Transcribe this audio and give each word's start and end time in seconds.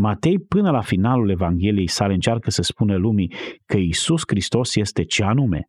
Matei, 0.00 0.38
până 0.38 0.70
la 0.70 0.80
finalul 0.80 1.30
Evangheliei 1.30 1.88
sale, 1.88 2.12
încearcă 2.12 2.50
să 2.50 2.62
spună 2.62 2.96
lumii 2.96 3.32
că 3.66 3.76
Isus 3.76 4.22
Hristos 4.26 4.76
este 4.76 5.04
ce 5.04 5.24
anume? 5.24 5.68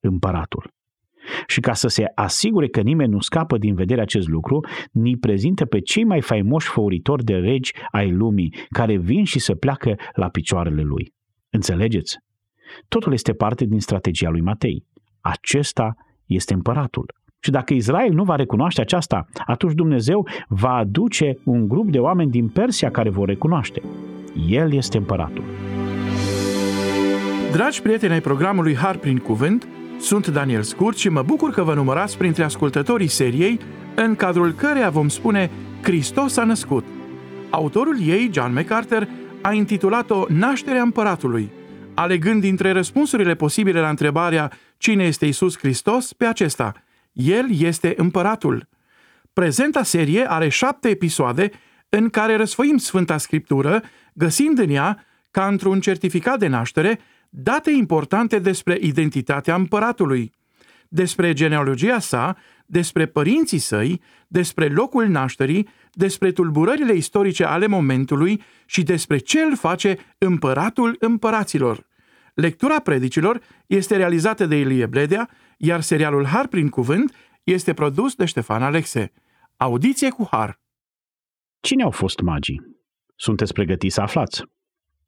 Împăratul. 0.00 0.70
Și 1.46 1.60
ca 1.60 1.72
să 1.72 1.88
se 1.88 2.04
asigure 2.14 2.68
că 2.68 2.80
nimeni 2.80 3.12
nu 3.12 3.20
scapă 3.20 3.58
din 3.58 3.74
vedere 3.74 4.00
acest 4.00 4.28
lucru, 4.28 4.60
ni 4.92 5.16
prezintă 5.16 5.64
pe 5.64 5.80
cei 5.80 6.04
mai 6.04 6.20
faimoși 6.20 6.68
făuritori 6.68 7.24
de 7.24 7.34
regi 7.34 7.72
ai 7.90 8.10
lumii, 8.10 8.54
care 8.68 8.96
vin 8.96 9.24
și 9.24 9.38
se 9.38 9.54
pleacă 9.54 9.94
la 10.14 10.28
picioarele 10.28 10.82
lui. 10.82 11.14
Înțelegeți? 11.50 12.18
Totul 12.88 13.12
este 13.12 13.32
parte 13.32 13.64
din 13.64 13.80
strategia 13.80 14.28
lui 14.28 14.40
Matei. 14.40 14.86
Acesta 15.20 15.94
este 16.26 16.54
împăratul. 16.54 17.14
Și 17.40 17.50
dacă 17.50 17.74
Israel 17.74 18.12
nu 18.12 18.24
va 18.24 18.34
recunoaște 18.34 18.80
aceasta, 18.80 19.26
atunci 19.46 19.74
Dumnezeu 19.74 20.28
va 20.48 20.74
aduce 20.74 21.38
un 21.44 21.68
grup 21.68 21.90
de 21.90 21.98
oameni 21.98 22.30
din 22.30 22.48
Persia 22.48 22.90
care 22.90 23.10
vor 23.10 23.28
recunoaște. 23.28 23.82
El 24.48 24.72
este 24.72 24.96
împăratul. 24.96 25.44
Dragi 27.52 27.82
prieteni 27.82 28.12
ai 28.12 28.20
programului 28.20 28.74
Har 28.74 28.96
prin 28.96 29.18
Cuvânt, 29.18 29.66
sunt 29.98 30.28
Daniel 30.28 30.62
Scurt 30.62 30.96
și 30.96 31.08
mă 31.08 31.22
bucur 31.22 31.50
că 31.50 31.62
vă 31.62 31.74
numărați 31.74 32.18
printre 32.18 32.44
ascultătorii 32.44 33.06
seriei 33.06 33.58
în 33.94 34.14
cadrul 34.14 34.52
căreia 34.52 34.90
vom 34.90 35.08
spune 35.08 35.50
Hristos 35.82 36.36
a 36.36 36.44
născut. 36.44 36.84
Autorul 37.50 37.96
ei, 38.06 38.30
John 38.32 38.52
MacArthur, 38.52 39.08
a 39.42 39.52
intitulat-o 39.52 40.24
Nașterea 40.28 40.82
Împăratului, 40.82 41.50
alegând 41.94 42.40
dintre 42.40 42.72
răspunsurile 42.72 43.34
posibile 43.34 43.80
la 43.80 43.88
întrebarea 43.88 44.52
Cine 44.78 45.04
este 45.04 45.26
Isus 45.26 45.58
Hristos 45.58 46.12
pe 46.12 46.24
acesta– 46.24 46.74
el 47.12 47.46
este 47.50 47.94
împăratul. 47.96 48.68
Prezenta 49.32 49.82
serie 49.82 50.30
are 50.30 50.48
șapte 50.48 50.88
episoade 50.88 51.50
în 51.88 52.08
care 52.08 52.36
răsfoim 52.36 52.76
Sfânta 52.76 53.18
Scriptură, 53.18 53.82
găsind 54.12 54.58
în 54.58 54.70
ea, 54.70 55.04
ca 55.30 55.46
într-un 55.46 55.80
certificat 55.80 56.38
de 56.38 56.46
naștere, 56.46 57.00
date 57.28 57.70
importante 57.70 58.38
despre 58.38 58.78
identitatea 58.80 59.54
împăratului, 59.54 60.32
despre 60.88 61.32
genealogia 61.32 61.98
sa, 61.98 62.36
despre 62.66 63.06
părinții 63.06 63.58
săi, 63.58 64.00
despre 64.28 64.66
locul 64.68 65.08
nașterii, 65.08 65.68
despre 65.92 66.32
tulburările 66.32 66.92
istorice 66.92 67.44
ale 67.44 67.66
momentului 67.66 68.42
și 68.66 68.82
despre 68.82 69.18
ce 69.18 69.40
îl 69.40 69.56
face 69.56 69.98
împăratul 70.18 70.96
împăraților. 70.98 71.86
Lectura 72.40 72.80
predicilor 72.80 73.40
este 73.66 73.96
realizată 73.96 74.46
de 74.46 74.56
Ilie 74.56 74.86
Bledea 74.86 75.30
iar 75.58 75.80
serialul 75.80 76.26
Har 76.26 76.48
prin 76.48 76.68
cuvânt 76.68 77.14
este 77.42 77.72
produs 77.74 78.14
de 78.14 78.24
Ștefan 78.24 78.62
Alexe. 78.62 79.12
Audiție 79.56 80.10
cu 80.10 80.28
Har. 80.30 80.60
Cine 81.60 81.82
au 81.82 81.90
fost 81.90 82.20
magii? 82.20 82.60
Sunteți 83.16 83.52
pregătiți 83.52 83.94
să 83.94 84.00
aflați? 84.00 84.42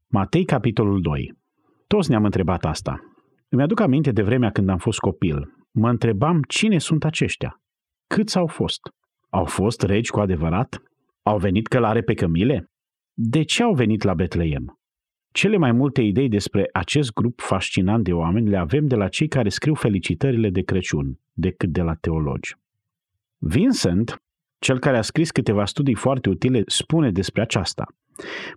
Matei, 0.06 0.44
capitolul 0.44 1.00
2. 1.00 1.39
Toți 1.86 2.11
ne-am 2.11 2.24
întrebat 2.24 2.64
asta. 2.64 3.00
Îmi 3.48 3.62
aduc 3.62 3.80
aminte 3.80 4.11
de 4.11 4.22
vremea 4.22 4.50
când 4.50 4.69
am 4.69 4.78
fost 4.78 4.98
copil. 4.98 5.55
Mă 5.70 5.89
întrebam 5.89 6.42
cine 6.48 6.78
sunt 6.78 7.05
aceștia. 7.05 7.61
Câți 8.06 8.36
au 8.36 8.46
fost? 8.46 8.80
Au 9.28 9.44
fost 9.44 9.83
regi 9.83 10.11
cu 10.11 10.20
adevărat? 10.20 10.83
Au 11.22 11.39
venit 11.39 11.67
călare 11.67 12.02
pe 12.02 12.14
cămile? 12.14 12.70
De 13.12 13.42
ce 13.42 13.62
au 13.62 13.74
venit 13.74 14.02
la 14.02 14.14
Betleem? 14.14 14.81
Cele 15.33 15.56
mai 15.56 15.72
multe 15.72 16.02
idei 16.02 16.28
despre 16.28 16.69
acest 16.72 17.12
grup 17.12 17.41
fascinant 17.41 18.05
de 18.05 18.12
oameni 18.12 18.48
le 18.48 18.56
avem 18.56 18.86
de 18.86 18.94
la 18.94 19.08
cei 19.08 19.28
care 19.28 19.48
scriu 19.48 19.74
felicitările 19.74 20.50
de 20.50 20.62
Crăciun, 20.62 21.19
decât 21.33 21.69
de 21.69 21.83
la 21.83 21.94
teologi. 21.94 22.56
Vincent, 23.39 24.22
cel 24.58 24.78
care 24.78 24.97
a 24.97 25.02
scris 25.02 25.30
câteva 25.30 25.64
studii 25.64 25.94
foarte 25.94 26.28
utile, 26.28 26.62
spune 26.66 27.11
despre 27.11 27.42
aceasta. 27.42 27.86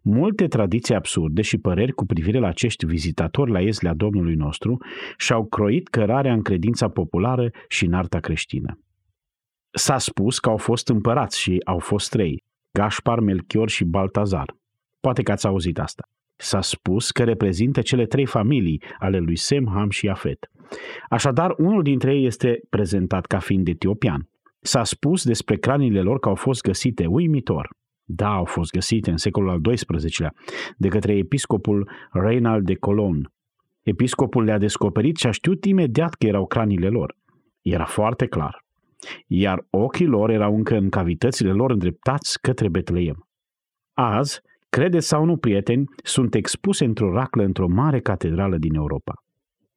Multe 0.01 0.47
tradiții 0.47 0.95
absurde 0.95 1.41
și 1.41 1.57
păreri 1.57 1.91
cu 1.91 2.05
privire 2.05 2.39
la 2.39 2.47
acești 2.47 2.85
vizitatori 2.85 3.51
la 3.51 3.61
iezlea 3.61 3.93
Domnului 3.93 4.35
nostru 4.35 4.77
și-au 5.17 5.45
croit 5.45 5.87
cărarea 5.87 6.33
în 6.33 6.41
credința 6.41 6.89
populară 6.89 7.49
și 7.67 7.85
în 7.85 7.93
arta 7.93 8.19
creștină. 8.19 8.79
S-a 9.69 9.97
spus 9.97 10.39
că 10.39 10.50
au 10.50 10.57
fost 10.57 10.89
împărați 10.89 11.39
și 11.39 11.61
au 11.66 11.79
fost 11.79 12.09
trei, 12.09 12.44
Gaspar, 12.71 13.19
Melchior 13.19 13.69
și 13.69 13.83
Baltazar. 13.83 14.55
Poate 15.00 15.23
că 15.23 15.31
ați 15.31 15.47
auzit 15.47 15.79
asta. 15.79 16.09
S-a 16.35 16.62
spus 16.62 17.12
că 17.12 17.23
reprezintă 17.23 17.81
cele 17.81 18.06
trei 18.06 18.25
familii 18.25 18.81
ale 19.00 19.18
lui 19.18 19.35
Sem, 19.35 19.68
Ham 19.73 19.90
și 19.90 20.09
Afet. 20.09 20.50
Așadar, 21.09 21.56
unul 21.57 21.84
dintre 21.84 22.16
ei 22.16 22.25
este 22.25 22.59
prezentat 22.69 23.25
ca 23.25 23.40
fiind 23.40 23.68
etiopian. 23.68 24.29
S-a 24.59 24.84
spus 24.84 25.25
despre 25.25 25.56
craniile 25.57 26.01
lor 26.01 26.19
că 26.19 26.29
au 26.29 26.35
fost 26.35 26.62
găsite 26.62 27.06
uimitor. 27.06 27.69
Da, 28.03 28.28
au 28.28 28.45
fost 28.45 28.72
găsite 28.72 29.12
în 29.12 29.18
secolul 29.18 29.50
al 29.50 29.59
XII-lea 29.62 30.34
de 30.78 30.88
către 30.88 31.18
episcopul 31.18 31.90
Reinald 32.12 32.66
de 32.66 32.75
Colon. 32.75 33.31
Episcopul 33.81 34.44
le-a 34.44 34.57
descoperit 34.57 35.18
și 35.18 35.28
a 35.28 35.31
știut 35.31 35.66
imediat 35.66 36.13
că 36.13 36.28
erau 36.28 36.45
craniile 36.47 36.90
lor. 36.90 37.16
Era 37.62 37.85
foarte 37.85 38.25
clar. 38.25 38.66
Iar 39.28 39.68
ochii 39.69 40.06
lor 40.06 40.29
erau 40.29 40.56
încă 40.56 40.75
în 40.75 40.90
cavitățile 40.90 41.51
lor 41.51 41.72
îndreptați 41.72 42.41
către 42.41 42.69
Betleem. 42.69 43.28
Azi, 43.94 44.41
Credeți 44.75 45.08
sau 45.08 45.25
nu, 45.25 45.38
prieteni, 45.38 45.86
sunt 46.03 46.36
expuse 46.36 46.86
într-o 46.86 47.13
raclă 47.13 47.44
într-o 47.44 47.68
mare 47.68 48.00
catedrală 48.00 48.58
din 48.58 48.75
Europa. 48.75 49.13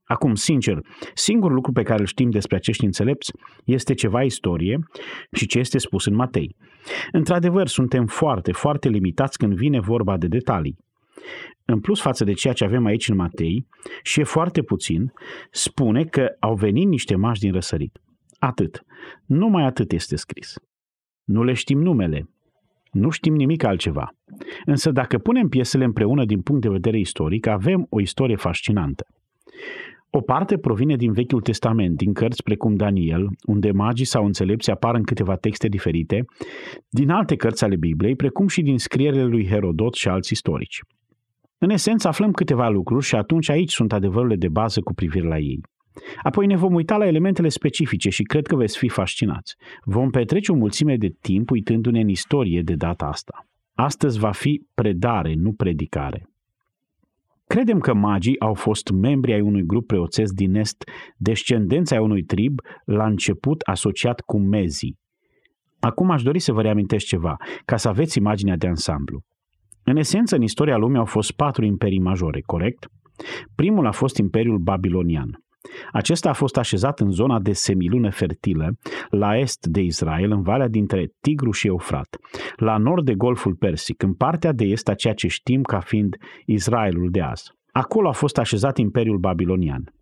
Acum, 0.04 0.34
sincer, 0.34 0.80
singurul 1.14 1.54
lucru 1.54 1.72
pe 1.72 1.82
care 1.82 2.00
îl 2.00 2.06
știm 2.06 2.30
despre 2.30 2.56
acești 2.56 2.84
înțelepți 2.84 3.32
este 3.64 3.94
ceva 3.94 4.22
istorie 4.22 4.78
și 5.32 5.46
ce 5.46 5.58
este 5.58 5.78
spus 5.78 6.06
în 6.06 6.14
Matei. 6.14 6.56
Într-adevăr, 7.12 7.66
suntem 7.66 8.06
foarte, 8.06 8.52
foarte 8.52 8.88
limitați 8.88 9.38
când 9.38 9.54
vine 9.54 9.80
vorba 9.80 10.16
de 10.16 10.26
detalii. 10.26 10.76
În 11.64 11.80
plus 11.80 12.00
față 12.00 12.24
de 12.24 12.32
ceea 12.32 12.54
ce 12.54 12.64
avem 12.64 12.84
aici 12.84 13.08
în 13.08 13.16
Matei, 13.16 13.66
și 14.02 14.20
e 14.20 14.24
foarte 14.24 14.62
puțin, 14.62 15.12
spune 15.50 16.04
că 16.04 16.28
au 16.40 16.54
venit 16.54 16.86
niște 16.86 17.16
mași 17.16 17.40
din 17.40 17.52
răsărit. 17.52 17.98
Atât. 18.38 18.82
Numai 19.26 19.64
atât 19.64 19.92
este 19.92 20.16
scris. 20.16 20.54
Nu 21.24 21.42
le 21.42 21.52
știm 21.52 21.78
numele, 21.78 22.28
nu 22.92 23.10
știm 23.10 23.34
nimic 23.34 23.64
altceva. 23.64 24.14
Însă 24.64 24.90
dacă 24.90 25.18
punem 25.18 25.48
piesele 25.48 25.84
împreună 25.84 26.24
din 26.24 26.40
punct 26.40 26.62
de 26.62 26.68
vedere 26.68 26.98
istoric, 26.98 27.46
avem 27.46 27.86
o 27.88 28.00
istorie 28.00 28.36
fascinantă. 28.36 29.06
O 30.10 30.20
parte 30.20 30.58
provine 30.58 30.96
din 30.96 31.12
Vechiul 31.12 31.40
Testament, 31.40 31.96
din 31.96 32.12
cărți 32.12 32.42
precum 32.42 32.74
Daniel, 32.74 33.28
unde 33.46 33.70
magii 33.70 34.04
sau 34.04 34.24
înțelepții 34.24 34.72
apar 34.72 34.94
în 34.94 35.02
câteva 35.02 35.36
texte 35.36 35.68
diferite, 35.68 36.24
din 36.88 37.10
alte 37.10 37.36
cărți 37.36 37.64
ale 37.64 37.76
Bibliei, 37.76 38.16
precum 38.16 38.48
și 38.48 38.62
din 38.62 38.78
scrierile 38.78 39.24
lui 39.24 39.46
Herodot 39.46 39.94
și 39.94 40.08
alți 40.08 40.32
istorici. 40.32 40.80
În 41.58 41.70
esență, 41.70 42.08
aflăm 42.08 42.30
câteva 42.30 42.68
lucruri 42.68 43.04
și 43.04 43.14
atunci 43.14 43.48
aici 43.50 43.72
sunt 43.72 43.92
adevărurile 43.92 44.36
de 44.36 44.48
bază 44.48 44.80
cu 44.80 44.94
privire 44.94 45.26
la 45.26 45.38
ei. 45.38 45.60
Apoi 46.22 46.46
ne 46.46 46.56
vom 46.56 46.74
uita 46.74 46.96
la 46.96 47.06
elementele 47.06 47.48
specifice 47.48 48.10
și 48.10 48.22
cred 48.22 48.46
că 48.46 48.56
veți 48.56 48.78
fi 48.78 48.88
fascinați. 48.88 49.54
Vom 49.84 50.10
petrece 50.10 50.52
o 50.52 50.54
mulțime 50.54 50.96
de 50.96 51.14
timp 51.20 51.50
uitându-ne 51.50 52.00
în 52.00 52.08
istorie 52.08 52.62
de 52.62 52.74
data 52.74 53.06
asta. 53.06 53.46
Astăzi 53.74 54.18
va 54.18 54.30
fi 54.30 54.66
predare, 54.74 55.34
nu 55.34 55.52
predicare. 55.52 56.28
Credem 57.46 57.78
că 57.78 57.94
magii 57.94 58.40
au 58.40 58.54
fost 58.54 58.90
membri 58.90 59.32
ai 59.32 59.40
unui 59.40 59.66
grup 59.66 59.86
preoțesc 59.86 60.32
din 60.32 60.54
Est, 60.54 60.84
descendenți 61.16 61.94
ai 61.94 62.00
unui 62.00 62.22
trib, 62.22 62.60
la 62.84 63.06
început 63.06 63.60
asociat 63.60 64.20
cu 64.20 64.38
mezii. 64.38 64.98
Acum 65.80 66.10
aș 66.10 66.22
dori 66.22 66.38
să 66.38 66.52
vă 66.52 66.62
reamintesc 66.62 67.06
ceva, 67.06 67.36
ca 67.64 67.76
să 67.76 67.88
aveți 67.88 68.18
imaginea 68.18 68.56
de 68.56 68.66
ansamblu. 68.66 69.22
În 69.84 69.96
esență, 69.96 70.36
în 70.36 70.42
istoria 70.42 70.76
lumii 70.76 70.98
au 70.98 71.04
fost 71.04 71.30
patru 71.30 71.64
imperii 71.64 72.00
majore, 72.00 72.40
corect? 72.40 72.86
Primul 73.54 73.86
a 73.86 73.92
fost 73.92 74.16
Imperiul 74.16 74.58
Babilonian. 74.58 75.42
Acesta 75.92 76.28
a 76.28 76.32
fost 76.32 76.56
așezat 76.56 77.00
în 77.00 77.10
zona 77.10 77.40
de 77.40 77.52
semilună 77.52 78.10
fertilă, 78.10 78.70
la 79.10 79.38
est 79.38 79.66
de 79.66 79.80
Israel, 79.80 80.30
în 80.30 80.42
valea 80.42 80.68
dintre 80.68 81.12
Tigru 81.20 81.50
și 81.50 81.66
Eufrat, 81.66 82.16
la 82.56 82.76
nord 82.76 83.04
de 83.04 83.14
Golful 83.14 83.54
Persic, 83.54 84.02
în 84.02 84.14
partea 84.14 84.52
de 84.52 84.64
est 84.64 84.88
a 84.88 84.94
ceea 84.94 85.14
ce 85.14 85.28
știm 85.28 85.62
ca 85.62 85.80
fiind 85.80 86.16
Israelul 86.46 87.10
de 87.10 87.20
azi. 87.20 87.50
Acolo 87.72 88.08
a 88.08 88.12
fost 88.12 88.38
așezat 88.38 88.78
Imperiul 88.78 89.18
Babilonian. 89.18 89.92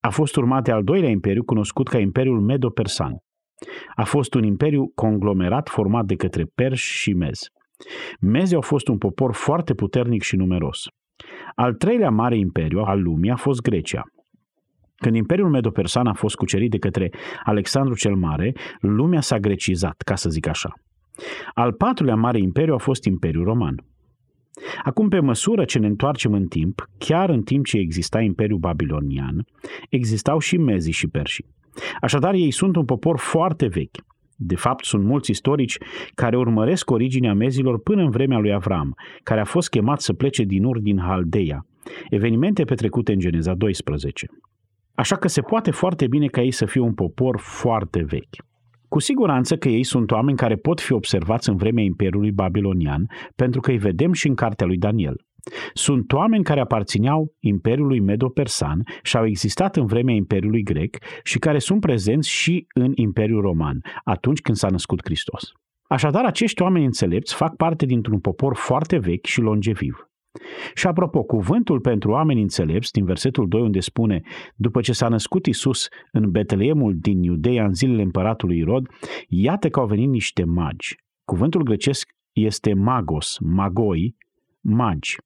A 0.00 0.10
fost 0.10 0.36
urmat 0.36 0.64
de 0.64 0.70
al 0.70 0.84
doilea 0.84 1.10
imperiu 1.10 1.44
cunoscut 1.44 1.88
ca 1.88 1.98
Imperiul 1.98 2.40
Medo-Persan. 2.40 3.16
A 3.94 4.04
fost 4.04 4.34
un 4.34 4.44
imperiu 4.44 4.92
conglomerat 4.94 5.68
format 5.68 6.04
de 6.04 6.14
către 6.14 6.44
perși 6.54 6.98
și 6.98 7.12
mezi. 7.12 7.50
Mezii 8.20 8.54
au 8.54 8.60
fost 8.60 8.88
un 8.88 8.98
popor 8.98 9.34
foarte 9.34 9.74
puternic 9.74 10.22
și 10.22 10.36
numeros. 10.36 10.86
Al 11.54 11.74
treilea 11.74 12.10
mare 12.10 12.38
imperiu 12.38 12.80
al 12.80 13.02
lumii 13.02 13.30
a 13.30 13.36
fost 13.36 13.60
Grecia. 13.60 14.02
Când 14.96 15.16
Imperiul 15.16 15.50
Medo-Persan 15.50 16.06
a 16.06 16.12
fost 16.12 16.34
cucerit 16.34 16.70
de 16.70 16.78
către 16.78 17.10
Alexandru 17.44 17.94
cel 17.94 18.14
Mare, 18.14 18.52
lumea 18.80 19.20
s-a 19.20 19.38
grecizat, 19.38 20.02
ca 20.04 20.14
să 20.14 20.28
zic 20.28 20.46
așa. 20.46 20.72
Al 21.54 21.72
patrulea 21.72 22.14
mare 22.14 22.38
imperiu 22.38 22.74
a 22.74 22.78
fost 22.78 23.04
Imperiul 23.04 23.44
Roman. 23.44 23.84
Acum, 24.82 25.08
pe 25.08 25.20
măsură 25.20 25.64
ce 25.64 25.78
ne 25.78 25.86
întoarcem 25.86 26.32
în 26.32 26.46
timp, 26.46 26.88
chiar 26.98 27.28
în 27.28 27.42
timp 27.42 27.64
ce 27.64 27.78
exista 27.78 28.20
Imperiul 28.20 28.58
Babilonian, 28.58 29.44
existau 29.88 30.38
și 30.38 30.56
mezii 30.56 30.92
și 30.92 31.08
perși. 31.08 31.44
Așadar, 32.00 32.34
ei 32.34 32.50
sunt 32.50 32.76
un 32.76 32.84
popor 32.84 33.18
foarte 33.18 33.66
vechi. 33.66 33.96
De 34.36 34.56
fapt, 34.56 34.84
sunt 34.84 35.04
mulți 35.04 35.30
istorici 35.30 35.78
care 36.14 36.36
urmăresc 36.36 36.90
originea 36.90 37.34
mezilor 37.34 37.80
până 37.80 38.02
în 38.02 38.10
vremea 38.10 38.38
lui 38.38 38.52
Avram, 38.52 38.94
care 39.22 39.40
a 39.40 39.44
fost 39.44 39.68
chemat 39.68 40.00
să 40.00 40.12
plece 40.12 40.42
din 40.42 40.64
Ur 40.64 40.78
din 40.78 40.98
Haldeia, 40.98 41.66
evenimente 42.10 42.64
petrecute 42.64 43.12
în 43.12 43.18
Geneza 43.18 43.54
12. 43.54 44.26
Așa 44.96 45.16
că 45.16 45.28
se 45.28 45.40
poate 45.40 45.70
foarte 45.70 46.06
bine 46.06 46.26
ca 46.26 46.42
ei 46.42 46.50
să 46.50 46.66
fie 46.66 46.80
un 46.80 46.94
popor 46.94 47.38
foarte 47.38 48.02
vechi. 48.02 48.36
Cu 48.88 48.98
siguranță 48.98 49.56
că 49.56 49.68
ei 49.68 49.84
sunt 49.84 50.10
oameni 50.10 50.36
care 50.36 50.56
pot 50.56 50.80
fi 50.80 50.92
observați 50.92 51.48
în 51.48 51.56
vremea 51.56 51.84
Imperiului 51.84 52.32
Babilonian, 52.32 53.06
pentru 53.34 53.60
că 53.60 53.70
îi 53.70 53.78
vedem 53.78 54.12
și 54.12 54.28
în 54.28 54.34
cartea 54.34 54.66
lui 54.66 54.76
Daniel. 54.76 55.24
Sunt 55.72 56.12
oameni 56.12 56.44
care 56.44 56.60
aparțineau 56.60 57.34
Imperiului 57.40 58.00
Medo-Persan 58.00 58.82
și 59.02 59.16
au 59.16 59.26
existat 59.26 59.76
în 59.76 59.86
vremea 59.86 60.14
Imperiului 60.14 60.62
Grec 60.62 60.96
și 61.22 61.38
care 61.38 61.58
sunt 61.58 61.80
prezenți 61.80 62.30
și 62.30 62.66
în 62.74 62.92
Imperiul 62.94 63.40
Roman, 63.40 63.80
atunci 64.04 64.40
când 64.40 64.56
s-a 64.56 64.68
născut 64.68 65.00
Hristos. 65.04 65.52
Așadar, 65.88 66.24
acești 66.24 66.62
oameni 66.62 66.84
înțelepți 66.84 67.34
fac 67.34 67.56
parte 67.56 67.86
dintr-un 67.86 68.20
popor 68.20 68.54
foarte 68.54 68.98
vechi 68.98 69.26
și 69.26 69.40
longeviv. 69.40 70.08
Și 70.74 70.86
apropo, 70.86 71.22
cuvântul 71.22 71.80
pentru 71.80 72.10
oameni 72.10 72.40
înțelepți 72.40 72.92
din 72.92 73.04
versetul 73.04 73.48
2 73.48 73.60
unde 73.60 73.80
spune 73.80 74.20
după 74.54 74.80
ce 74.80 74.92
s-a 74.92 75.08
născut 75.08 75.46
Isus 75.46 75.88
în 76.12 76.30
Betleemul 76.30 76.96
din 76.96 77.22
Iudeea 77.22 77.64
în 77.64 77.74
zilele 77.74 78.02
împăratului 78.02 78.58
Irod, 78.58 78.86
iată 79.28 79.68
că 79.68 79.80
au 79.80 79.86
venit 79.86 80.08
niște 80.08 80.44
magi. 80.44 80.94
Cuvântul 81.24 81.62
grecesc 81.62 82.08
este 82.32 82.74
magos, 82.74 83.36
magoi, 83.40 84.16
magi. 84.60 85.16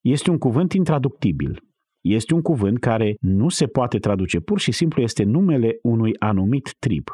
Este 0.00 0.30
un 0.30 0.38
cuvânt 0.38 0.72
intraductibil. 0.72 1.62
Este 2.00 2.34
un 2.34 2.42
cuvânt 2.42 2.78
care 2.78 3.16
nu 3.20 3.48
se 3.48 3.66
poate 3.66 3.98
traduce, 3.98 4.40
pur 4.40 4.58
și 4.58 4.72
simplu 4.72 5.02
este 5.02 5.22
numele 5.22 5.78
unui 5.82 6.12
anumit 6.18 6.74
trib. 6.78 7.04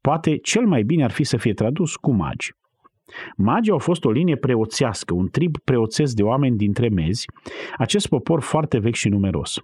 Poate 0.00 0.36
cel 0.36 0.66
mai 0.66 0.82
bine 0.82 1.04
ar 1.04 1.10
fi 1.10 1.24
să 1.24 1.36
fie 1.36 1.52
tradus 1.52 1.96
cu 1.96 2.12
magi. 2.12 2.52
Magii 3.36 3.72
au 3.72 3.78
fost 3.78 4.04
o 4.04 4.10
linie 4.10 4.36
preoțească, 4.36 5.14
un 5.14 5.28
trib 5.28 5.56
preoțesc 5.64 6.14
de 6.14 6.22
oameni 6.22 6.56
dintre 6.56 6.88
mezi, 6.88 7.26
acest 7.76 8.08
popor 8.08 8.40
foarte 8.40 8.78
vechi 8.78 8.94
și 8.94 9.08
numeros. 9.08 9.60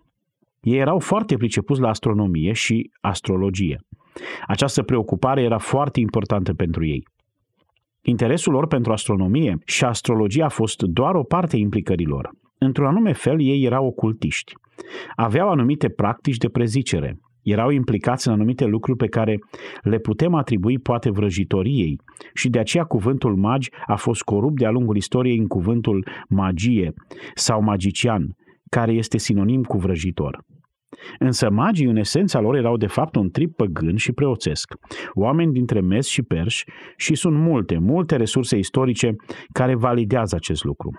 Ei 0.60 0.78
erau 0.78 0.98
foarte 0.98 1.36
pricepuți 1.36 1.80
la 1.80 1.88
astronomie 1.88 2.52
și 2.52 2.90
astrologie. 3.00 3.80
Această 4.46 4.82
preocupare 4.82 5.42
era 5.42 5.58
foarte 5.58 6.00
importantă 6.00 6.54
pentru 6.54 6.84
ei. 6.84 7.06
Interesul 8.02 8.52
lor 8.52 8.66
pentru 8.66 8.92
astronomie 8.92 9.58
și 9.64 9.84
astrologie 9.84 10.42
a 10.42 10.48
fost 10.48 10.82
doar 10.82 11.14
o 11.14 11.22
parte 11.22 11.56
a 11.56 11.58
implicărilor. 11.58 12.30
Într-un 12.58 12.86
anume 12.86 13.12
fel, 13.12 13.40
ei 13.40 13.64
erau 13.64 13.86
ocultiști. 13.86 14.52
Aveau 15.14 15.48
anumite 15.48 15.88
practici 15.88 16.36
de 16.36 16.48
prezicere, 16.48 17.18
erau 17.50 17.70
implicați 17.70 18.28
în 18.28 18.32
anumite 18.32 18.64
lucruri 18.64 18.98
pe 18.98 19.06
care 19.06 19.38
le 19.82 19.98
putem 19.98 20.34
atribui 20.34 20.78
poate 20.78 21.10
vrăjitoriei 21.10 22.00
și 22.34 22.48
de 22.48 22.58
aceea 22.58 22.84
cuvântul 22.84 23.36
magi 23.36 23.70
a 23.86 23.96
fost 23.96 24.22
corupt 24.22 24.58
de-a 24.58 24.70
lungul 24.70 24.96
istoriei 24.96 25.38
în 25.38 25.46
cuvântul 25.46 26.06
magie 26.28 26.92
sau 27.34 27.62
magician, 27.62 28.36
care 28.70 28.92
este 28.92 29.18
sinonim 29.18 29.62
cu 29.62 29.78
vrăjitor. 29.78 30.44
Însă 31.18 31.50
magii, 31.50 31.86
în 31.86 31.96
esența 31.96 32.40
lor, 32.40 32.54
erau 32.54 32.76
de 32.76 32.86
fapt 32.86 33.16
un 33.16 33.30
trip 33.30 33.56
păgân 33.56 33.96
și 33.96 34.12
preoțesc, 34.12 34.74
oameni 35.14 35.52
dintre 35.52 35.80
mes 35.80 36.06
și 36.06 36.22
perși 36.22 36.64
și 36.96 37.14
sunt 37.14 37.36
multe, 37.36 37.78
multe 37.78 38.16
resurse 38.16 38.56
istorice 38.56 39.14
care 39.52 39.74
validează 39.74 40.34
acest 40.36 40.64
lucru. 40.64 40.90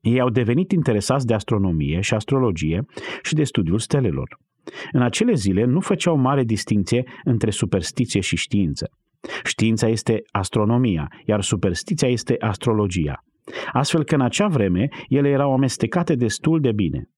Ei 0.00 0.20
au 0.20 0.28
devenit 0.28 0.72
interesați 0.72 1.26
de 1.26 1.34
astronomie 1.34 2.00
și 2.00 2.14
astrologie 2.14 2.84
și 3.22 3.34
de 3.34 3.44
studiul 3.44 3.78
stelelor. 3.78 4.38
În 4.92 5.02
acele 5.02 5.34
zile 5.34 5.64
nu 5.64 5.80
făceau 5.80 6.16
mare 6.16 6.44
distinție 6.44 7.04
între 7.24 7.50
superstiție 7.50 8.20
și 8.20 8.36
știință. 8.36 8.90
Știința 9.44 9.88
este 9.88 10.22
astronomia, 10.30 11.08
iar 11.24 11.42
superstiția 11.42 12.08
este 12.08 12.36
astrologia. 12.38 13.24
Astfel 13.72 14.04
că 14.04 14.14
în 14.14 14.20
acea 14.20 14.48
vreme 14.48 14.88
ele 15.08 15.28
erau 15.28 15.52
amestecate 15.52 16.14
destul 16.14 16.60
de 16.60 16.72
bine. 16.72 17.08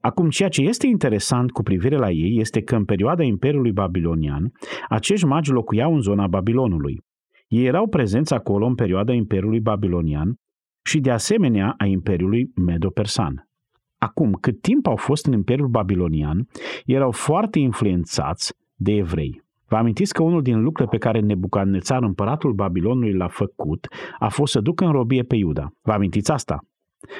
Acum, 0.00 0.28
ceea 0.28 0.48
ce 0.48 0.62
este 0.62 0.86
interesant 0.86 1.50
cu 1.50 1.62
privire 1.62 1.96
la 1.96 2.10
ei 2.10 2.38
este 2.38 2.60
că 2.60 2.76
în 2.76 2.84
perioada 2.84 3.22
Imperiului 3.22 3.72
Babilonian, 3.72 4.52
acești 4.88 5.26
magi 5.26 5.50
locuiau 5.50 5.94
în 5.94 6.00
zona 6.00 6.26
Babilonului. 6.26 7.00
Ei 7.48 7.64
erau 7.64 7.88
prezenți 7.88 8.34
acolo 8.34 8.66
în 8.66 8.74
perioada 8.74 9.12
Imperiului 9.12 9.60
Babilonian 9.60 10.34
și 10.84 11.00
de 11.00 11.10
asemenea 11.10 11.74
a 11.78 11.84
Imperiului 11.84 12.50
Medo-Persan. 12.54 13.48
Acum, 13.98 14.32
cât 14.40 14.60
timp 14.60 14.86
au 14.86 14.96
fost 14.96 15.26
în 15.26 15.32
Imperiul 15.32 15.68
Babilonian, 15.68 16.48
erau 16.84 17.10
foarte 17.10 17.58
influențați 17.58 18.52
de 18.74 18.92
evrei. 18.92 19.42
Vă 19.68 19.76
amintiți 19.76 20.12
că 20.12 20.22
unul 20.22 20.42
din 20.42 20.62
lucrurile 20.62 20.98
pe 20.98 21.04
care 21.06 21.20
Nebucadnețar, 21.20 22.02
împăratul 22.02 22.52
Babilonului, 22.52 23.12
l-a 23.12 23.28
făcut, 23.28 23.86
a 24.18 24.28
fost 24.28 24.52
să 24.52 24.60
ducă 24.60 24.84
în 24.84 24.92
robie 24.92 25.22
pe 25.22 25.36
Iuda. 25.36 25.68
Vă 25.82 25.92
amintiți 25.92 26.30
asta? 26.30 26.58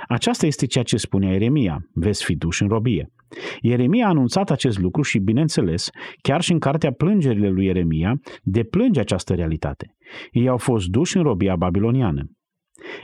Aceasta 0.09 0.47
este 0.47 0.67
ceea 0.67 0.85
ce 0.85 0.97
spunea 0.97 1.31
Ieremia, 1.31 1.79
veți 1.93 2.25
fi 2.25 2.37
duși 2.37 2.63
în 2.63 2.69
robie. 2.69 3.13
Ieremia 3.61 4.07
a 4.07 4.09
anunțat 4.09 4.51
acest 4.51 4.79
lucru 4.79 5.03
și, 5.03 5.19
bineînțeles, 5.19 5.91
chiar 6.23 6.41
și 6.41 6.53
în 6.53 6.59
cartea 6.59 6.93
plângerile 6.93 7.49
lui 7.49 7.65
Ieremia, 7.65 8.21
deplânge 8.43 9.01
această 9.01 9.35
realitate. 9.35 9.97
Ei 10.31 10.49
au 10.49 10.57
fost 10.57 10.87
duși 10.87 11.17
în 11.17 11.23
robia 11.23 11.57
babiloniană. 11.57 12.25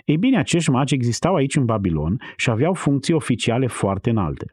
Ei 0.04 0.16
bine, 0.16 0.38
acești 0.38 0.70
magi 0.70 0.94
existau 0.94 1.34
aici 1.34 1.56
în 1.56 1.64
Babilon 1.64 2.20
și 2.36 2.50
aveau 2.50 2.74
funcții 2.74 3.14
oficiale 3.14 3.66
foarte 3.66 4.10
înalte. 4.10 4.50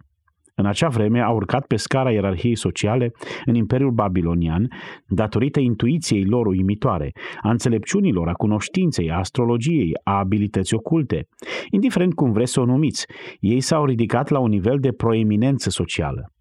În 0.59 0.65
acea 0.65 0.87
vreme 0.87 1.21
au 1.21 1.35
urcat 1.35 1.65
pe 1.65 1.75
scara 1.75 2.11
ierarhiei 2.11 2.55
sociale 2.55 3.11
în 3.45 3.55
Imperiul 3.55 3.91
Babilonian 3.91 4.67
datorită 5.07 5.59
intuiției 5.59 6.25
lor 6.25 6.45
uimitoare, 6.45 7.11
a 7.41 7.49
înțelepciunilor, 7.49 8.27
a 8.27 8.33
cunoștinței, 8.33 9.11
a 9.11 9.17
astrologiei, 9.17 9.91
a 10.03 10.17
abilității 10.17 10.77
oculte. 10.77 11.27
Indiferent 11.69 12.13
cum 12.13 12.31
vreți 12.31 12.51
să 12.51 12.59
o 12.59 12.65
numiți, 12.65 13.05
ei 13.39 13.59
s-au 13.59 13.85
ridicat 13.85 14.29
la 14.29 14.39
un 14.39 14.49
nivel 14.49 14.77
de 14.79 14.91
proeminență 14.91 15.69
socială. 15.69 16.31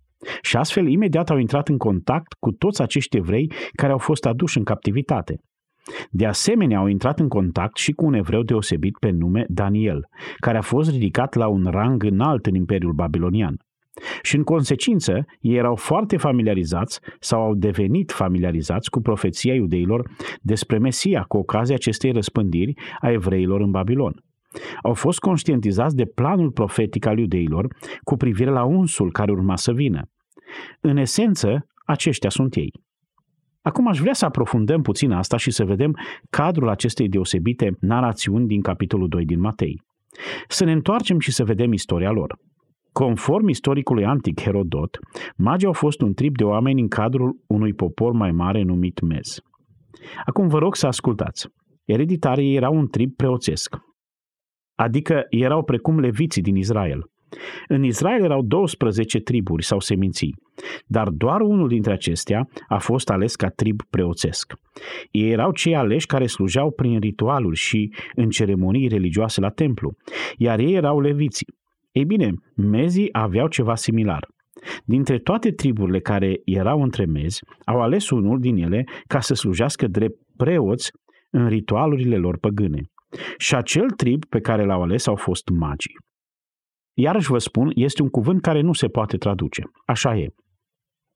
Și 0.42 0.56
astfel 0.56 0.86
imediat 0.88 1.30
au 1.30 1.38
intrat 1.38 1.68
în 1.68 1.76
contact 1.76 2.32
cu 2.32 2.50
toți 2.50 2.82
acești 2.82 3.16
evrei 3.16 3.52
care 3.72 3.92
au 3.92 3.98
fost 3.98 4.26
aduși 4.26 4.58
în 4.58 4.64
captivitate. 4.64 5.40
De 6.10 6.26
asemenea, 6.26 6.78
au 6.78 6.86
intrat 6.86 7.18
în 7.18 7.28
contact 7.28 7.76
și 7.76 7.92
cu 7.92 8.04
un 8.04 8.14
evreu 8.14 8.42
deosebit 8.42 8.98
pe 8.98 9.10
nume 9.10 9.44
Daniel, 9.48 10.08
care 10.36 10.58
a 10.58 10.62
fost 10.62 10.90
ridicat 10.90 11.34
la 11.34 11.46
un 11.46 11.66
rang 11.70 12.02
înalt 12.02 12.46
în 12.46 12.54
Imperiul 12.54 12.92
Babilonian. 12.92 13.56
Și 14.22 14.36
în 14.36 14.42
consecință, 14.42 15.24
ei 15.40 15.56
erau 15.56 15.76
foarte 15.76 16.16
familiarizați 16.16 17.00
sau 17.20 17.42
au 17.42 17.54
devenit 17.54 18.12
familiarizați 18.12 18.90
cu 18.90 19.00
profeția 19.00 19.54
iudeilor 19.54 20.10
despre 20.40 20.78
Mesia 20.78 21.22
cu 21.22 21.36
ocazia 21.36 21.74
acestei 21.74 22.12
răspândiri 22.12 22.74
a 23.00 23.10
evreilor 23.10 23.60
în 23.60 23.70
Babilon. 23.70 24.24
Au 24.82 24.94
fost 24.94 25.18
conștientizați 25.18 25.96
de 25.96 26.04
planul 26.04 26.50
profetic 26.50 27.06
al 27.06 27.18
iudeilor 27.18 27.66
cu 28.02 28.16
privire 28.16 28.50
la 28.50 28.64
unsul 28.64 29.12
care 29.12 29.32
urma 29.32 29.56
să 29.56 29.72
vină. 29.72 30.02
În 30.80 30.96
esență, 30.96 31.66
aceștia 31.84 32.30
sunt 32.30 32.54
ei. 32.54 32.72
Acum 33.66 33.88
aș 33.88 33.98
vrea 33.98 34.12
să 34.12 34.24
aprofundăm 34.24 34.82
puțin 34.82 35.10
asta 35.10 35.36
și 35.36 35.50
să 35.50 35.64
vedem 35.64 35.98
cadrul 36.30 36.68
acestei 36.68 37.08
deosebite 37.08 37.76
narațiuni 37.80 38.46
din 38.46 38.60
capitolul 38.60 39.08
2 39.08 39.24
din 39.24 39.40
Matei. 39.40 39.82
Să 40.48 40.64
ne 40.64 40.72
întoarcem 40.72 41.18
și 41.18 41.32
să 41.32 41.44
vedem 41.44 41.72
istoria 41.72 42.10
lor. 42.10 42.38
Conform 42.92 43.48
istoricului 43.48 44.04
antic 44.04 44.40
Herodot, 44.40 44.98
magii 45.36 45.66
au 45.66 45.72
fost 45.72 46.00
un 46.00 46.14
trip 46.14 46.36
de 46.36 46.44
oameni 46.44 46.80
în 46.80 46.88
cadrul 46.88 47.36
unui 47.46 47.74
popor 47.74 48.12
mai 48.12 48.32
mare 48.32 48.62
numit 48.62 49.00
Mez. 49.00 49.38
Acum 50.24 50.48
vă 50.48 50.58
rog 50.58 50.76
să 50.76 50.86
ascultați. 50.86 51.48
Ereditarii 51.84 52.56
erau 52.56 52.76
un 52.76 52.86
trip 52.86 53.16
preoțesc, 53.16 53.76
adică 54.74 55.26
erau 55.28 55.64
precum 55.64 55.98
leviții 55.98 56.42
din 56.42 56.56
Israel. 56.56 57.10
În 57.68 57.84
Israel 57.84 58.24
erau 58.24 58.42
12 58.42 59.18
triburi 59.18 59.64
sau 59.64 59.80
seminții, 59.80 60.34
dar 60.86 61.08
doar 61.08 61.40
unul 61.40 61.68
dintre 61.68 61.92
acestea 61.92 62.48
a 62.68 62.78
fost 62.78 63.10
ales 63.10 63.36
ca 63.36 63.48
trib 63.48 63.80
preoțesc. 63.90 64.52
Ei 65.10 65.30
erau 65.30 65.52
cei 65.52 65.74
aleși 65.74 66.06
care 66.06 66.26
slujeau 66.26 66.70
prin 66.70 66.98
ritualuri 67.00 67.56
și 67.56 67.94
în 68.14 68.30
ceremonii 68.30 68.88
religioase 68.88 69.40
la 69.40 69.48
templu, 69.48 69.96
iar 70.36 70.58
ei 70.58 70.74
erau 70.74 71.00
leviții. 71.00 71.46
Ei 71.92 72.04
bine, 72.04 72.32
mezii 72.54 73.08
aveau 73.12 73.48
ceva 73.48 73.74
similar. 73.74 74.26
Dintre 74.84 75.18
toate 75.18 75.50
triburile 75.50 76.00
care 76.00 76.40
erau 76.44 76.82
între 76.82 77.04
mezi, 77.04 77.42
au 77.64 77.80
ales 77.80 78.10
unul 78.10 78.40
din 78.40 78.56
ele 78.56 78.84
ca 79.06 79.20
să 79.20 79.34
slujească 79.34 79.86
drept 79.86 80.18
preoți 80.36 80.90
în 81.30 81.48
ritualurile 81.48 82.16
lor 82.16 82.38
păgâne. 82.38 82.80
Și 83.36 83.54
acel 83.54 83.90
trib 83.90 84.24
pe 84.24 84.40
care 84.40 84.64
l-au 84.64 84.82
ales 84.82 85.06
au 85.06 85.16
fost 85.16 85.48
magii. 85.48 85.96
Iarăși 86.98 87.30
vă 87.30 87.38
spun, 87.38 87.70
este 87.74 88.02
un 88.02 88.08
cuvânt 88.08 88.40
care 88.40 88.60
nu 88.60 88.72
se 88.72 88.86
poate 88.88 89.16
traduce. 89.16 89.62
Așa 89.86 90.16
e. 90.16 90.28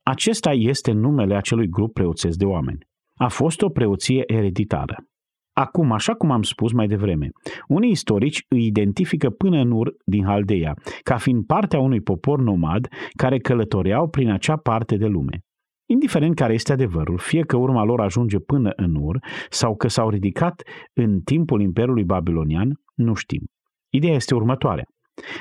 Acesta 0.03 0.53
este 0.53 0.93
numele 0.93 1.35
acelui 1.35 1.69
grup 1.69 1.93
preoțesc 1.93 2.39
de 2.39 2.45
oameni. 2.45 2.79
A 3.15 3.29
fost 3.29 3.63
o 3.63 3.69
preoție 3.69 4.23
ereditară. 4.27 5.05
Acum, 5.53 5.93
așa 5.93 6.15
cum 6.15 6.31
am 6.31 6.43
spus 6.43 6.73
mai 6.73 6.87
devreme, 6.87 7.29
unii 7.69 7.91
istorici 7.91 8.45
îi 8.49 8.67
identifică 8.67 9.31
până 9.31 9.61
în 9.61 9.71
Ur 9.71 9.95
din 10.05 10.25
Haldeia, 10.25 10.75
ca 11.03 11.17
fiind 11.17 11.47
partea 11.47 11.79
unui 11.79 12.01
popor 12.01 12.41
nomad 12.41 12.89
care 13.17 13.39
călătoreau 13.39 14.09
prin 14.09 14.31
acea 14.31 14.57
parte 14.57 14.97
de 14.97 15.07
lume. 15.07 15.41
Indiferent 15.89 16.35
care 16.35 16.53
este 16.53 16.73
adevărul, 16.73 17.19
fie 17.19 17.43
că 17.43 17.57
urma 17.57 17.85
lor 17.85 18.01
ajunge 18.01 18.39
până 18.39 18.71
în 18.77 18.95
Ur 18.95 19.19
sau 19.49 19.77
că 19.77 19.89
s-au 19.89 20.11
ridicat 20.11 20.63
în 20.93 21.21
timpul 21.21 21.61
Imperiului 21.61 22.05
Babilonian, 22.05 22.81
nu 22.95 23.15
știm. 23.15 23.45
Ideea 23.93 24.15
este 24.15 24.35
următoarea. 24.35 24.85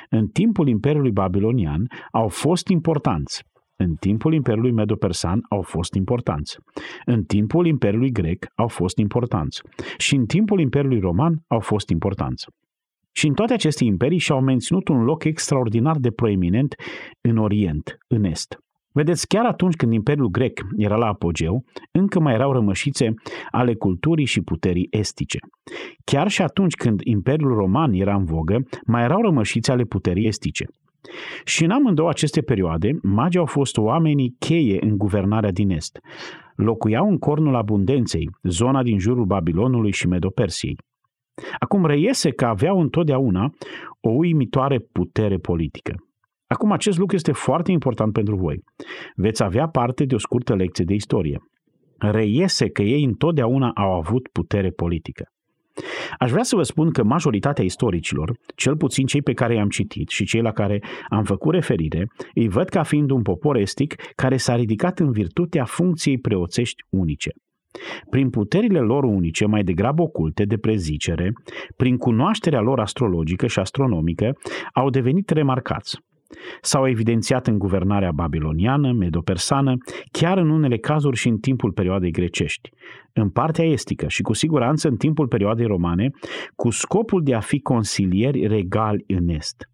În 0.09 0.27
timpul 0.27 0.67
Imperiului 0.67 1.11
Babilonian 1.11 1.87
au 2.11 2.27
fost 2.27 2.67
importanți. 2.67 3.43
În 3.75 3.95
timpul 3.95 4.33
Imperiului 4.33 4.71
Medo-Persan 4.71 5.39
au 5.49 5.61
fost 5.61 5.93
importanți. 5.93 6.57
În 7.05 7.23
timpul 7.23 7.65
Imperiului 7.65 8.11
Grec 8.11 8.45
au 8.55 8.67
fost 8.67 8.97
importanți. 8.97 9.61
Și 9.97 10.15
în 10.15 10.25
timpul 10.25 10.59
Imperiului 10.59 10.99
Roman 10.99 11.43
au 11.47 11.59
fost 11.59 11.89
importanți. 11.89 12.45
Și 13.11 13.27
în 13.27 13.33
toate 13.33 13.53
aceste 13.53 13.83
imperii 13.83 14.17
și-au 14.17 14.41
menținut 14.41 14.87
un 14.87 15.03
loc 15.03 15.23
extraordinar 15.23 15.97
de 15.97 16.11
proeminent 16.11 16.75
în 17.21 17.37
Orient, 17.37 17.97
în 18.07 18.23
Est. 18.23 18.57
Vedeți, 18.91 19.27
chiar 19.27 19.45
atunci 19.45 19.75
când 19.75 19.93
Imperiul 19.93 20.27
Grec 20.27 20.61
era 20.77 20.95
la 20.95 21.07
apogeu, 21.07 21.63
încă 21.91 22.19
mai 22.19 22.33
erau 22.33 22.51
rămășițe 22.51 23.13
ale 23.51 23.73
culturii 23.73 24.25
și 24.25 24.41
puterii 24.41 24.87
estice. 24.89 25.39
Chiar 26.03 26.27
și 26.27 26.41
atunci 26.41 26.75
când 26.75 27.01
Imperiul 27.03 27.55
Roman 27.55 27.93
era 27.93 28.15
în 28.15 28.25
vogă, 28.25 28.67
mai 28.85 29.03
erau 29.03 29.21
rămășițe 29.21 29.71
ale 29.71 29.83
puterii 29.83 30.27
estice. 30.27 30.65
Și 31.43 31.63
în 31.63 31.71
amândouă 31.71 32.09
aceste 32.09 32.41
perioade, 32.41 32.99
magii 33.01 33.39
au 33.39 33.45
fost 33.45 33.77
oamenii 33.77 34.35
cheie 34.39 34.77
în 34.81 34.97
guvernarea 34.97 35.51
din 35.51 35.69
Est. 35.69 35.99
Locuiau 36.55 37.09
în 37.09 37.17
cornul 37.17 37.55
abundenței, 37.55 38.29
zona 38.43 38.83
din 38.83 38.99
jurul 38.99 39.25
Babilonului 39.25 39.91
și 39.91 40.07
Medopersiei. 40.07 40.77
Acum 41.59 41.85
reiese 41.85 42.31
că 42.31 42.45
aveau 42.45 42.79
întotdeauna 42.79 43.53
o 43.99 44.09
uimitoare 44.09 44.79
putere 44.79 45.37
politică. 45.37 45.95
Acum, 46.53 46.71
acest 46.71 46.97
lucru 46.97 47.15
este 47.15 47.31
foarte 47.31 47.71
important 47.71 48.13
pentru 48.13 48.35
voi. 48.35 48.63
Veți 49.15 49.43
avea 49.43 49.67
parte 49.67 50.05
de 50.05 50.15
o 50.15 50.17
scurtă 50.17 50.55
lecție 50.55 50.85
de 50.85 50.93
istorie. 50.93 51.39
Reiese 51.97 52.69
că 52.69 52.81
ei 52.81 53.03
întotdeauna 53.03 53.71
au 53.75 53.93
avut 53.93 54.27
putere 54.27 54.69
politică. 54.69 55.25
Aș 56.17 56.31
vrea 56.31 56.43
să 56.43 56.55
vă 56.55 56.63
spun 56.63 56.91
că 56.91 57.03
majoritatea 57.03 57.63
istoricilor, 57.63 58.31
cel 58.55 58.77
puțin 58.77 59.05
cei 59.05 59.21
pe 59.21 59.33
care 59.33 59.53
i-am 59.53 59.69
citit 59.69 60.09
și 60.09 60.25
cei 60.25 60.41
la 60.41 60.51
care 60.51 60.83
am 61.09 61.23
făcut 61.23 61.53
referire, 61.53 62.07
îi 62.33 62.47
văd 62.47 62.69
ca 62.69 62.83
fiind 62.83 63.11
un 63.11 63.21
popor 63.21 63.55
estic 63.55 63.95
care 64.15 64.37
s-a 64.37 64.55
ridicat 64.55 64.99
în 64.99 65.11
virtutea 65.11 65.65
funcției 65.65 66.17
preoțești 66.17 66.83
unice. 66.89 67.31
Prin 68.09 68.29
puterile 68.29 68.79
lor 68.79 69.03
unice, 69.03 69.45
mai 69.45 69.63
degrabă 69.63 70.01
oculte, 70.01 70.45
de 70.45 70.57
prezicere, 70.57 71.33
prin 71.75 71.97
cunoașterea 71.97 72.61
lor 72.61 72.79
astrologică 72.79 73.47
și 73.47 73.59
astronomică, 73.59 74.37
au 74.73 74.89
devenit 74.89 75.29
remarcați. 75.29 75.99
S-au 76.61 76.87
evidențiat 76.87 77.47
în 77.47 77.57
guvernarea 77.57 78.11
babiloniană, 78.11 78.91
medopersană, 78.91 79.77
chiar 80.11 80.37
în 80.37 80.49
unele 80.49 80.77
cazuri 80.77 81.17
și 81.17 81.27
în 81.27 81.37
timpul 81.37 81.71
perioadei 81.71 82.11
grecești, 82.11 82.69
în 83.13 83.29
partea 83.29 83.65
estică 83.65 84.07
și 84.07 84.21
cu 84.21 84.33
siguranță 84.33 84.87
în 84.87 84.95
timpul 84.95 85.27
perioadei 85.27 85.65
romane, 85.65 86.11
cu 86.55 86.69
scopul 86.69 87.23
de 87.23 87.33
a 87.33 87.39
fi 87.39 87.59
consilieri 87.59 88.47
regali 88.47 89.03
în 89.07 89.27
est. 89.27 89.69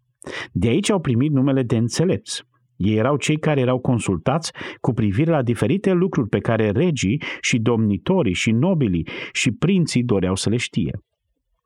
De 0.52 0.68
aici 0.68 0.90
au 0.90 1.00
primit 1.00 1.32
numele 1.32 1.62
de 1.62 1.76
înțelepți. 1.76 2.42
Ei 2.76 2.96
erau 2.96 3.16
cei 3.16 3.38
care 3.38 3.60
erau 3.60 3.78
consultați 3.78 4.52
cu 4.80 4.92
privire 4.92 5.30
la 5.30 5.42
diferite 5.42 5.92
lucruri 5.92 6.28
pe 6.28 6.38
care 6.38 6.70
regii 6.70 7.22
și 7.40 7.58
domnitorii 7.58 8.34
și 8.34 8.50
nobilii 8.50 9.08
și 9.32 9.50
prinții 9.50 10.02
doreau 10.02 10.34
să 10.34 10.48
le 10.48 10.56
știe. 10.56 11.00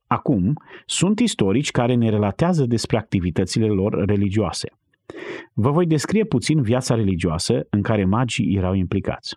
Acum, 0.07 0.53
sunt 0.87 1.19
istorici 1.21 1.71
care 1.71 1.95
ne 1.95 2.09
relatează 2.09 2.67
despre 2.67 2.97
activitățile 2.97 3.67
lor 3.67 4.05
religioase. 4.05 4.69
Vă 5.55 5.71
voi 5.71 5.87
descrie 5.87 6.25
puțin 6.25 6.63
viața 6.63 6.95
religioasă 6.95 7.61
în 7.71 7.83
care 7.83 8.05
magii 8.05 8.57
erau 8.57 8.75
implicați. 8.75 9.37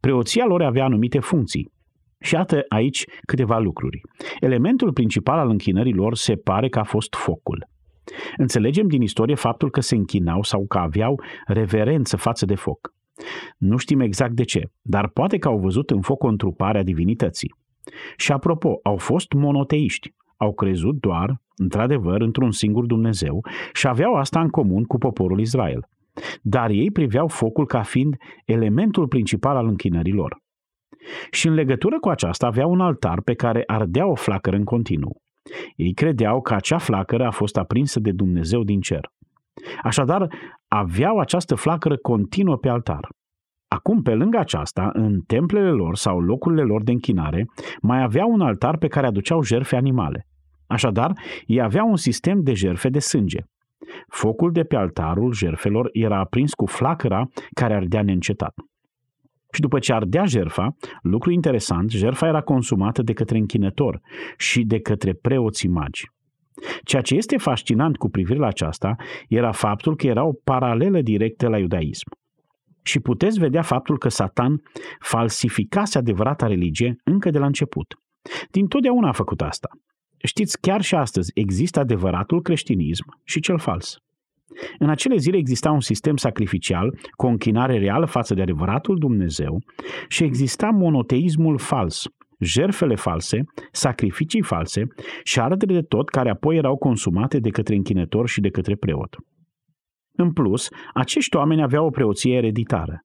Preoția 0.00 0.44
lor 0.46 0.62
avea 0.62 0.84
anumite 0.84 1.18
funcții. 1.18 1.72
Și 2.20 2.34
iată 2.34 2.64
aici 2.68 3.04
câteva 3.26 3.58
lucruri. 3.58 4.00
Elementul 4.40 4.92
principal 4.92 5.38
al 5.38 5.48
închinării 5.48 5.94
lor 5.94 6.16
se 6.16 6.34
pare 6.34 6.68
că 6.68 6.78
a 6.78 6.84
fost 6.84 7.14
focul. 7.14 7.68
Înțelegem 8.36 8.86
din 8.86 9.02
istorie 9.02 9.34
faptul 9.34 9.70
că 9.70 9.80
se 9.80 9.94
închinau 9.94 10.42
sau 10.42 10.66
că 10.66 10.78
aveau 10.78 11.20
reverență 11.46 12.16
față 12.16 12.44
de 12.44 12.54
foc. 12.54 12.94
Nu 13.58 13.76
știm 13.76 14.00
exact 14.00 14.32
de 14.32 14.44
ce, 14.44 14.70
dar 14.82 15.08
poate 15.08 15.38
că 15.38 15.48
au 15.48 15.58
văzut 15.58 15.90
în 15.90 16.00
foc 16.00 16.22
o 16.22 16.28
întrupare 16.28 16.78
a 16.78 16.82
divinității. 16.82 17.54
Și 18.16 18.32
apropo, 18.32 18.80
au 18.82 18.96
fost 18.96 19.32
monoteiști, 19.32 20.14
au 20.36 20.54
crezut 20.54 21.00
doar, 21.00 21.40
într-adevăr, 21.56 22.20
într-un 22.20 22.50
singur 22.50 22.86
Dumnezeu 22.86 23.44
și 23.72 23.86
aveau 23.86 24.14
asta 24.14 24.40
în 24.40 24.48
comun 24.48 24.84
cu 24.84 24.98
poporul 24.98 25.40
Israel. 25.40 25.88
Dar 26.42 26.70
ei 26.70 26.90
priveau 26.90 27.28
focul 27.28 27.66
ca 27.66 27.82
fiind 27.82 28.16
elementul 28.44 29.08
principal 29.08 29.56
al 29.56 29.66
închinării 29.66 30.12
lor. 30.12 30.36
Și 31.30 31.46
în 31.46 31.54
legătură 31.54 31.98
cu 32.00 32.08
aceasta 32.08 32.46
avea 32.46 32.66
un 32.66 32.80
altar 32.80 33.20
pe 33.20 33.34
care 33.34 33.62
ardea 33.66 34.06
o 34.06 34.14
flacără 34.14 34.56
în 34.56 34.64
continuu. 34.64 35.22
Ei 35.76 35.92
credeau 35.92 36.40
că 36.40 36.54
acea 36.54 36.78
flacără 36.78 37.26
a 37.26 37.30
fost 37.30 37.56
aprinsă 37.56 38.00
de 38.00 38.10
Dumnezeu 38.12 38.62
din 38.62 38.80
cer. 38.80 39.10
Așadar, 39.82 40.28
aveau 40.68 41.18
această 41.18 41.54
flacără 41.54 41.96
continuă 41.96 42.56
pe 42.56 42.68
altar. 42.68 43.08
Acum, 43.68 44.02
pe 44.02 44.14
lângă 44.14 44.38
aceasta, 44.38 44.90
în 44.92 45.20
templele 45.20 45.70
lor 45.70 45.96
sau 45.96 46.20
locurile 46.20 46.62
lor 46.62 46.82
de 46.82 46.90
închinare, 46.90 47.46
mai 47.80 48.02
aveau 48.02 48.30
un 48.30 48.40
altar 48.40 48.76
pe 48.76 48.86
care 48.86 49.06
aduceau 49.06 49.42
jerfe 49.42 49.76
animale. 49.76 50.26
Așadar, 50.66 51.12
ei 51.46 51.60
aveau 51.60 51.88
un 51.88 51.96
sistem 51.96 52.42
de 52.42 52.54
jerfe 52.54 52.88
de 52.88 52.98
sânge. 52.98 53.38
Focul 54.08 54.52
de 54.52 54.62
pe 54.62 54.76
altarul 54.76 55.32
jerfelor 55.32 55.88
era 55.92 56.18
aprins 56.18 56.54
cu 56.54 56.66
flacăra 56.66 57.28
care 57.54 57.74
ardea 57.74 58.02
neîncetat. 58.02 58.54
Și 59.52 59.60
după 59.60 59.78
ce 59.78 59.92
ardea 59.92 60.24
jerfa, 60.24 60.76
lucru 61.02 61.30
interesant, 61.30 61.90
jerfa 61.90 62.26
era 62.26 62.40
consumată 62.40 63.02
de 63.02 63.12
către 63.12 63.38
închinător 63.38 64.00
și 64.36 64.62
de 64.62 64.80
către 64.80 65.12
preoții 65.12 65.68
magi. 65.68 66.10
Ceea 66.84 67.02
ce 67.02 67.14
este 67.14 67.36
fascinant 67.36 67.96
cu 67.96 68.08
privire 68.08 68.38
la 68.38 68.46
aceasta 68.46 68.96
era 69.28 69.52
faptul 69.52 69.96
că 69.96 70.06
era 70.06 70.24
o 70.24 70.32
paralelă 70.44 71.00
directă 71.00 71.48
la 71.48 71.58
iudaism. 71.58 72.08
Și 72.86 73.00
puteți 73.00 73.38
vedea 73.38 73.62
faptul 73.62 73.98
că 73.98 74.08
Satan 74.08 74.62
falsificase 75.00 75.98
adevărata 75.98 76.46
religie 76.46 76.96
încă 77.04 77.30
de 77.30 77.38
la 77.38 77.46
început. 77.46 77.94
Din 78.50 78.66
totdeauna 78.66 79.08
a 79.08 79.12
făcut 79.12 79.40
asta. 79.40 79.68
Știți, 80.22 80.60
chiar 80.60 80.82
și 80.82 80.94
astăzi 80.94 81.30
există 81.34 81.80
adevăratul 81.80 82.42
creștinism 82.42 83.04
și 83.24 83.40
cel 83.40 83.58
fals. 83.58 83.98
În 84.78 84.90
acele 84.90 85.16
zile 85.16 85.36
exista 85.36 85.70
un 85.70 85.80
sistem 85.80 86.16
sacrificial 86.16 86.98
cu 87.16 87.26
o 87.26 87.28
închinare 87.28 87.78
reală 87.78 88.06
față 88.06 88.34
de 88.34 88.42
adevăratul 88.42 88.98
Dumnezeu 88.98 89.62
și 90.08 90.24
exista 90.24 90.66
monoteismul 90.66 91.58
fals, 91.58 92.04
jerfele 92.40 92.94
false, 92.94 93.44
sacrificii 93.72 94.42
false 94.42 94.86
și 95.22 95.40
ardere 95.40 95.72
de 95.72 95.82
tot 95.82 96.08
care 96.08 96.30
apoi 96.30 96.56
erau 96.56 96.76
consumate 96.76 97.38
de 97.38 97.50
către 97.50 97.74
închinător 97.74 98.28
și 98.28 98.40
de 98.40 98.48
către 98.48 98.74
preot. 98.74 99.16
În 100.16 100.32
plus, 100.32 100.68
acești 100.92 101.36
oameni 101.36 101.62
aveau 101.62 101.86
o 101.86 101.90
preoție 101.90 102.36
ereditară, 102.36 103.04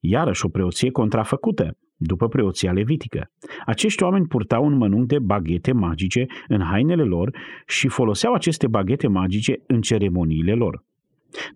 iarăși 0.00 0.44
o 0.44 0.48
preoție 0.48 0.90
contrafăcută, 0.90 1.76
după 1.96 2.28
preoția 2.28 2.72
levitică. 2.72 3.30
Acești 3.66 4.02
oameni 4.02 4.26
purtau 4.26 4.64
un 4.64 4.76
mănunc 4.76 5.06
de 5.06 5.18
baghete 5.18 5.72
magice 5.72 6.26
în 6.48 6.60
hainele 6.60 7.02
lor 7.02 7.36
și 7.66 7.88
foloseau 7.88 8.32
aceste 8.32 8.66
baghete 8.66 9.08
magice 9.08 9.54
în 9.66 9.80
ceremoniile 9.80 10.52
lor. 10.52 10.84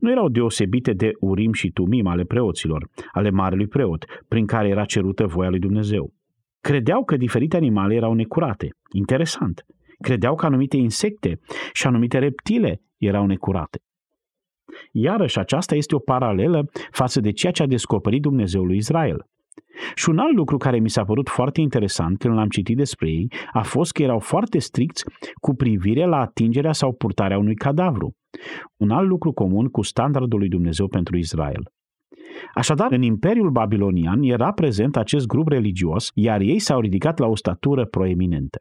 Nu 0.01 0.11
erau 0.11 0.29
deosebite 0.29 0.93
de 0.93 1.11
urim 1.21 1.53
și 1.53 1.71
tumim 1.71 2.07
ale 2.07 2.25
preoților, 2.25 2.89
ale 3.13 3.31
marelui 3.31 3.67
preot, 3.67 4.05
prin 4.29 4.47
care 4.47 4.69
era 4.69 4.85
cerută 4.85 5.27
voia 5.27 5.49
lui 5.49 5.59
Dumnezeu. 5.59 6.13
Credeau 6.61 7.05
că 7.05 7.17
diferite 7.17 7.57
animale 7.57 7.95
erau 7.95 8.15
necurate. 8.15 8.69
Interesant. 8.93 9.67
Credeau 9.99 10.35
că 10.35 10.47
anumite 10.47 10.77
insecte 10.77 11.41
și 11.73 11.87
anumite 11.87 12.19
reptile 12.19 12.81
erau 12.97 13.27
necurate. 13.27 13.81
Iarăși, 14.93 15.39
aceasta 15.39 15.75
este 15.75 15.95
o 15.95 15.99
paralelă 15.99 16.65
față 16.91 17.21
de 17.21 17.33
ceea 17.33 17.53
ce 17.53 17.63
a 17.63 17.67
descoperit 17.67 18.23
Dumnezeu 18.23 18.65
lui 18.65 18.77
Israel. 18.77 19.27
Și 19.95 20.09
un 20.09 20.19
alt 20.19 20.35
lucru 20.35 20.57
care 20.57 20.79
mi 20.79 20.91
s-a 20.91 21.05
părut 21.05 21.29
foarte 21.29 21.61
interesant 21.61 22.19
când 22.19 22.35
l-am 22.35 22.49
citit 22.49 22.77
despre 22.77 23.09
ei 23.09 23.33
a 23.53 23.63
fost 23.63 23.93
că 23.93 24.03
erau 24.03 24.19
foarte 24.19 24.59
stricți 24.59 25.05
cu 25.41 25.55
privire 25.55 26.05
la 26.07 26.17
atingerea 26.17 26.73
sau 26.73 26.93
purtarea 26.93 27.39
unui 27.39 27.55
cadavru. 27.55 28.17
Un 28.77 28.91
alt 28.91 29.09
lucru 29.09 29.33
comun 29.33 29.67
cu 29.67 29.83
standardul 29.83 30.39
lui 30.39 30.49
Dumnezeu 30.49 30.89
pentru 30.89 31.17
Israel. 31.17 31.63
Așadar, 32.55 32.93
în 32.93 33.03
Imperiul 33.03 33.51
Babilonian 33.51 34.23
era 34.23 34.53
prezent 34.53 34.97
acest 34.97 35.27
grup 35.27 35.49
religios, 35.49 36.11
iar 36.15 36.41
ei 36.41 36.59
s-au 36.59 36.81
ridicat 36.81 37.19
la 37.19 37.27
o 37.27 37.37
statură 37.37 37.87
proeminentă. 37.87 38.59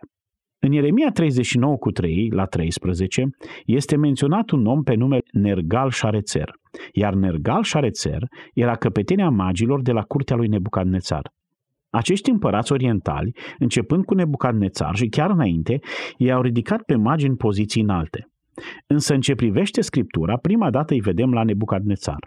În 0.59 0.71
Ieremia 0.71 1.11
39 1.11 1.77
cu 1.77 1.91
3 1.91 2.29
la 2.29 2.45
13 2.45 3.29
este 3.65 3.95
menționat 3.95 4.49
un 4.49 4.65
om 4.65 4.83
pe 4.83 4.93
nume 4.93 5.19
Nergal 5.31 5.89
Șarețer, 5.89 6.51
iar 6.93 7.13
Nergal 7.13 7.63
Șarețer 7.63 8.23
era 8.53 8.75
căpetenia 8.75 9.29
magilor 9.29 9.81
de 9.81 9.91
la 9.91 10.01
curtea 10.01 10.35
lui 10.35 10.47
Nebucadnețar. 10.47 11.31
Acești 11.89 12.29
împărați 12.29 12.71
orientali, 12.71 13.35
începând 13.59 14.05
cu 14.05 14.13
Nebucadnețar 14.13 14.95
și 14.95 15.07
chiar 15.07 15.29
înainte, 15.29 15.79
i 16.17 16.31
au 16.31 16.41
ridicat 16.41 16.81
pe 16.81 16.95
magi 16.95 17.27
în 17.27 17.35
poziții 17.35 17.81
înalte. 17.81 18.27
Însă 18.87 19.13
în 19.13 19.21
ce 19.21 19.35
privește 19.35 19.81
Scriptura, 19.81 20.37
prima 20.37 20.69
dată 20.69 20.93
îi 20.93 20.99
vedem 20.99 21.33
la 21.33 21.43
Nebucadnețar. 21.43 22.19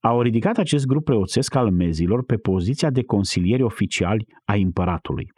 au 0.00 0.22
ridicat 0.22 0.58
acest 0.58 0.86
grup 0.86 1.04
preoțesc 1.04 1.54
al 1.54 1.70
mezilor 1.70 2.24
pe 2.24 2.36
poziția 2.36 2.90
de 2.90 3.04
consilieri 3.04 3.62
oficiali 3.62 4.26
a 4.44 4.54
împăratului. 4.54 5.32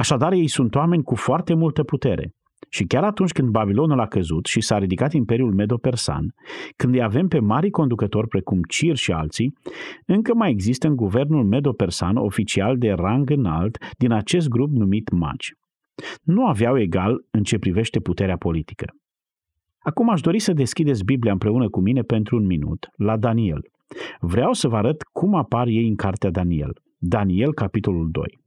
Așadar, 0.00 0.32
ei 0.32 0.48
sunt 0.48 0.74
oameni 0.74 1.02
cu 1.02 1.14
foarte 1.14 1.54
multă 1.54 1.82
putere. 1.82 2.34
Și 2.68 2.84
chiar 2.84 3.04
atunci 3.04 3.32
când 3.32 3.48
Babilonul 3.48 4.00
a 4.00 4.06
căzut 4.06 4.46
și 4.46 4.60
s-a 4.60 4.78
ridicat 4.78 5.12
Imperiul 5.12 5.54
Medo-Persan, 5.54 6.34
când 6.76 6.94
îi 6.94 7.02
avem 7.02 7.28
pe 7.28 7.38
mari 7.38 7.70
conducători 7.70 8.28
precum 8.28 8.62
Cir 8.62 8.96
și 8.96 9.12
alții, 9.12 9.54
încă 10.06 10.34
mai 10.34 10.50
există 10.50 10.86
în 10.86 10.96
guvernul 10.96 11.44
Medo-Persan 11.44 12.16
oficial 12.16 12.78
de 12.78 12.90
rang 12.90 13.30
înalt 13.30 13.78
din 13.96 14.12
acest 14.12 14.48
grup 14.48 14.70
numit 14.70 15.10
magi. 15.10 15.52
Nu 16.22 16.46
aveau 16.46 16.78
egal 16.78 17.24
în 17.30 17.42
ce 17.42 17.58
privește 17.58 18.00
puterea 18.00 18.36
politică. 18.36 18.94
Acum 19.78 20.10
aș 20.10 20.20
dori 20.20 20.38
să 20.38 20.52
deschideți 20.52 21.04
Biblia 21.04 21.32
împreună 21.32 21.68
cu 21.68 21.80
mine 21.80 22.02
pentru 22.02 22.36
un 22.36 22.46
minut 22.46 22.88
la 22.96 23.16
Daniel. 23.16 23.70
Vreau 24.20 24.52
să 24.52 24.68
vă 24.68 24.76
arăt 24.76 25.02
cum 25.12 25.34
apar 25.34 25.66
ei 25.66 25.88
în 25.88 25.96
cartea 25.96 26.30
Daniel. 26.30 26.72
Daniel, 26.98 27.54
capitolul 27.54 28.08
2. 28.10 28.46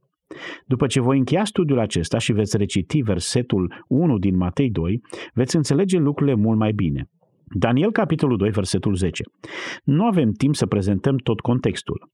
După 0.66 0.86
ce 0.86 1.00
voi 1.00 1.18
încheia 1.18 1.44
studiul 1.44 1.78
acesta 1.78 2.18
și 2.18 2.32
veți 2.32 2.56
reciti 2.56 3.02
versetul 3.02 3.84
1 3.88 4.18
din 4.18 4.36
Matei 4.36 4.70
2, 4.70 5.00
veți 5.34 5.56
înțelege 5.56 5.98
lucrurile 5.98 6.36
mult 6.36 6.58
mai 6.58 6.72
bine. 6.72 7.08
Daniel, 7.54 7.92
capitolul 7.92 8.36
2, 8.36 8.50
versetul 8.50 8.94
10. 8.94 9.22
Nu 9.84 10.04
avem 10.04 10.32
timp 10.32 10.54
să 10.54 10.66
prezentăm 10.66 11.16
tot 11.16 11.40
contextul, 11.40 12.10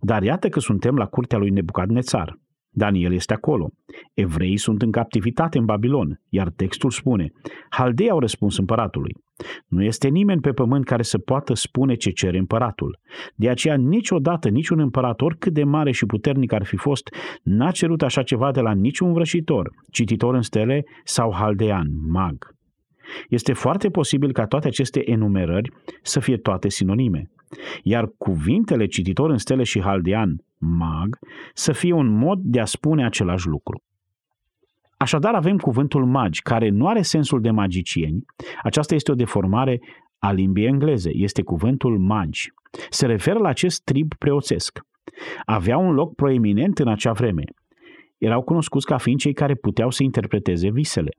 dar 0.00 0.22
iată 0.22 0.48
că 0.48 0.60
suntem 0.60 0.96
la 0.96 1.06
curtea 1.06 1.38
lui 1.38 1.50
Nebucadnețar. 1.50 2.38
Daniel 2.74 3.12
este 3.12 3.34
acolo. 3.34 3.70
Evreii 4.14 4.56
sunt 4.56 4.82
în 4.82 4.90
captivitate 4.90 5.58
în 5.58 5.64
Babilon, 5.64 6.20
iar 6.28 6.50
textul 6.50 6.90
spune, 6.90 7.32
Haldei 7.70 8.10
au 8.10 8.18
răspuns 8.18 8.58
împăratului. 8.58 9.12
Nu 9.66 9.82
este 9.82 10.08
nimeni 10.08 10.40
pe 10.40 10.52
pământ 10.52 10.84
care 10.84 11.02
să 11.02 11.18
poată 11.18 11.54
spune 11.54 11.94
ce 11.94 12.10
cere 12.10 12.38
împăratul. 12.38 12.98
De 13.34 13.48
aceea 13.48 13.76
niciodată 13.76 14.48
niciun 14.48 14.78
împărat, 14.78 15.20
oricât 15.20 15.52
de 15.52 15.64
mare 15.64 15.90
și 15.90 16.06
puternic 16.06 16.52
ar 16.52 16.64
fi 16.64 16.76
fost, 16.76 17.14
n-a 17.42 17.70
cerut 17.70 18.02
așa 18.02 18.22
ceva 18.22 18.50
de 18.50 18.60
la 18.60 18.72
niciun 18.72 19.12
vrăjitor, 19.12 19.70
cititor 19.90 20.34
în 20.34 20.42
stele 20.42 20.84
sau 21.04 21.32
haldean, 21.34 21.86
mag. 22.08 22.54
Este 23.28 23.52
foarte 23.52 23.88
posibil 23.88 24.32
ca 24.32 24.46
toate 24.46 24.66
aceste 24.66 25.10
enumerări 25.10 25.70
să 26.02 26.20
fie 26.20 26.36
toate 26.36 26.68
sinonime. 26.68 27.30
Iar 27.82 28.06
cuvintele 28.18 28.86
cititor 28.86 29.30
în 29.30 29.38
stele 29.38 29.62
și 29.62 29.80
haldean, 29.80 30.44
mag, 30.58 31.18
să 31.54 31.72
fie 31.72 31.92
un 31.92 32.18
mod 32.18 32.38
de 32.42 32.60
a 32.60 32.64
spune 32.64 33.04
același 33.04 33.46
lucru. 33.46 33.82
Așadar 35.02 35.34
avem 35.34 35.56
cuvântul 35.56 36.06
magi, 36.06 36.42
care 36.42 36.68
nu 36.68 36.86
are 36.86 37.02
sensul 37.02 37.40
de 37.40 37.50
magicieni. 37.50 38.24
Aceasta 38.62 38.94
este 38.94 39.10
o 39.10 39.14
deformare 39.14 39.80
a 40.18 40.32
limbii 40.32 40.66
engleze. 40.66 41.10
Este 41.14 41.42
cuvântul 41.42 41.98
magi. 41.98 42.52
Se 42.90 43.06
referă 43.06 43.38
la 43.38 43.48
acest 43.48 43.84
trib 43.84 44.14
preoțesc. 44.18 44.80
Avea 45.44 45.76
un 45.76 45.92
loc 45.94 46.14
proeminent 46.14 46.78
în 46.78 46.88
acea 46.88 47.12
vreme. 47.12 47.42
Erau 48.18 48.42
cunoscuți 48.42 48.86
ca 48.86 48.96
fiind 48.96 49.18
cei 49.18 49.32
care 49.32 49.54
puteau 49.54 49.90
să 49.90 50.02
interpreteze 50.02 50.70
visele. 50.70 51.10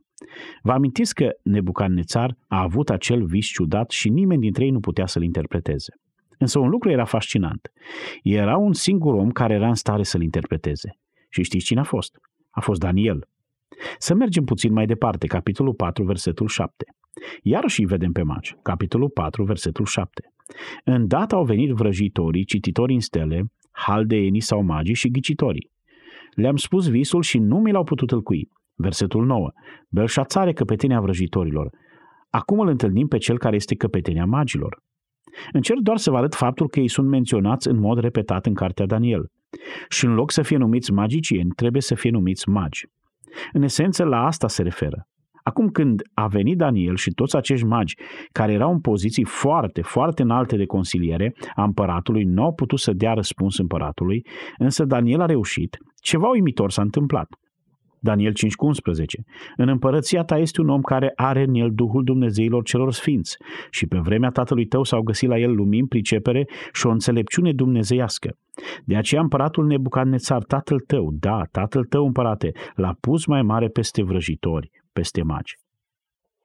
Vă 0.61 0.71
amintiți 0.71 1.15
că 1.15 1.29
Nebucadnețar 1.41 2.37
a 2.47 2.61
avut 2.61 2.89
acel 2.89 3.25
vis 3.25 3.45
ciudat 3.45 3.91
și 3.91 4.09
nimeni 4.09 4.41
dintre 4.41 4.63
ei 4.63 4.71
nu 4.71 4.79
putea 4.79 5.05
să-l 5.05 5.23
interpreteze. 5.23 5.93
Însă 6.37 6.59
un 6.59 6.69
lucru 6.69 6.89
era 6.89 7.05
fascinant. 7.05 7.71
Era 8.21 8.57
un 8.57 8.73
singur 8.73 9.13
om 9.13 9.31
care 9.31 9.53
era 9.53 9.67
în 9.67 9.75
stare 9.75 10.03
să-l 10.03 10.21
interpreteze. 10.21 10.97
Și 11.29 11.43
știți 11.43 11.65
cine 11.65 11.79
a 11.79 11.83
fost? 11.83 12.17
A 12.49 12.59
fost 12.61 12.79
Daniel. 12.79 13.27
Să 13.97 14.13
mergem 14.13 14.43
puțin 14.43 14.73
mai 14.73 14.85
departe, 14.85 15.27
capitolul 15.27 15.73
4, 15.73 16.03
versetul 16.03 16.47
7. 16.47 16.85
Iarăși 17.41 17.79
îi 17.79 17.85
vedem 17.85 18.11
pe 18.11 18.23
magi, 18.23 18.55
capitolul 18.61 19.09
4, 19.09 19.43
versetul 19.43 19.85
7. 19.85 20.33
Îndată 20.83 21.35
au 21.35 21.43
venit 21.43 21.71
vrăjitorii, 21.71 22.45
cititorii 22.45 22.95
în 22.95 23.01
stele, 23.01 23.45
haldeenii 23.71 24.41
sau 24.41 24.63
magii 24.63 24.93
și 24.93 25.11
ghicitorii. 25.11 25.71
Le-am 26.31 26.55
spus 26.55 26.89
visul 26.89 27.21
și 27.21 27.37
nu 27.37 27.57
mi 27.57 27.71
l-au 27.71 27.83
putut 27.83 28.11
îlcui. 28.11 28.49
Versetul 28.75 29.25
9. 29.25 29.51
Belșațare 29.89 30.53
căpetenia 30.53 31.01
vrăjitorilor. 31.01 31.69
Acum 32.29 32.59
îl 32.59 32.67
întâlnim 32.67 33.07
pe 33.07 33.17
cel 33.17 33.37
care 33.37 33.55
este 33.55 33.75
căpetenia 33.75 34.25
magilor. 34.25 34.81
Încerc 35.51 35.79
doar 35.79 35.97
să 35.97 36.09
vă 36.09 36.17
arăt 36.17 36.35
faptul 36.35 36.67
că 36.67 36.79
ei 36.79 36.87
sunt 36.87 37.07
menționați 37.07 37.67
în 37.67 37.79
mod 37.79 37.99
repetat 37.99 38.45
în 38.45 38.53
cartea 38.53 38.85
Daniel. 38.85 39.29
Și 39.89 40.05
în 40.05 40.13
loc 40.13 40.31
să 40.31 40.41
fie 40.41 40.57
numiți 40.57 40.91
magicieni, 40.91 41.49
trebuie 41.49 41.81
să 41.81 41.95
fie 41.95 42.09
numiți 42.09 42.49
magi. 42.49 42.85
În 43.53 43.61
esență, 43.61 44.03
la 44.03 44.25
asta 44.25 44.47
se 44.47 44.61
referă. 44.61 45.07
Acum 45.43 45.69
când 45.69 46.01
a 46.13 46.27
venit 46.27 46.57
Daniel 46.57 46.95
și 46.95 47.11
toți 47.11 47.35
acești 47.35 47.65
magi 47.65 47.97
care 48.31 48.51
erau 48.51 48.71
în 48.71 48.79
poziții 48.79 49.23
foarte, 49.23 49.81
foarte 49.81 50.21
înalte 50.21 50.55
de 50.55 50.65
consiliere 50.65 51.33
a 51.55 51.63
împăratului, 51.63 52.23
nu 52.23 52.43
au 52.43 52.53
putut 52.53 52.79
să 52.79 52.93
dea 52.93 53.13
răspuns 53.13 53.57
împăratului, 53.57 54.25
însă 54.57 54.85
Daniel 54.85 55.21
a 55.21 55.25
reușit. 55.25 55.77
Ceva 56.01 56.27
uimitor 56.27 56.71
s-a 56.71 56.81
întâmplat. 56.81 57.27
Daniel 58.03 58.31
5,11. 58.31 59.23
În 59.57 59.67
împărăția 59.67 60.23
ta 60.23 60.37
este 60.37 60.61
un 60.61 60.69
om 60.69 60.81
care 60.81 61.11
are 61.15 61.43
în 61.43 61.53
el 61.53 61.71
Duhul 61.73 62.03
Dumnezeilor 62.03 62.63
celor 62.63 62.93
sfinți 62.93 63.37
și 63.69 63.87
pe 63.87 63.97
vremea 63.97 64.29
tatălui 64.29 64.65
tău 64.65 64.83
s-au 64.83 65.01
găsit 65.01 65.29
la 65.29 65.39
el 65.39 65.55
lumini, 65.55 65.87
pricepere 65.87 66.47
și 66.73 66.85
o 66.85 66.89
înțelepciune 66.89 67.53
dumnezeiască. 67.53 68.37
De 68.85 68.95
aceea 68.95 69.21
împăratul 69.21 69.65
Nebucadnețar, 69.65 70.43
tatăl 70.43 70.79
tău, 70.79 71.11
da, 71.19 71.43
tatăl 71.51 71.85
tău 71.85 72.05
împărate, 72.05 72.51
l-a 72.75 72.95
pus 72.99 73.25
mai 73.25 73.41
mare 73.41 73.67
peste 73.67 74.03
vrăjitori, 74.03 74.69
peste 74.93 75.21
magi. 75.21 75.57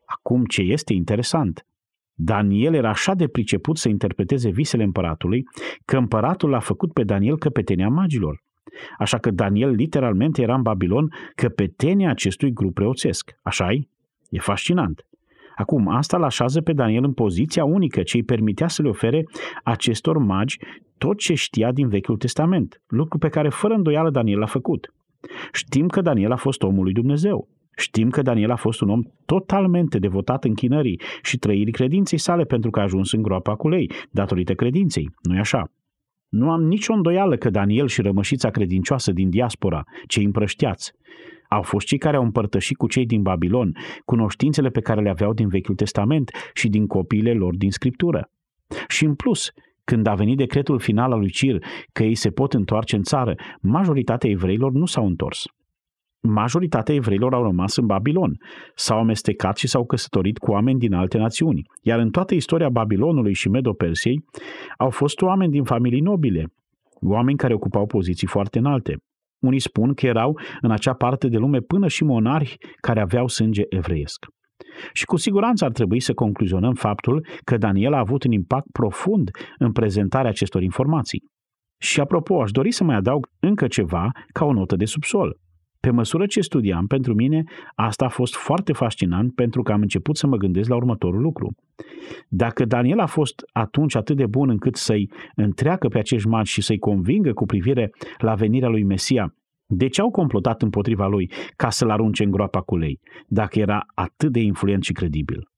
Acum 0.05 0.45
ce 0.45 0.63
este 0.63 0.93
interesant, 0.93 1.67
Daniel 2.15 2.75
era 2.75 2.89
așa 2.89 3.15
de 3.15 3.29
priceput 3.29 3.77
să 3.77 3.89
interpreteze 3.89 4.51
visele 4.51 4.83
împăratului, 4.83 5.45
că 5.85 5.97
împăratul 5.97 6.51
l-a 6.51 6.59
făcut 6.59 6.93
pe 6.93 7.03
Daniel 7.03 7.39
căpetenia 7.39 7.89
magilor. 7.89 8.43
Așa 8.99 9.19
că 9.19 9.31
Daniel 9.31 9.71
literalmente 9.71 10.43
era 10.43 10.55
în 10.55 10.63
Babilon 10.63 11.13
căpetenia 11.35 12.11
acestui 12.11 12.53
grup 12.53 12.75
preoțesc. 12.75 13.31
așa 13.43 13.69
-i? 13.71 13.89
E 14.31 14.39
fascinant. 14.39 15.07
Acum, 15.57 15.89
asta 15.89 16.17
îl 16.17 16.25
așează 16.25 16.61
pe 16.61 16.73
Daniel 16.73 17.05
în 17.05 17.13
poziția 17.13 17.65
unică 17.65 18.03
ce 18.03 18.17
îi 18.17 18.23
permitea 18.23 18.69
să 18.69 18.83
le 18.83 18.89
ofere 18.89 19.25
acestor 19.65 20.19
magi 20.19 20.59
tot 20.99 21.19
ce 21.19 21.35
știa 21.35 21.73
din 21.73 21.89
Vechiul 21.89 22.17
Testament, 22.17 22.83
lucru 22.87 23.19
pe 23.19 23.29
care 23.29 23.49
fără 23.49 23.75
îndoială 23.75 24.11
Daniel 24.11 24.39
l-a 24.39 24.47
făcut. 24.47 24.93
Știm 25.53 25.87
că 25.87 26.01
Daniel 26.01 26.33
a 26.33 26.37
fost 26.37 26.63
omul 26.63 26.85
lui 26.85 26.93
Dumnezeu. 26.93 27.49
Știm 27.77 28.11
că 28.11 28.23
Daniel 28.23 28.51
a 28.51 28.57
fost 28.57 28.81
un 28.81 28.89
om 28.89 29.03
totalmente 29.27 29.99
devotat 29.99 30.45
închinării 30.45 31.01
și 31.23 31.39
trăirii 31.39 31.73
credinței 31.73 32.19
sale 32.19 32.45
pentru 32.45 32.71
că 32.71 32.81
a 32.81 32.83
ajuns 32.83 33.13
în 33.13 33.23
groapa 33.23 33.55
cu 33.55 33.69
lei, 33.69 33.93
datorită 34.11 34.55
credinței. 34.55 35.11
nu-i 35.23 35.39
așa? 35.39 35.71
Nu 36.29 36.51
am 36.51 36.63
nicio 36.63 36.93
îndoială 36.93 37.37
că 37.37 37.51
Daniel 37.51 37.87
și 37.87 38.01
rămășița 38.01 38.51
credincioasă 38.51 39.13
din 39.13 39.31
diaspora, 39.31 39.85
cei 40.07 40.25
împrăștiați, 40.25 40.93
au 41.49 41.63
fost 41.63 41.87
cei 41.87 41.99
care 41.99 42.17
au 42.17 42.23
împărtășit 42.23 42.77
cu 42.77 42.87
cei 42.87 43.07
din 43.07 43.23
Babilon 43.23 43.77
cunoștințele 44.05 44.69
pe 44.69 44.81
care 44.81 45.01
le 45.01 45.09
aveau 45.09 45.33
din 45.33 45.49
Vechiul 45.49 45.75
Testament 45.75 46.31
și 46.55 46.69
din 46.69 46.87
copiile 46.87 47.33
lor 47.33 47.57
din 47.57 47.71
Scriptură. 47.71 48.31
Și 48.89 49.05
în 49.05 49.15
plus, 49.15 49.53
când 49.85 50.07
a 50.07 50.15
venit 50.15 50.37
decretul 50.37 50.79
final 50.79 51.13
al 51.13 51.19
lui 51.19 51.31
Cir 51.31 51.65
că 51.93 52.03
ei 52.03 52.15
se 52.15 52.31
pot 52.31 52.55
întoarce 52.55 52.97
în 52.97 53.03
țară, 53.03 53.35
majoritatea 53.61 54.31
evreilor 54.31 54.73
nu 54.73 54.87
s-au 54.87 55.07
întors 55.07 55.47
majoritatea 56.31 56.95
evreilor 56.95 57.35
au 57.35 57.43
rămas 57.43 57.77
în 57.77 57.87
Babilon, 57.87 58.37
s-au 58.75 58.99
amestecat 58.99 59.57
și 59.57 59.69
s-au 59.69 59.87
căsătorit 59.87 60.39
cu 60.39 60.51
oameni 60.51 60.79
din 60.79 60.93
alte 60.93 61.19
națiuni. 61.19 61.63
Iar 61.83 61.99
în 61.99 62.11
toată 62.11 62.35
istoria 62.35 62.69
Babilonului 62.69 63.33
și 63.33 63.49
Medo-Persiei 63.49 64.25
au 64.79 64.91
fost 64.91 65.23
oameni 65.23 65.53
din 65.53 65.65
familii 65.65 66.01
nobile, 66.01 66.47
oameni 67.01 67.39
care 67.39 67.55
ocupau 67.55 67.87
poziții 67.87 68.27
foarte 68.27 68.59
înalte. 68.59 68.97
Unii 69.39 69.61
spun 69.61 69.95
că 69.95 70.07
erau 70.07 70.39
în 70.61 70.71
acea 70.71 70.93
parte 70.93 71.29
de 71.29 71.37
lume 71.37 71.61
până 71.61 71.89
și 71.89 72.05
monarhi 72.05 72.57
care 72.81 73.01
aveau 73.01 73.29
sânge 73.29 73.63
evreiesc. 73.69 74.27
Și 74.93 75.05
cu 75.05 75.17
siguranță 75.17 75.65
ar 75.65 75.71
trebui 75.71 76.01
să 76.01 76.15
concluzionăm 76.15 76.75
faptul 76.75 77.27
că 77.45 77.57
Daniel 77.57 77.93
a 77.93 77.99
avut 77.99 78.25
un 78.25 78.33
impact 78.33 78.71
profund 78.73 79.31
în 79.59 79.73
prezentarea 79.73 80.31
acestor 80.31 80.63
informații. 80.63 81.23
Și 81.81 82.01
apropo, 82.01 82.43
aș 82.43 82.51
dori 82.51 82.71
să 82.71 82.85
mai 82.85 82.97
adaug 82.97 83.27
încă 83.41 83.67
ceva 83.67 84.11
ca 84.33 84.45
o 84.45 84.53
notă 84.53 84.77
de 84.77 84.85
subsol. 84.85 85.37
Pe 85.89 85.95
măsură 85.95 86.27
ce 86.27 86.41
studiam, 86.41 86.87
pentru 86.87 87.15
mine 87.15 87.45
asta 87.75 88.05
a 88.05 88.09
fost 88.09 88.35
foarte 88.35 88.73
fascinant 88.73 89.35
pentru 89.35 89.63
că 89.63 89.73
am 89.73 89.81
început 89.81 90.17
să 90.17 90.27
mă 90.27 90.37
gândesc 90.37 90.69
la 90.69 90.77
următorul 90.77 91.21
lucru. 91.21 91.55
Dacă 92.29 92.65
Daniel 92.65 92.99
a 92.99 93.07
fost 93.07 93.43
atunci 93.53 93.95
atât 93.95 94.17
de 94.17 94.27
bun 94.27 94.49
încât 94.49 94.77
să-i 94.77 95.11
întreacă 95.35 95.89
pe 95.89 95.99
acești 95.99 96.29
magi 96.29 96.53
și 96.53 96.63
să-i 96.63 96.79
convingă 96.79 97.33
cu 97.33 97.47
privire 97.47 97.91
la 98.19 98.35
venirea 98.35 98.69
lui 98.69 98.85
Mesia, 98.85 99.35
de 99.67 99.89
ce 99.89 100.01
au 100.01 100.11
complotat 100.11 100.63
împotriva 100.63 101.07
lui 101.07 101.31
ca 101.57 101.71
să-l 101.71 101.91
arunce 101.91 102.25
în 102.25 102.31
groapa 102.31 102.61
cu 102.61 102.77
lei, 102.77 103.01
dacă 103.27 103.59
era 103.59 103.87
atât 103.95 104.33
de 104.33 104.41
influent 104.41 104.83
și 104.83 104.93
credibil? 104.93 105.49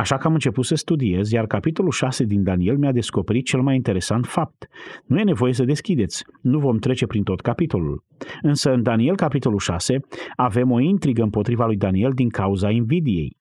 Așa 0.00 0.16
că 0.16 0.26
am 0.26 0.32
început 0.32 0.64
să 0.64 0.74
studiez, 0.74 1.30
iar 1.30 1.46
capitolul 1.46 1.90
6 1.90 2.24
din 2.24 2.42
Daniel 2.42 2.76
mi-a 2.76 2.92
descoperit 2.92 3.44
cel 3.44 3.60
mai 3.60 3.74
interesant 3.74 4.26
fapt. 4.26 4.68
Nu 5.06 5.18
e 5.18 5.22
nevoie 5.22 5.52
să 5.52 5.64
deschideți, 5.64 6.24
nu 6.42 6.58
vom 6.58 6.78
trece 6.78 7.06
prin 7.06 7.22
tot 7.22 7.40
capitolul. 7.40 8.04
Însă 8.42 8.72
în 8.72 8.82
Daniel 8.82 9.16
capitolul 9.16 9.58
6 9.58 10.00
avem 10.36 10.70
o 10.70 10.80
intrigă 10.80 11.22
împotriva 11.22 11.66
lui 11.66 11.76
Daniel 11.76 12.12
din 12.14 12.28
cauza 12.28 12.70
invidiei. 12.70 13.36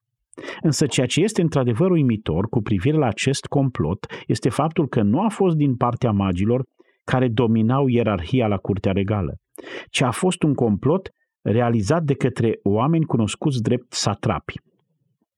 Însă 0.61 0.85
ceea 0.85 1.05
ce 1.05 1.21
este 1.21 1.41
într-adevăr 1.41 1.91
uimitor 1.91 2.47
cu 2.49 2.61
privire 2.61 2.97
la 2.97 3.07
acest 3.07 3.45
complot 3.45 4.05
este 4.27 4.49
faptul 4.49 4.87
că 4.87 5.01
nu 5.01 5.21
a 5.21 5.29
fost 5.29 5.55
din 5.55 5.75
partea 5.75 6.11
magilor 6.11 6.63
care 7.03 7.27
dominau 7.27 7.87
ierarhia 7.87 8.47
la 8.47 8.57
curtea 8.57 8.91
regală, 8.91 9.35
ci 9.89 10.01
a 10.01 10.11
fost 10.11 10.43
un 10.43 10.53
complot 10.53 11.09
realizat 11.41 12.03
de 12.03 12.13
către 12.13 12.59
oameni 12.63 13.05
cunoscuți 13.05 13.61
drept 13.61 13.93
satrapi. 13.93 14.67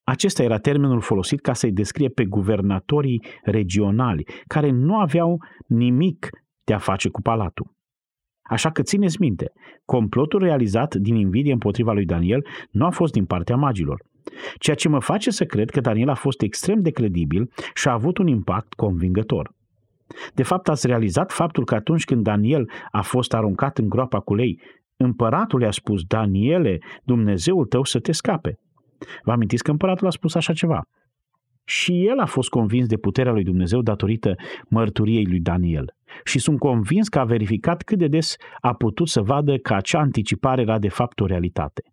Acesta 0.04 0.44
era 0.44 0.58
termenul 0.58 1.02
folosit 1.02 1.42
ca 1.42 1.54
să-i 1.54 1.72
descrie 1.72 2.10
pe 2.10 2.26
guvernatorii 2.26 3.24
regionali, 3.44 4.26
care 4.48 4.70
nu 4.70 5.00
aveau 5.00 5.38
nimic 5.68 6.30
de 6.64 6.74
a 6.74 6.78
face 6.78 7.10
cu 7.10 7.22
palatul. 7.22 7.76
Așa 8.42 8.72
că 8.72 8.82
țineți 8.82 9.20
minte, 9.20 9.52
complotul 9.86 10.40
realizat 10.40 10.96
din 10.96 11.16
invidie 11.16 11.52
împotriva 11.52 11.94
lui 11.94 12.06
Daniel 12.06 12.46
nu 12.72 12.86
a 12.86 12.90
fost 12.90 13.14
din 13.14 13.26
partea 13.26 13.56
magilor, 13.56 14.04
ceea 14.58 14.76
ce 14.76 14.90
mă 14.90 15.00
face 15.00 15.32
să 15.32 15.46
cred 15.46 15.70
că 15.70 15.80
Daniel 15.80 16.10
a 16.10 16.16
fost 16.16 16.42
extrem 16.42 16.82
de 16.82 16.90
credibil 16.90 17.52
și 17.74 17.88
a 17.88 17.94
avut 17.94 18.18
un 18.18 18.28
impact 18.28 18.74
convingător. 18.74 19.52
De 20.34 20.44
fapt, 20.44 20.70
ați 20.70 20.88
realizat 20.88 21.32
faptul 21.32 21.66
că 21.66 21.76
atunci 21.76 22.04
când 22.04 22.24
Daniel 22.24 22.70
a 22.92 23.02
fost 23.02 23.34
aruncat 23.34 23.78
în 23.78 23.90
groapa 23.90 24.20
cu 24.20 24.36
lei, 24.36 24.62
împăratul 24.98 25.62
i-a 25.62 25.72
spus, 25.72 26.04
Daniele, 26.04 26.78
Dumnezeul 27.04 27.66
tău 27.66 27.84
să 27.84 28.00
te 28.00 28.12
scape. 28.12 28.60
Vă 29.24 29.32
amintiți 29.32 29.64
că 29.64 29.72
împăratul 29.72 30.08
a 30.08 30.10
spus 30.10 30.36
așa 30.36 30.54
ceva? 30.54 30.82
Și 31.64 32.06
el 32.06 32.20
a 32.20 32.26
fost 32.26 32.50
convins 32.50 32.88
de 32.88 32.98
puterea 32.98 33.32
lui 33.32 33.44
Dumnezeu 33.44 33.82
datorită 33.82 34.36
mărturiei 34.70 35.26
lui 35.26 35.40
Daniel. 35.40 35.96
Și 36.24 36.40
sunt 36.40 36.60
convins 36.60 37.08
că 37.08 37.20
a 37.20 37.24
verificat 37.24 37.82
cât 37.84 37.98
de 37.98 38.08
des 38.08 38.36
a 38.60 38.74
putut 38.74 39.08
să 39.08 39.22
vadă 39.22 39.58
că 39.58 39.74
acea 39.74 40.00
anticipare 40.00 40.62
era 40.62 40.80
de 40.80 40.90
fapt 40.90 41.20
o 41.20 41.26
realitate. 41.26 41.84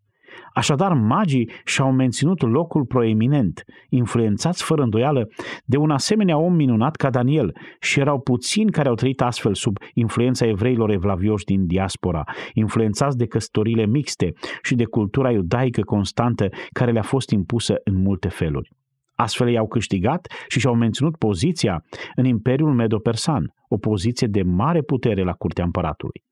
Așadar, 0.55 0.92
magii 0.92 1.51
și-au 1.64 1.92
menținut 1.92 2.42
locul 2.42 2.85
proeminent, 2.85 3.64
influențați 3.88 4.62
fără 4.62 4.83
îndoială 4.83 5.29
de 5.64 5.77
un 5.77 5.90
asemenea 5.90 6.38
om 6.38 6.55
minunat 6.55 6.96
ca 6.96 7.11
Daniel 7.11 7.57
și 7.81 8.01
erau 8.01 8.20
puțini 8.20 8.70
care 8.70 8.88
au 8.88 8.94
trăit 8.94 9.20
astfel 9.20 9.55
sub 9.55 9.77
influența 9.94 10.46
evreilor 10.46 10.90
evlavioși 10.90 11.44
din 11.44 11.66
diaspora, 11.66 12.24
influențați 12.53 13.16
de 13.16 13.27
căsătorile 13.27 13.87
mixte 13.87 14.33
și 14.62 14.74
de 14.74 14.85
cultura 14.85 15.31
iudaică 15.31 15.81
constantă 15.81 16.48
care 16.72 16.92
le-a 16.92 17.03
fost 17.03 17.31
impusă 17.31 17.74
în 17.85 18.03
multe 18.03 18.29
feluri. 18.29 18.70
Astfel 19.14 19.48
i-au 19.48 19.66
câștigat 19.66 20.33
și 20.48 20.61
și-au 20.61 20.74
menținut 20.74 21.16
poziția 21.16 21.85
în 22.14 22.24
Imperiul 22.24 22.74
Medo-Persan, 22.74 23.55
o 23.68 23.77
poziție 23.77 24.27
de 24.27 24.42
mare 24.42 24.83
putere 24.83 25.22
la 25.22 25.33
curtea 25.33 25.64
împăratului. 25.64 26.24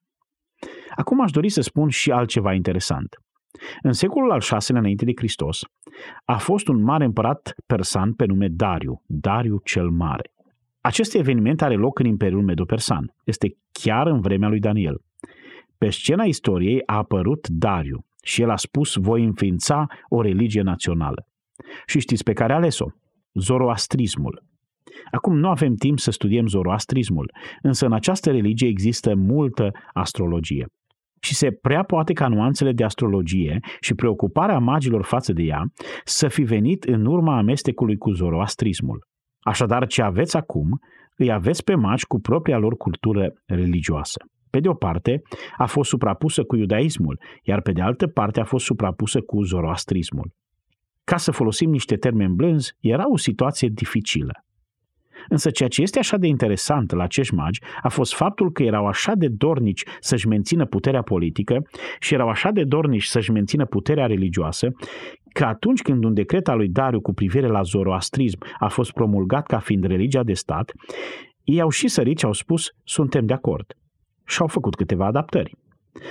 Acum 0.97 1.21
aș 1.21 1.31
dori 1.31 1.49
să 1.49 1.61
spun 1.61 1.89
și 1.89 2.11
altceva 2.11 2.53
interesant. 2.53 3.17
În 3.83 3.93
secolul 3.93 4.31
al 4.31 4.41
VI-lea 4.41 4.81
înainte 4.81 5.05
de 5.05 5.13
Hristos, 5.15 5.65
a 6.25 6.39
fost 6.39 6.69
un 6.69 6.83
mare 6.83 7.05
împărat 7.05 7.55
persan 7.67 8.13
pe 8.13 8.25
nume 8.25 8.49
Dariu, 8.49 9.03
Dariu 9.07 9.61
cel 9.65 9.91
Mare. 9.91 10.31
Acest 10.81 11.15
eveniment 11.15 11.63
are 11.63 11.75
loc 11.75 11.99
în 11.99 12.07
Imperiul 12.07 12.43
Medo-Persan. 12.43 13.15
Este 13.25 13.57
chiar 13.73 14.07
în 14.07 14.21
vremea 14.21 14.49
lui 14.49 14.61
Daniel. 14.61 15.01
Pe 15.79 15.91
scena 15.91 16.25
istoriei 16.25 16.83
a 16.87 16.97
apărut 16.97 17.49
Dariu 17.49 18.05
și 18.23 18.43
el 18.43 18.51
a 18.51 18.57
spus 18.57 18.95
voi 18.95 19.25
înființa 19.25 19.87
o 20.09 20.23
religie 20.23 20.63
națională. 20.63 21.27
Și 21.87 21.99
știți 21.99 22.23
pe 22.23 22.33
care 22.33 22.53
a 22.53 22.57
ales-o? 22.57 22.87
Zoroastrismul. 23.33 24.45
Acum 25.11 25.39
nu 25.39 25.49
avem 25.49 25.75
timp 25.75 25.99
să 25.99 26.11
studiem 26.11 26.47
zoroastrismul, 26.47 27.33
însă 27.63 27.87
în 27.87 27.93
această 27.93 28.31
religie 28.31 28.69
există 28.69 29.15
multă 29.15 29.71
astrologie 29.93 30.67
și 31.27 31.35
se 31.35 31.51
prea 31.51 31.83
poate 31.83 32.13
ca 32.13 32.29
nuanțele 32.29 32.73
de 32.73 32.85
astrologie 32.85 33.61
și 33.81 33.95
preocuparea 33.95 34.59
magilor 34.59 35.05
față 35.05 35.33
de 35.33 35.43
ea 35.43 35.63
să 36.05 36.29
fi 36.29 36.43
venit 36.43 36.85
în 36.85 37.07
urma 37.07 37.37
amestecului 37.37 37.97
cu 37.97 38.11
zoroastrismul. 38.11 39.07
Așadar, 39.41 39.87
ce 39.87 40.03
aveți 40.03 40.37
acum, 40.37 40.81
îi 41.17 41.33
aveți 41.33 41.65
pe 41.65 41.75
magi 41.75 42.07
cu 42.07 42.21
propria 42.21 42.59
lor 42.59 42.77
cultură 42.77 43.33
religioasă. 43.47 44.25
Pe 44.51 44.61
de 44.61 44.69
o 44.69 44.75
parte, 44.75 45.23
a 45.57 45.67
fost 45.67 45.89
suprapusă 45.89 46.43
cu 46.43 46.57
iudaismul, 46.57 47.21
iar 47.43 47.61
pe 47.61 47.73
de 47.73 47.81
altă 47.81 48.07
parte 48.07 48.41
a 48.41 48.45
fost 48.45 48.65
suprapusă 48.65 49.21
cu 49.21 49.43
zoroastrismul. 49.43 50.31
Ca 51.05 51.17
să 51.17 51.31
folosim 51.31 51.71
niște 51.71 51.97
termeni 51.97 52.35
blânzi, 52.35 52.73
era 52.81 53.11
o 53.11 53.17
situație 53.17 53.69
dificilă. 53.69 54.33
Însă 55.29 55.51
ceea 55.51 55.69
ce 55.69 55.83
este 55.83 55.99
așa 55.99 56.17
de 56.17 56.27
interesant 56.27 56.93
la 56.93 57.03
acești 57.03 57.35
magi 57.35 57.61
a 57.83 57.89
fost 57.89 58.15
faptul 58.15 58.53
că 58.53 58.63
erau 58.63 58.87
așa 58.87 59.13
de 59.15 59.29
dornici 59.29 59.85
să-și 60.01 60.29
mențină 60.29 60.65
puterea 60.67 61.03
politică 61.03 61.67
și 61.99 62.15
erau 62.15 62.29
așa 62.29 62.51
de 62.51 62.65
dornici 62.65 63.05
să-și 63.05 63.31
mențină 63.31 63.65
puterea 63.65 64.07
religioasă, 64.07 64.69
că 65.33 65.45
atunci 65.45 65.83
când 65.83 66.05
un 66.05 66.15
decret 66.15 66.49
al 66.49 66.57
lui 66.57 66.69
Dariu 66.69 67.01
cu 67.01 67.15
privire 67.15 67.47
la 67.47 67.63
zoroastrism 67.63 68.39
a 68.59 68.69
fost 68.69 68.93
promulgat 68.93 69.47
ca 69.47 69.59
fiind 69.59 69.85
religia 69.85 70.23
de 70.23 70.33
stat, 70.33 70.73
ei 71.45 71.61
au 71.61 71.69
și 71.69 71.89
sărit 71.89 72.19
și 72.19 72.25
au 72.25 72.33
spus, 72.33 72.71
suntem 72.85 73.27
de 73.27 73.33
acord. 73.33 73.77
Și 74.25 74.41
au 74.41 74.47
făcut 74.47 74.75
câteva 74.75 75.07
adaptări. 75.07 75.57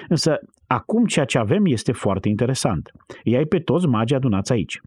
Însă, 0.07 0.37
acum 0.67 1.05
ceea 1.05 1.25
ce 1.25 1.37
avem 1.37 1.65
este 1.65 1.91
foarte 1.91 2.29
interesant. 2.29 2.91
Îi 3.23 3.35
ai 3.35 3.45
pe 3.45 3.59
toți 3.59 3.87
magii 3.87 4.15
adunați 4.15 4.51
aici 4.51 4.81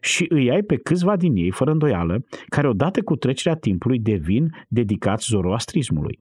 și 0.00 0.26
îi 0.28 0.50
ai 0.50 0.62
pe 0.62 0.76
câțiva 0.76 1.16
din 1.16 1.36
ei, 1.36 1.50
fără 1.50 1.70
îndoială, 1.70 2.24
care 2.48 2.68
odată 2.68 3.02
cu 3.02 3.16
trecerea 3.16 3.58
timpului 3.58 3.98
devin 3.98 4.50
dedicați 4.68 5.26
zoroastrismului. 5.28 6.18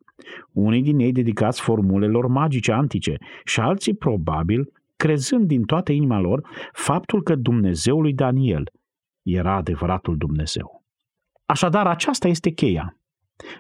Unii 0.52 0.82
din 0.82 1.00
ei 1.00 1.12
dedicați 1.12 1.62
formulelor 1.62 2.28
magice 2.28 2.72
antice 2.72 3.18
și 3.44 3.60
alții 3.60 3.96
probabil 3.96 4.72
crezând 4.96 5.48
din 5.48 5.64
toată 5.64 5.92
inima 5.92 6.20
lor 6.20 6.50
faptul 6.72 7.24
că 7.24 7.36
Dumnezeul 7.36 8.02
lui 8.02 8.14
Daniel 8.14 8.64
era 9.24 9.56
adevăratul 9.56 10.18
Dumnezeu. 10.18 10.84
Așadar, 11.46 11.88
aceasta 11.88 12.28
este 12.28 12.50
cheia. 12.50 12.98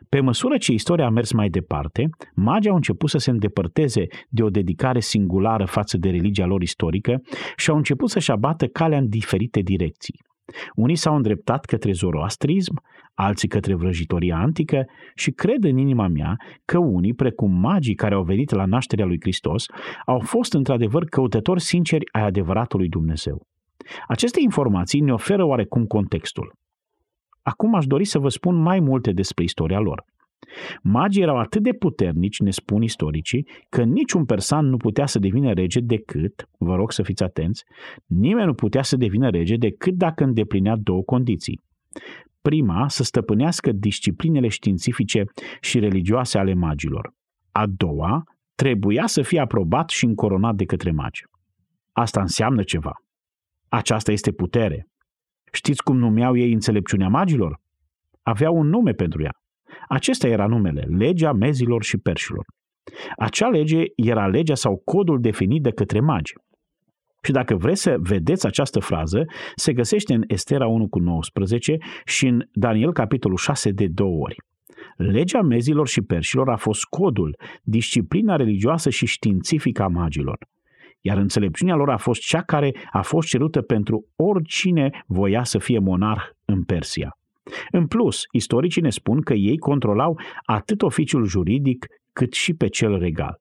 Pe 0.09 0.19
măsură 0.19 0.57
ce 0.57 0.71
istoria 0.71 1.05
a 1.05 1.09
mers 1.09 1.31
mai 1.31 1.49
departe, 1.49 2.09
magii 2.35 2.69
au 2.69 2.75
început 2.75 3.09
să 3.09 3.17
se 3.17 3.29
îndepărteze 3.29 4.05
de 4.29 4.43
o 4.43 4.49
dedicare 4.49 4.99
singulară 4.99 5.65
față 5.65 5.97
de 5.97 6.09
religia 6.09 6.45
lor 6.45 6.61
istorică 6.61 7.21
și 7.55 7.69
au 7.69 7.75
început 7.75 8.09
să-și 8.09 8.31
abată 8.31 8.67
calea 8.67 8.97
în 8.97 9.09
diferite 9.09 9.59
direcții. 9.59 10.19
Unii 10.75 10.95
s-au 10.95 11.15
îndreptat 11.15 11.65
către 11.65 11.91
zoroastrism, 11.91 12.73
alții 13.13 13.47
către 13.47 13.75
vrăjitoria 13.75 14.37
antică 14.37 14.85
și 15.15 15.31
cred 15.31 15.63
în 15.63 15.77
inima 15.77 16.07
mea 16.07 16.35
că 16.65 16.77
unii, 16.77 17.13
precum 17.13 17.59
magii 17.59 17.95
care 17.95 18.15
au 18.15 18.23
venit 18.23 18.51
la 18.51 18.65
nașterea 18.65 19.05
lui 19.05 19.17
Hristos, 19.19 19.65
au 20.05 20.19
fost 20.19 20.53
într-adevăr 20.53 21.05
căutători 21.05 21.61
sinceri 21.61 22.05
ai 22.11 22.25
adevăratului 22.25 22.87
Dumnezeu. 22.87 23.47
Aceste 24.07 24.39
informații 24.41 24.99
ne 24.99 25.13
oferă 25.13 25.43
oarecum 25.43 25.85
contextul. 25.85 26.53
Acum 27.47 27.75
aș 27.75 27.85
dori 27.85 28.05
să 28.05 28.19
vă 28.19 28.29
spun 28.29 28.55
mai 28.55 28.79
multe 28.79 29.11
despre 29.11 29.43
istoria 29.43 29.79
lor. 29.79 30.05
Magii 30.81 31.21
erau 31.21 31.37
atât 31.37 31.63
de 31.63 31.71
puternici, 31.71 32.39
ne 32.39 32.49
spun 32.49 32.81
istoricii, 32.81 33.47
că 33.69 33.83
niciun 33.83 34.25
persan 34.25 34.65
nu 34.65 34.77
putea 34.77 35.05
să 35.05 35.19
devină 35.19 35.53
rege 35.53 35.79
decât, 35.79 36.49
vă 36.57 36.75
rog 36.75 36.91
să 36.91 37.03
fiți 37.03 37.23
atenți, 37.23 37.63
nimeni 38.05 38.45
nu 38.45 38.53
putea 38.53 38.81
să 38.81 38.95
devină 38.95 39.29
rege 39.29 39.55
decât 39.55 39.93
dacă 39.93 40.23
îndeplinea 40.23 40.75
două 40.75 41.01
condiții. 41.01 41.61
Prima, 42.41 42.89
să 42.89 43.03
stăpânească 43.03 43.71
disciplinele 43.71 44.47
științifice 44.47 45.23
și 45.61 45.79
religioase 45.79 46.37
ale 46.37 46.53
magilor. 46.53 47.13
A 47.51 47.65
doua, 47.67 48.23
trebuia 48.55 49.07
să 49.07 49.21
fie 49.21 49.39
aprobat 49.39 49.89
și 49.89 50.05
încoronat 50.05 50.55
de 50.55 50.65
către 50.65 50.91
magi. 50.91 51.23
Asta 51.91 52.21
înseamnă 52.21 52.63
ceva. 52.63 52.91
Aceasta 53.67 54.11
este 54.11 54.31
putere, 54.31 54.87
Știți 55.55 55.83
cum 55.83 55.97
numeau 55.97 56.37
ei 56.37 56.51
înțelepciunea 56.53 57.07
magilor? 57.07 57.59
Aveau 58.21 58.55
un 58.55 58.67
nume 58.67 58.91
pentru 58.91 59.23
ea. 59.23 59.31
Acesta 59.87 60.27
era 60.27 60.47
numele, 60.47 60.81
legea 60.81 61.31
mezilor 61.31 61.83
și 61.83 61.97
perșilor. 61.97 62.45
Acea 63.17 63.47
lege 63.47 63.83
era 63.95 64.27
legea 64.27 64.55
sau 64.55 64.81
codul 64.85 65.21
definit 65.21 65.61
de 65.61 65.71
către 65.71 65.99
magi. 65.99 66.33
Și 67.23 67.31
dacă 67.31 67.55
vreți 67.55 67.81
să 67.81 67.95
vedeți 67.99 68.45
această 68.45 68.79
frază, 68.79 69.25
se 69.55 69.73
găsește 69.73 70.13
în 70.13 70.23
Estera 70.27 70.67
1 70.67 70.87
cu 70.87 70.99
19 70.99 71.77
și 72.05 72.27
în 72.27 72.43
Daniel 72.53 72.93
capitolul 72.93 73.37
6 73.37 73.71
de 73.71 73.87
două 73.87 74.17
ori. 74.19 74.35
Legea 74.95 75.41
mezilor 75.41 75.87
și 75.87 76.01
perșilor 76.01 76.49
a 76.49 76.57
fost 76.57 76.83
codul, 76.83 77.37
disciplina 77.63 78.35
religioasă 78.35 78.89
și 78.89 79.05
științifică 79.05 79.83
a 79.83 79.87
magilor 79.87 80.37
iar 81.05 81.17
înțelepciunea 81.17 81.75
lor 81.75 81.89
a 81.89 81.97
fost 81.97 82.21
cea 82.21 82.41
care 82.41 82.73
a 82.91 83.01
fost 83.01 83.27
cerută 83.27 83.61
pentru 83.61 84.05
oricine 84.15 85.03
voia 85.07 85.43
să 85.43 85.57
fie 85.57 85.79
monarh 85.79 86.23
în 86.45 86.63
Persia. 86.63 87.17
În 87.71 87.87
plus, 87.87 88.23
istoricii 88.31 88.81
ne 88.81 88.89
spun 88.89 89.21
că 89.21 89.33
ei 89.33 89.57
controlau 89.57 90.19
atât 90.45 90.81
oficiul 90.81 91.25
juridic 91.25 91.85
cât 92.13 92.33
și 92.33 92.53
pe 92.53 92.67
cel 92.67 92.97
regal. 92.97 93.39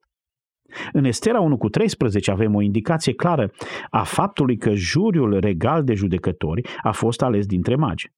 În 0.91 1.03
Estera 1.03 1.39
1 1.39 1.57
cu 1.57 1.69
13 1.69 2.31
avem 2.31 2.55
o 2.55 2.61
indicație 2.61 3.13
clară 3.13 3.51
a 3.89 4.03
faptului 4.03 4.57
că 4.57 4.73
juriul 4.73 5.39
regal 5.39 5.83
de 5.83 5.93
judecători 5.93 6.61
a 6.81 6.91
fost 6.91 7.21
ales 7.21 7.45
dintre 7.45 7.75
magi. 7.75 8.11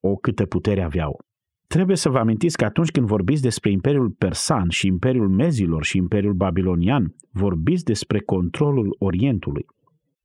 O 0.00 0.14
câtă 0.14 0.46
putere 0.46 0.82
aveau! 0.82 1.31
Trebuie 1.72 1.96
să 1.96 2.08
vă 2.08 2.18
amintiți 2.18 2.56
că 2.56 2.64
atunci 2.64 2.90
când 2.90 3.06
vorbiți 3.06 3.42
despre 3.42 3.70
Imperiul 3.70 4.10
Persan 4.10 4.68
și 4.68 4.86
Imperiul 4.86 5.28
Mezilor 5.28 5.84
și 5.84 5.96
Imperiul 5.96 6.32
Babilonian, 6.32 7.14
vorbiți 7.30 7.84
despre 7.84 8.20
controlul 8.20 8.96
Orientului. 8.98 9.66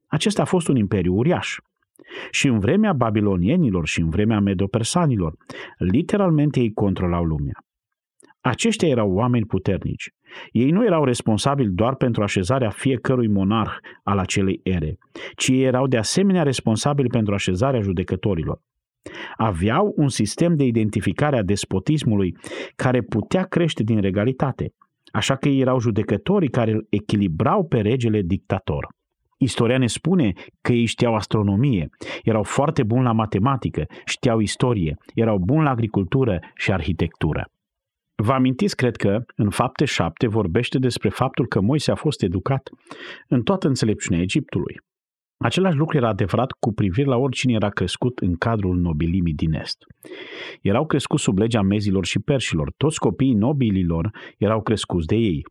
Acesta 0.07 0.41
a 0.41 0.45
fost 0.45 0.67
un 0.67 0.75
imperiu 0.75 1.13
uriaș. 1.13 1.55
Și 2.31 2.47
în 2.47 2.59
vremea 2.59 2.93
babilonienilor 2.93 3.87
și 3.87 3.99
în 3.99 4.09
vremea 4.09 4.39
medopersanilor, 4.39 5.33
literalmente 5.77 6.59
ei 6.59 6.73
controlau 6.73 7.23
lumea. 7.23 7.63
Aceștia 8.41 8.87
erau 8.87 9.11
oameni 9.11 9.45
puternici. 9.45 10.09
Ei 10.51 10.71
nu 10.71 10.85
erau 10.85 11.03
responsabili 11.03 11.71
doar 11.73 11.95
pentru 11.95 12.23
așezarea 12.23 12.69
fiecărui 12.69 13.27
monarh 13.27 13.71
al 14.03 14.17
acelei 14.17 14.59
ere, 14.63 14.97
ci 15.35 15.47
ei 15.47 15.63
erau 15.63 15.87
de 15.87 15.97
asemenea 15.97 16.43
responsabili 16.43 17.09
pentru 17.09 17.33
așezarea 17.33 17.81
judecătorilor. 17.81 18.61
Aveau 19.35 19.93
un 19.95 20.09
sistem 20.09 20.55
de 20.55 20.63
identificare 20.63 21.37
a 21.37 21.43
despotismului 21.43 22.35
care 22.75 23.01
putea 23.01 23.43
crește 23.43 23.83
din 23.83 24.01
regalitate, 24.01 24.73
așa 25.11 25.35
că 25.35 25.49
ei 25.49 25.59
erau 25.59 25.79
judecătorii 25.79 26.49
care 26.49 26.71
îl 26.71 26.87
echilibrau 26.89 27.65
pe 27.65 27.81
regele 27.81 28.21
dictator. 28.21 28.87
Istoria 29.37 29.77
ne 29.77 29.87
spune 29.87 30.33
că 30.61 30.71
ei 30.71 30.85
știau 30.85 31.15
astronomie, 31.15 31.89
erau 32.23 32.43
foarte 32.43 32.83
buni 32.83 33.03
la 33.03 33.11
matematică, 33.11 33.85
știau 34.05 34.39
istorie, 34.39 34.97
erau 35.13 35.37
buni 35.37 35.63
la 35.63 35.69
agricultură 35.69 36.39
și 36.55 36.71
arhitectură. 36.71 37.51
Vă 38.15 38.31
amintiți, 38.31 38.75
cred 38.75 38.95
că, 38.95 39.23
în 39.35 39.49
fapte 39.49 39.85
7 39.85 40.27
vorbește 40.27 40.77
despre 40.77 41.09
faptul 41.09 41.47
că 41.47 41.61
Moise 41.61 41.91
a 41.91 41.95
fost 41.95 42.23
educat 42.23 42.69
în 43.27 43.41
toată 43.41 43.67
înțelepciunea 43.67 44.21
Egiptului. 44.21 44.81
Același 45.37 45.77
lucru 45.77 45.97
era 45.97 46.07
adevărat 46.07 46.51
cu 46.51 46.73
privire 46.73 47.07
la 47.07 47.17
oricine 47.17 47.53
era 47.53 47.69
crescut 47.69 48.19
în 48.19 48.35
cadrul 48.35 48.77
nobilimii 48.77 49.33
din 49.33 49.53
Est. 49.53 49.77
Erau 50.61 50.85
crescuți 50.85 51.23
sub 51.23 51.37
legea 51.37 51.61
mezilor 51.61 52.05
și 52.05 52.19
perșilor. 52.19 52.71
Toți 52.77 52.99
copiii 52.99 53.33
nobililor 53.33 54.11
erau 54.37 54.61
crescuți 54.61 55.07
de 55.07 55.15
ei. 55.15 55.45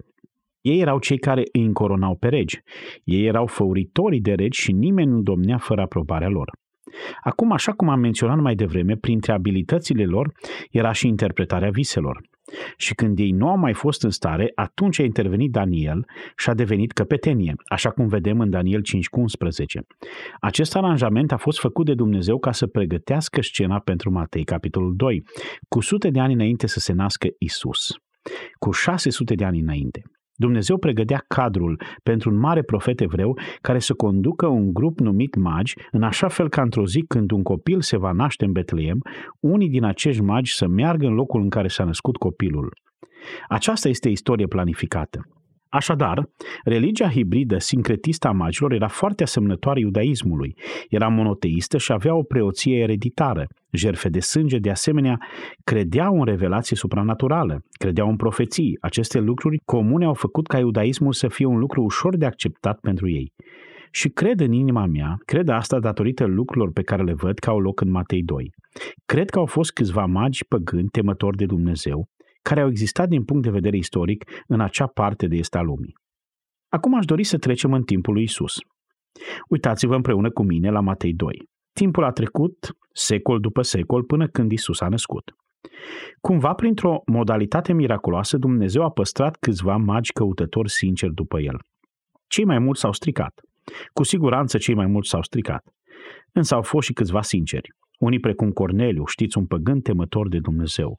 Ei 0.61 0.81
erau 0.81 0.99
cei 0.99 1.19
care 1.19 1.43
îi 1.53 1.63
încoronau 1.63 2.17
pe 2.17 2.29
regi. 2.29 2.61
Ei 3.05 3.27
erau 3.27 3.47
făuritorii 3.47 4.21
de 4.21 4.35
regi 4.35 4.61
și 4.61 4.73
nimeni 4.73 5.11
nu 5.11 5.23
domnea 5.23 5.59
fără 5.59 5.81
aprobarea 5.81 6.29
lor. 6.29 6.51
Acum, 7.23 7.53
așa 7.53 7.73
cum 7.73 7.89
am 7.89 8.01
menționat 8.01 8.39
mai 8.39 8.55
devreme, 8.55 8.97
printre 8.97 9.33
abilitățile 9.33 10.05
lor 10.05 10.33
era 10.71 10.93
și 10.93 11.07
interpretarea 11.07 11.71
viselor. 11.71 12.21
Și 12.77 12.95
când 12.95 13.19
ei 13.19 13.31
nu 13.31 13.49
au 13.49 13.57
mai 13.57 13.73
fost 13.75 14.03
în 14.03 14.11
stare, 14.11 14.53
atunci 14.55 14.99
a 14.99 15.03
intervenit 15.03 15.51
Daniel 15.51 16.07
și 16.37 16.51
a 16.51 16.55
devenit 16.55 16.93
căpetenie, 16.93 17.55
așa 17.67 17.91
cum 17.91 18.07
vedem 18.07 18.41
în 18.41 18.51
Daniel 18.51 18.81
5,11. 18.81 19.81
Acest 20.41 20.77
aranjament 20.77 21.33
a 21.33 21.37
fost 21.37 21.59
făcut 21.59 21.87
de 21.87 21.95
Dumnezeu 21.95 22.39
ca 22.39 22.53
să 22.53 22.67
pregătească 22.67 23.43
scena 23.43 23.79
pentru 23.79 24.11
Matei, 24.11 24.45
capitolul 24.45 24.97
2, 24.97 25.23
cu 25.69 25.81
sute 25.81 26.11
de 26.11 26.21
ani 26.21 26.33
înainte 26.33 26.67
să 26.67 26.79
se 26.79 26.93
nască 26.93 27.29
Isus, 27.39 27.95
cu 28.59 28.71
600 28.71 29.35
de 29.35 29.45
ani 29.45 29.61
înainte. 29.61 30.03
Dumnezeu 30.37 30.79
pregătea 30.79 31.25
cadrul 31.29 31.81
pentru 32.03 32.31
un 32.31 32.39
mare 32.39 32.63
profet 32.63 33.01
evreu 33.01 33.39
care 33.61 33.79
să 33.79 33.95
conducă 33.95 34.47
un 34.47 34.73
grup 34.73 34.99
numit 34.99 35.35
magi, 35.35 35.75
în 35.91 36.03
așa 36.03 36.29
fel 36.29 36.49
că 36.49 36.61
într-o 36.61 36.87
zi 36.87 37.01
când 37.01 37.31
un 37.31 37.43
copil 37.43 37.81
se 37.81 37.97
va 37.97 38.13
naște 38.13 38.45
în 38.45 38.53
Betleem, 38.53 38.99
unii 39.41 39.69
din 39.69 39.85
acești 39.85 40.23
magi 40.23 40.55
să 40.55 40.67
meargă 40.67 41.07
în 41.07 41.15
locul 41.15 41.41
în 41.41 41.49
care 41.49 41.69
s-a 41.69 41.85
născut 41.85 42.17
copilul. 42.17 42.75
Aceasta 43.49 43.89
este 43.89 44.09
istorie 44.09 44.47
planificată. 44.47 45.21
Așadar, 45.69 46.29
religia 46.65 47.09
hibridă 47.11 47.59
sincretistă 47.59 48.29
a 48.29 48.33
magilor 48.33 48.73
era 48.73 48.89
foarte 48.89 49.23
asemănătoare 49.23 49.81
iudaismului. 49.81 50.57
Era 50.89 51.09
monoteistă 51.09 51.79
și 51.79 51.93
avea 51.93 52.15
o 52.15 52.23
preoție 52.23 52.79
ereditară. 52.79 53.47
Jerfe 53.71 54.09
de 54.09 54.21
sânge, 54.21 54.59
de 54.59 54.71
asemenea, 54.71 55.19
credeau 55.65 56.19
în 56.19 56.25
revelație 56.25 56.77
supranaturală, 56.77 57.63
credeau 57.79 58.09
în 58.09 58.17
profeții. 58.17 58.79
Aceste 58.81 59.19
lucruri 59.19 59.61
comune 59.65 60.05
au 60.05 60.15
făcut 60.15 60.47
ca 60.47 60.59
iudaismul 60.59 61.13
să 61.13 61.29
fie 61.29 61.47
un 61.47 61.59
lucru 61.59 61.83
ușor 61.83 62.17
de 62.17 62.27
acceptat 62.27 62.79
pentru 62.81 63.09
ei. 63.09 63.33
Și 63.91 64.09
cred 64.09 64.41
în 64.41 64.53
inima 64.53 64.87
mea, 64.87 65.17
cred 65.25 65.49
asta 65.49 65.79
datorită 65.79 66.25
lucrurilor 66.25 66.73
pe 66.73 66.83
care 66.83 67.03
le 67.03 67.13
văd 67.13 67.39
că 67.39 67.51
au 67.51 67.61
loc 67.61 67.81
în 67.81 67.91
Matei 67.91 68.23
2. 68.23 68.53
Cred 69.05 69.31
că 69.31 69.39
au 69.39 69.47
fost 69.47 69.73
câțiva 69.73 70.05
magi 70.05 70.45
păgâni 70.45 70.89
temători 70.89 71.37
de 71.37 71.47
Dumnezeu, 71.47 72.09
care 72.49 72.61
au 72.61 72.69
existat 72.69 73.09
din 73.09 73.25
punct 73.25 73.43
de 73.43 73.51
vedere 73.51 73.77
istoric 73.77 74.25
în 74.47 74.61
acea 74.61 74.87
parte 74.87 75.27
de 75.27 75.37
est 75.37 75.55
a 75.55 75.61
lumii. 75.61 75.95
Acum 76.69 76.95
aș 76.95 77.05
dori 77.05 77.25
să 77.25 77.39
trecem 77.39 77.73
în 77.73 77.83
timpul 77.83 78.13
lui 78.15 78.23
Isus. 78.23 78.55
Uitați-vă 79.49 79.95
împreună 79.95 80.31
cu 80.31 80.43
mine 80.43 80.71
la 80.71 80.81
Matei 80.81 81.15
2. 81.15 81.49
Timpul 81.73 82.05
a 82.05 82.11
trecut 82.11 82.77
secol 82.93 83.41
după 83.41 83.63
secol 83.63 84.03
până 84.03 84.29
când 84.29 84.53
Isus 84.53 84.81
a 84.81 84.89
născut. 84.89 85.35
Cumva, 86.21 86.55
printr-o 86.55 87.03
modalitate 87.07 87.73
miraculoasă, 87.73 88.37
Dumnezeu 88.37 88.83
a 88.83 88.91
păstrat 88.91 89.37
câțiva 89.37 89.77
magi 89.77 90.13
căutători 90.13 90.71
sinceri 90.71 91.15
după 91.15 91.41
el. 91.41 91.59
Cei 92.27 92.45
mai 92.45 92.59
mulți 92.59 92.81
s-au 92.81 92.93
stricat. 92.93 93.41
Cu 93.93 94.03
siguranță 94.03 94.59
cei 94.59 94.75
mai 94.75 94.87
mulți 94.87 95.09
s-au 95.09 95.23
stricat. 95.23 95.65
Însă 96.33 96.55
au 96.55 96.63
fost 96.63 96.87
și 96.87 96.93
câțiva 96.93 97.23
sinceri. 97.23 97.69
Unii 97.99 98.21
precum 98.21 98.51
Corneliu, 98.51 99.05
știți, 99.07 99.39
un 99.39 99.47
păgân 99.47 99.81
temător 99.81 100.29
de 100.29 100.39
Dumnezeu. 100.39 100.97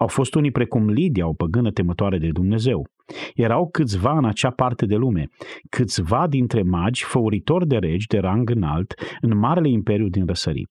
Au 0.00 0.06
fost 0.06 0.34
unii 0.34 0.50
precum 0.50 0.88
Lidia, 0.88 1.28
o 1.28 1.32
păgână 1.32 1.70
temătoare 1.70 2.18
de 2.18 2.30
Dumnezeu. 2.30 2.88
Erau 3.34 3.68
câțiva 3.70 4.18
în 4.18 4.24
acea 4.24 4.50
parte 4.50 4.86
de 4.86 4.96
lume, 4.96 5.28
câțiva 5.68 6.26
dintre 6.26 6.62
magi, 6.62 7.04
făuritori 7.04 7.66
de 7.66 7.76
regi 7.76 8.06
de 8.06 8.18
rang 8.18 8.50
înalt, 8.50 8.94
în 9.20 9.38
Marele 9.38 9.68
Imperiu 9.68 10.08
din 10.08 10.26
Răsărit. 10.26 10.68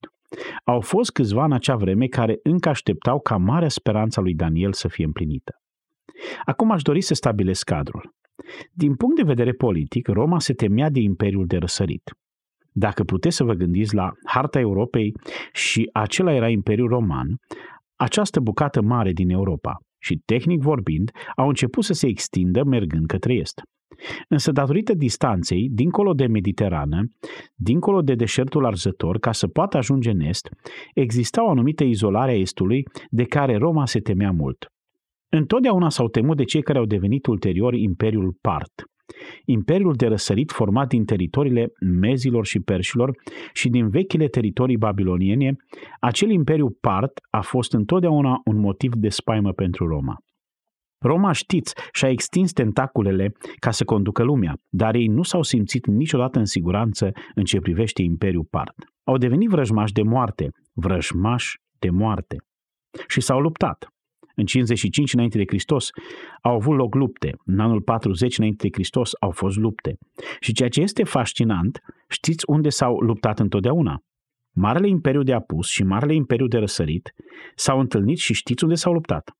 Au 0.63 0.81
fost 0.81 1.11
câțiva 1.11 1.43
în 1.43 1.51
acea 1.51 1.75
vreme 1.75 2.05
care 2.05 2.39
încă 2.43 2.69
așteptau 2.69 3.19
ca 3.19 3.37
marea 3.37 3.69
speranța 3.69 4.21
lui 4.21 4.33
Daniel 4.33 4.73
să 4.73 4.87
fie 4.87 5.05
împlinită. 5.05 5.53
Acum 6.45 6.71
aș 6.71 6.81
dori 6.81 7.01
să 7.01 7.13
stabilesc 7.13 7.63
cadrul. 7.63 8.13
Din 8.71 8.95
punct 8.95 9.15
de 9.15 9.23
vedere 9.23 9.51
politic, 9.51 10.07
Roma 10.07 10.39
se 10.39 10.53
temea 10.53 10.89
de 10.89 10.99
Imperiul 10.99 11.45
de 11.45 11.57
Răsărit. 11.57 12.11
Dacă 12.71 13.03
puteți 13.03 13.35
să 13.35 13.43
vă 13.43 13.53
gândiți 13.53 13.95
la 13.95 14.11
harta 14.25 14.59
Europei 14.59 15.13
și 15.53 15.89
acela 15.93 16.33
era 16.33 16.49
Imperiul 16.49 16.87
Roman, 16.87 17.39
această 17.99 18.39
bucată 18.39 18.81
mare 18.81 19.11
din 19.11 19.29
Europa 19.29 19.77
și, 20.01 20.21
tehnic 20.25 20.61
vorbind, 20.61 21.11
au 21.35 21.47
început 21.47 21.83
să 21.83 21.93
se 21.93 22.07
extindă 22.07 22.63
mergând 22.63 23.05
către 23.05 23.33
est. 23.33 23.61
Însă, 24.27 24.51
datorită 24.51 24.93
distanței, 24.93 25.69
dincolo 25.71 26.13
de 26.13 26.27
Mediterană, 26.27 27.01
dincolo 27.55 28.01
de 28.01 28.15
deșertul 28.15 28.65
arzător, 28.65 29.17
ca 29.17 29.31
să 29.31 29.47
poată 29.47 29.77
ajunge 29.77 30.09
în 30.09 30.19
est, 30.19 30.49
exista 30.93 31.45
o 31.45 31.49
anumită 31.49 31.83
izolare 31.83 32.31
a 32.31 32.37
estului 32.37 32.83
de 33.09 33.23
care 33.23 33.57
Roma 33.57 33.85
se 33.85 33.99
temea 33.99 34.31
mult. 34.31 34.65
Întotdeauna 35.29 35.89
s-au 35.89 36.07
temut 36.07 36.37
de 36.37 36.43
cei 36.43 36.61
care 36.61 36.77
au 36.77 36.85
devenit 36.85 37.25
ulterior 37.25 37.73
Imperiul 37.73 38.37
Part, 38.41 38.83
Imperiul 39.45 39.93
de 39.93 40.05
răsărit 40.05 40.51
format 40.51 40.87
din 40.87 41.05
teritoriile 41.05 41.71
mezilor 41.79 42.45
și 42.45 42.59
perșilor 42.59 43.11
și 43.53 43.69
din 43.69 43.89
vechile 43.89 44.27
teritorii 44.27 44.77
babiloniene, 44.77 45.55
acel 45.99 46.29
imperiu 46.29 46.77
part 46.81 47.19
a 47.29 47.41
fost 47.41 47.73
întotdeauna 47.73 48.41
un 48.45 48.57
motiv 48.57 48.93
de 48.95 49.09
spaimă 49.09 49.51
pentru 49.51 49.87
Roma. 49.87 50.17
Roma, 51.05 51.31
știți, 51.31 51.73
și-a 51.91 52.09
extins 52.09 52.51
tentaculele 52.51 53.31
ca 53.59 53.71
să 53.71 53.83
conducă 53.83 54.23
lumea, 54.23 54.55
dar 54.69 54.95
ei 54.95 55.07
nu 55.07 55.23
s-au 55.23 55.41
simțit 55.41 55.85
niciodată 55.85 56.39
în 56.39 56.45
siguranță 56.45 57.11
în 57.35 57.43
ce 57.43 57.59
privește 57.59 58.01
Imperiul 58.01 58.47
Part. 58.49 58.73
Au 59.03 59.17
devenit 59.17 59.49
vrăjmași 59.49 59.93
de 59.93 60.01
moarte, 60.01 60.49
vrăjmași 60.73 61.59
de 61.79 61.89
moarte. 61.89 62.35
Și 63.07 63.21
s-au 63.21 63.39
luptat. 63.39 63.87
În 64.39 64.45
55 64.45 65.13
înainte 65.13 65.37
de 65.37 65.43
Hristos 65.47 65.89
au 66.41 66.55
avut 66.55 66.75
loc 66.77 66.95
lupte. 66.95 67.35
În 67.45 67.59
anul 67.59 67.81
40 67.81 68.37
înainte 68.37 68.67
de 68.67 68.73
Hristos 68.73 69.11
au 69.19 69.31
fost 69.31 69.57
lupte. 69.57 69.97
Și 70.39 70.53
ceea 70.53 70.69
ce 70.69 70.81
este 70.81 71.03
fascinant, 71.03 71.79
știți 72.09 72.43
unde 72.47 72.69
s-au 72.69 72.99
luptat 72.99 73.39
întotdeauna? 73.39 73.99
Marele 74.55 74.87
Imperiu 74.87 75.23
de 75.23 75.33
Apus 75.33 75.69
și 75.69 75.83
Marele 75.83 76.13
Imperiu 76.13 76.47
de 76.47 76.57
Răsărit 76.57 77.13
s-au 77.55 77.79
întâlnit 77.79 78.17
și 78.17 78.33
știți 78.33 78.63
unde 78.63 78.75
s-au 78.75 78.93
luptat? 78.93 79.31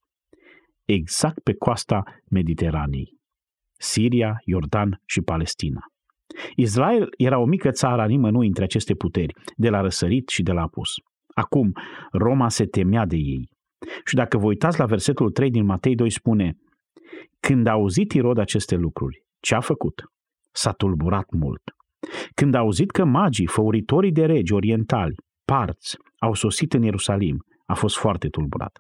Exact 0.86 1.40
pe 1.40 1.54
coasta 1.54 2.04
Mediteranei. 2.30 3.18
Siria, 3.78 4.42
Iordan 4.44 5.02
și 5.06 5.22
Palestina. 5.22 5.82
Israel 6.56 7.08
era 7.18 7.40
o 7.40 7.46
mică 7.46 7.70
țară 7.72 8.02
a 8.02 8.06
nimănui 8.06 8.48
între 8.48 8.64
aceste 8.64 8.94
puteri, 8.94 9.34
de 9.56 9.70
la 9.70 9.82
răsărit 9.82 10.30
și 10.30 10.44
de 10.44 10.52
la 10.52 10.62
apus. 10.62 10.90
Acum, 11.36 11.72
Roma 12.12 12.50
se 12.50 12.66
temea 12.66 13.06
de 13.06 13.16
ei. 13.16 13.58
Și 14.06 14.16
dacă 14.16 14.38
vă 14.38 14.46
uitați 14.46 14.80
la 14.80 14.86
versetul 14.86 15.32
3 15.32 15.50
din 15.50 15.66
Matei 15.66 15.96
2 15.96 16.10
spune 16.10 16.58
Când 17.40 17.68
a 17.68 17.72
auzit 17.72 18.12
Irod 18.12 18.38
aceste 18.38 18.76
lucruri, 18.76 19.24
ce 19.40 19.56
a 19.56 19.60
făcut? 19.60 20.04
S-a 20.52 20.72
tulburat 20.72 21.32
mult. 21.32 21.62
Când 22.34 22.54
a 22.54 22.60
auzit 22.60 22.92
că 22.92 23.06
magii, 23.06 23.48
făuritorii 23.48 24.12
de 24.12 24.26
regi 24.26 24.54
orientali, 24.54 25.16
parți, 25.46 25.98
au 26.18 26.34
sosit 26.34 26.74
în 26.74 26.84
Ierusalim, 26.84 27.46
a 27.66 27.74
fost 27.74 27.98
foarte 27.98 28.28
tulburat. 28.28 28.80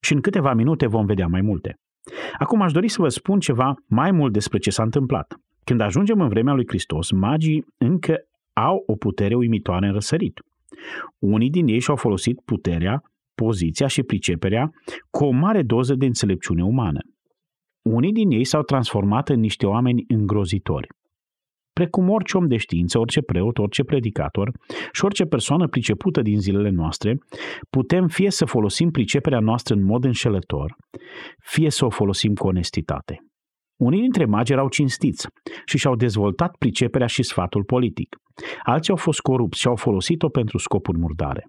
Și 0.00 0.12
în 0.12 0.20
câteva 0.20 0.54
minute 0.54 0.86
vom 0.86 1.06
vedea 1.06 1.26
mai 1.26 1.40
multe. 1.40 1.78
Acum 2.38 2.62
aș 2.62 2.72
dori 2.72 2.88
să 2.88 3.00
vă 3.00 3.08
spun 3.08 3.40
ceva 3.40 3.74
mai 3.86 4.10
mult 4.10 4.32
despre 4.32 4.58
ce 4.58 4.70
s-a 4.70 4.82
întâmplat. 4.82 5.34
Când 5.64 5.80
ajungem 5.80 6.20
în 6.20 6.28
vremea 6.28 6.52
lui 6.52 6.66
Hristos, 6.66 7.10
magii 7.10 7.64
încă 7.78 8.16
au 8.52 8.82
o 8.86 8.96
putere 8.96 9.34
uimitoare 9.34 9.86
în 9.86 9.92
răsărit. 9.92 10.40
Unii 11.18 11.50
din 11.50 11.66
ei 11.66 11.78
și-au 11.78 11.96
folosit 11.96 12.40
puterea 12.44 13.02
poziția 13.44 13.86
și 13.86 14.02
priceperea 14.02 14.70
cu 15.10 15.24
o 15.24 15.30
mare 15.30 15.62
doză 15.62 15.94
de 15.94 16.06
înțelepciune 16.06 16.64
umană. 16.64 17.00
Unii 17.84 18.12
din 18.12 18.30
ei 18.30 18.44
s-au 18.44 18.62
transformat 18.62 19.28
în 19.28 19.40
niște 19.40 19.66
oameni 19.66 20.04
îngrozitori. 20.08 20.86
precum 21.72 22.08
orice 22.08 22.36
om 22.36 22.46
de 22.46 22.56
știință, 22.56 22.98
orice 22.98 23.20
preot, 23.20 23.58
orice 23.58 23.82
predicator 23.82 24.50
și 24.92 25.04
orice 25.04 25.24
persoană 25.24 25.66
pricepută 25.68 26.20
din 26.22 26.38
zilele 26.40 26.70
noastre, 26.70 27.14
putem 27.70 28.08
fie 28.08 28.30
să 28.30 28.44
folosim 28.44 28.90
priceperea 28.90 29.40
noastră 29.40 29.74
în 29.74 29.84
mod 29.84 30.04
înșelător, 30.04 30.74
fie 31.52 31.70
să 31.70 31.84
o 31.84 31.90
folosim 31.90 32.34
cu 32.34 32.46
onestitate. 32.46 33.18
Unii 33.80 34.00
dintre 34.00 34.24
magi 34.24 34.52
erau 34.52 34.68
cinstiți 34.68 35.26
și 35.64 35.78
și-au 35.78 35.96
dezvoltat 35.96 36.56
priceperea 36.58 37.06
și 37.06 37.22
sfatul 37.22 37.64
politic. 37.64 38.16
Alții 38.62 38.90
au 38.90 38.96
fost 38.96 39.20
corupți 39.20 39.60
și 39.60 39.66
au 39.66 39.76
folosit-o 39.76 40.28
pentru 40.28 40.58
scopuri 40.58 40.98
murdare. 40.98 41.42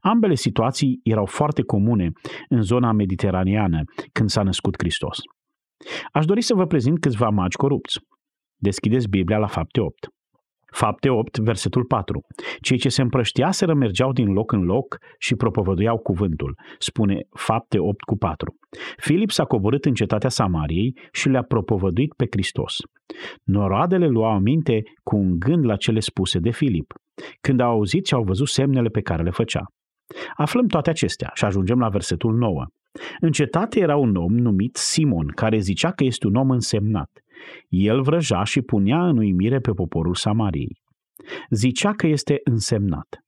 Ambele 0.00 0.34
situații 0.34 1.00
erau 1.02 1.26
foarte 1.26 1.62
comune 1.62 2.10
în 2.48 2.62
zona 2.62 2.92
mediteraneană 2.92 3.80
când 4.12 4.28
s-a 4.28 4.42
născut 4.42 4.74
Hristos. 4.78 5.18
Aș 6.12 6.24
dori 6.24 6.42
să 6.42 6.54
vă 6.54 6.66
prezint 6.66 7.00
câțiva 7.00 7.28
magi 7.28 7.56
corupți. 7.56 7.98
Deschideți 8.56 9.08
Biblia 9.08 9.38
la 9.38 9.46
fapte 9.46 9.80
8. 9.80 10.08
Fapte 10.72 11.08
8, 11.08 11.38
versetul 11.38 11.84
4. 11.84 12.20
Cei 12.60 12.78
ce 12.78 12.88
se 12.88 13.02
împrăștiaseră 13.02 13.74
mergeau 13.74 14.12
din 14.12 14.32
loc 14.32 14.52
în 14.52 14.62
loc 14.62 14.98
și 15.18 15.34
propovăduiau 15.34 15.98
cuvântul. 15.98 16.58
Spune 16.78 17.18
Fapte 17.30 17.78
8 17.78 18.02
cu 18.02 18.16
4. 18.16 18.54
Filip 18.96 19.30
s-a 19.30 19.44
coborât 19.44 19.84
în 19.84 19.94
cetatea 19.94 20.28
Samariei 20.28 20.98
și 21.12 21.28
le-a 21.28 21.42
propovăduit 21.42 22.14
pe 22.14 22.26
Hristos. 22.30 22.76
Noroadele 23.42 24.06
luau 24.06 24.30
aminte 24.30 24.82
cu 25.02 25.16
un 25.16 25.38
gând 25.38 25.64
la 25.64 25.76
cele 25.76 26.00
spuse 26.00 26.38
de 26.38 26.50
Filip, 26.50 26.92
când 27.40 27.60
au 27.60 27.70
auzit 27.70 28.06
și 28.06 28.14
au 28.14 28.22
văzut 28.22 28.48
semnele 28.48 28.88
pe 28.88 29.00
care 29.00 29.22
le 29.22 29.30
făcea. 29.30 29.64
Aflăm 30.36 30.66
toate 30.66 30.90
acestea 30.90 31.30
și 31.34 31.44
ajungem 31.44 31.78
la 31.78 31.88
versetul 31.88 32.34
9. 32.34 32.66
În 33.20 33.32
cetate 33.32 33.80
era 33.80 33.96
un 33.96 34.16
om 34.16 34.34
numit 34.34 34.76
Simon, 34.76 35.26
care 35.26 35.58
zicea 35.58 35.90
că 35.90 36.04
este 36.04 36.26
un 36.26 36.34
om 36.34 36.50
însemnat. 36.50 37.10
El 37.68 38.02
vrăja 38.02 38.44
și 38.44 38.60
punea 38.60 39.08
în 39.08 39.16
uimire 39.16 39.58
pe 39.58 39.72
poporul 39.72 40.14
Samariei. 40.14 40.80
Zicea 41.50 41.92
că 41.92 42.06
este 42.06 42.40
însemnat. 42.44 43.18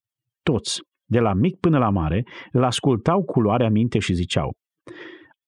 Toți, 0.43 0.81
de 1.05 1.19
la 1.19 1.35
mic 1.35 1.57
până 1.61 1.79
la 1.79 1.91
mare, 1.91 2.23
îl 2.53 2.65
ascultau 2.65 3.25
cu 3.25 3.41
luarea 3.41 3.71
minte 3.71 3.99
și 3.99 4.13
ziceau 4.13 4.55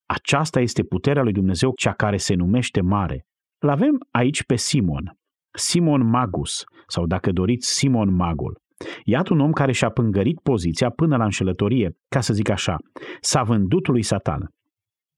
Aceasta 0.07 0.61
este 0.61 0.83
puterea 0.83 1.23
lui 1.23 1.33
Dumnezeu, 1.33 1.73
cea 1.77 1.93
care 1.93 2.17
se 2.17 2.35
numește 2.35 2.81
mare. 2.81 3.25
Îl 3.59 3.69
avem 3.69 3.99
aici 4.11 4.45
pe 4.45 4.57
Simon, 4.57 5.17
Simon 5.57 6.09
Magus, 6.09 6.65
sau 6.87 7.07
dacă 7.07 7.33
doriți, 7.33 7.73
Simon 7.73 8.15
Magul. 8.15 8.61
Iată 9.05 9.33
un 9.33 9.41
om 9.41 9.53
care 9.53 9.73
și-a 9.73 9.89
pângărit 9.89 10.41
poziția 10.41 10.91
până 10.91 11.17
la 11.17 11.25
înșelătorie, 11.25 11.97
ca 12.09 12.21
să 12.21 12.33
zic 12.33 12.49
așa, 12.49 12.77
s-a 13.21 13.43
vândut 13.43 13.87
lui 13.87 14.03
Satan. 14.03 14.55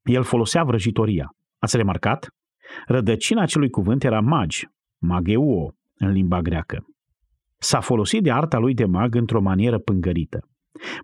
El 0.03 0.23
folosea 0.23 0.65
vrăjitoria. 0.65 1.35
Ați 1.59 1.77
remarcat? 1.77 2.29
Rădăcina 2.87 3.43
acelui 3.43 3.71
cuvânt 3.71 4.05
era 4.05 4.21
magi, 4.21 4.67
mageuo, 4.99 5.75
în 5.97 6.11
limba 6.11 6.41
greacă. 6.41 6.87
S-a 7.59 7.81
folosit 7.81 8.23
de 8.23 8.33
arta 8.33 8.59
lui 8.59 8.75
de 8.75 8.85
mag 8.85 9.15
într-o 9.15 9.41
manieră 9.41 9.79
pângărită. 9.79 10.49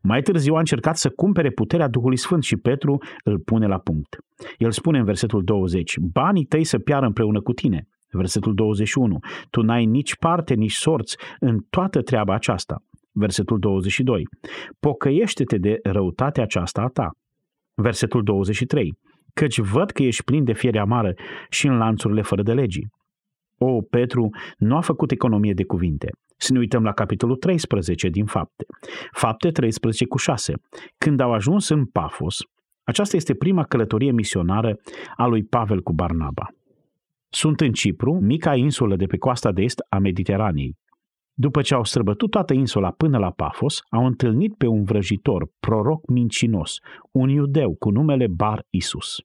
Mai 0.02 0.22
târziu 0.22 0.54
a 0.54 0.58
încercat 0.58 0.96
să 0.96 1.10
cumpere 1.10 1.50
puterea 1.50 1.88
Duhului 1.88 2.16
Sfânt 2.16 2.42
și 2.42 2.56
Petru 2.56 3.02
îl 3.24 3.38
pune 3.38 3.66
la 3.66 3.78
punct. 3.78 4.18
El 4.58 4.70
spune 4.70 4.98
în 4.98 5.04
versetul 5.04 5.44
20, 5.44 5.98
banii 5.98 6.44
tăi 6.44 6.64
să 6.64 6.78
piară 6.78 7.06
împreună 7.06 7.40
cu 7.40 7.52
tine. 7.52 7.88
Versetul 8.16 8.54
21, 8.54 9.18
tu 9.50 9.62
n-ai 9.62 9.84
nici 9.84 10.16
parte, 10.16 10.54
nici 10.54 10.72
sorți 10.72 11.16
în 11.38 11.58
toată 11.70 12.02
treaba 12.02 12.34
aceasta. 12.34 12.76
Versetul 13.12 13.58
22, 13.58 14.28
pocăiește-te 14.80 15.58
de 15.58 15.78
răutatea 15.82 16.42
aceasta 16.42 16.80
a 16.80 16.86
ta. 16.86 17.10
Versetul 17.74 18.22
23, 18.22 18.98
căci 19.34 19.58
văd 19.58 19.90
că 19.90 20.02
ești 20.02 20.24
plin 20.24 20.44
de 20.44 20.52
fiere 20.52 20.78
amară 20.78 21.14
și 21.48 21.66
în 21.66 21.76
lanțurile 21.76 22.22
fără 22.22 22.42
de 22.42 22.52
legii. 22.52 22.88
O, 23.58 23.80
Petru 23.80 24.28
nu 24.58 24.76
a 24.76 24.80
făcut 24.80 25.10
economie 25.10 25.52
de 25.52 25.64
cuvinte. 25.64 26.08
Să 26.36 26.52
ne 26.52 26.58
uităm 26.58 26.82
la 26.82 26.92
capitolul 26.92 27.36
13 27.36 28.08
din 28.08 28.24
Fapte. 28.24 28.64
Fapte 29.12 29.50
13 29.50 30.06
cu 30.06 30.16
6. 30.16 30.52
Când 30.98 31.20
au 31.20 31.32
ajuns 31.32 31.68
în 31.68 31.84
Pafos, 31.84 32.38
aceasta 32.82 33.16
este 33.16 33.34
prima 33.34 33.64
călătorie 33.64 34.10
misionară 34.10 34.76
a 35.16 35.26
lui 35.26 35.44
Pavel 35.44 35.82
cu 35.82 35.92
Barnaba. 35.92 36.48
Sunt 37.34 37.60
în 37.60 37.72
Cipru, 37.72 38.18
mica 38.20 38.54
insulă 38.54 38.96
de 38.96 39.06
pe 39.06 39.16
coasta 39.16 39.52
de 39.52 39.62
est 39.62 39.78
a 39.88 39.98
Mediteranei. 39.98 40.76
După 41.32 41.62
ce 41.62 41.74
au 41.74 41.84
străbătut 41.84 42.30
toată 42.30 42.52
insula 42.52 42.90
până 42.90 43.18
la 43.18 43.30
Pafos, 43.30 43.78
au 43.90 44.06
întâlnit 44.06 44.54
pe 44.56 44.66
un 44.66 44.84
vrăjitor, 44.84 45.48
proroc 45.60 46.08
mincinos, 46.10 46.78
un 47.12 47.28
iudeu 47.28 47.74
cu 47.74 47.90
numele 47.90 48.26
Bar 48.26 48.66
Isus. 48.70 49.16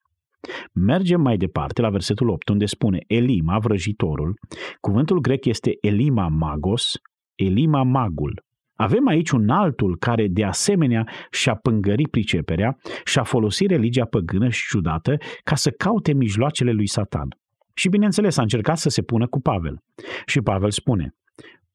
Mergem 0.74 1.22
mai 1.22 1.38
departe 1.38 1.82
la 1.82 1.90
versetul 1.90 2.30
8, 2.30 2.50
unde 2.50 2.66
spune 2.66 3.00
Elima, 3.08 3.60
vrăjitorul. 3.60 4.40
Cuvântul 4.80 5.20
grec 5.20 5.46
este 5.46 5.72
Elima 5.82 6.28
magos, 6.28 6.94
Elima 7.36 7.84
magul. 7.84 8.44
Avem 8.76 9.08
aici 9.08 9.30
un 9.30 9.50
altul 9.50 9.98
care 9.98 10.28
de 10.28 10.44
asemenea 10.44 11.08
și-a 11.32 11.56
pângărit 11.56 12.08
priceperea 12.08 12.78
și-a 13.04 13.24
folosit 13.24 13.70
religia 13.70 14.06
păgână 14.06 14.50
și 14.50 14.68
ciudată 14.68 15.18
ca 15.44 15.56
să 15.56 15.70
caute 15.70 16.14
mijloacele 16.14 16.72
lui 16.72 16.88
Satan. 16.88 17.28
Și 17.80 17.90
bineînțeles 17.90 18.38
a 18.38 18.42
încercat 18.42 18.78
să 18.78 18.90
se 18.90 19.02
pună 19.02 19.28
cu 19.28 19.40
Pavel. 19.40 19.80
Și 20.26 20.42
Pavel 20.42 20.72
spune, 20.72 21.16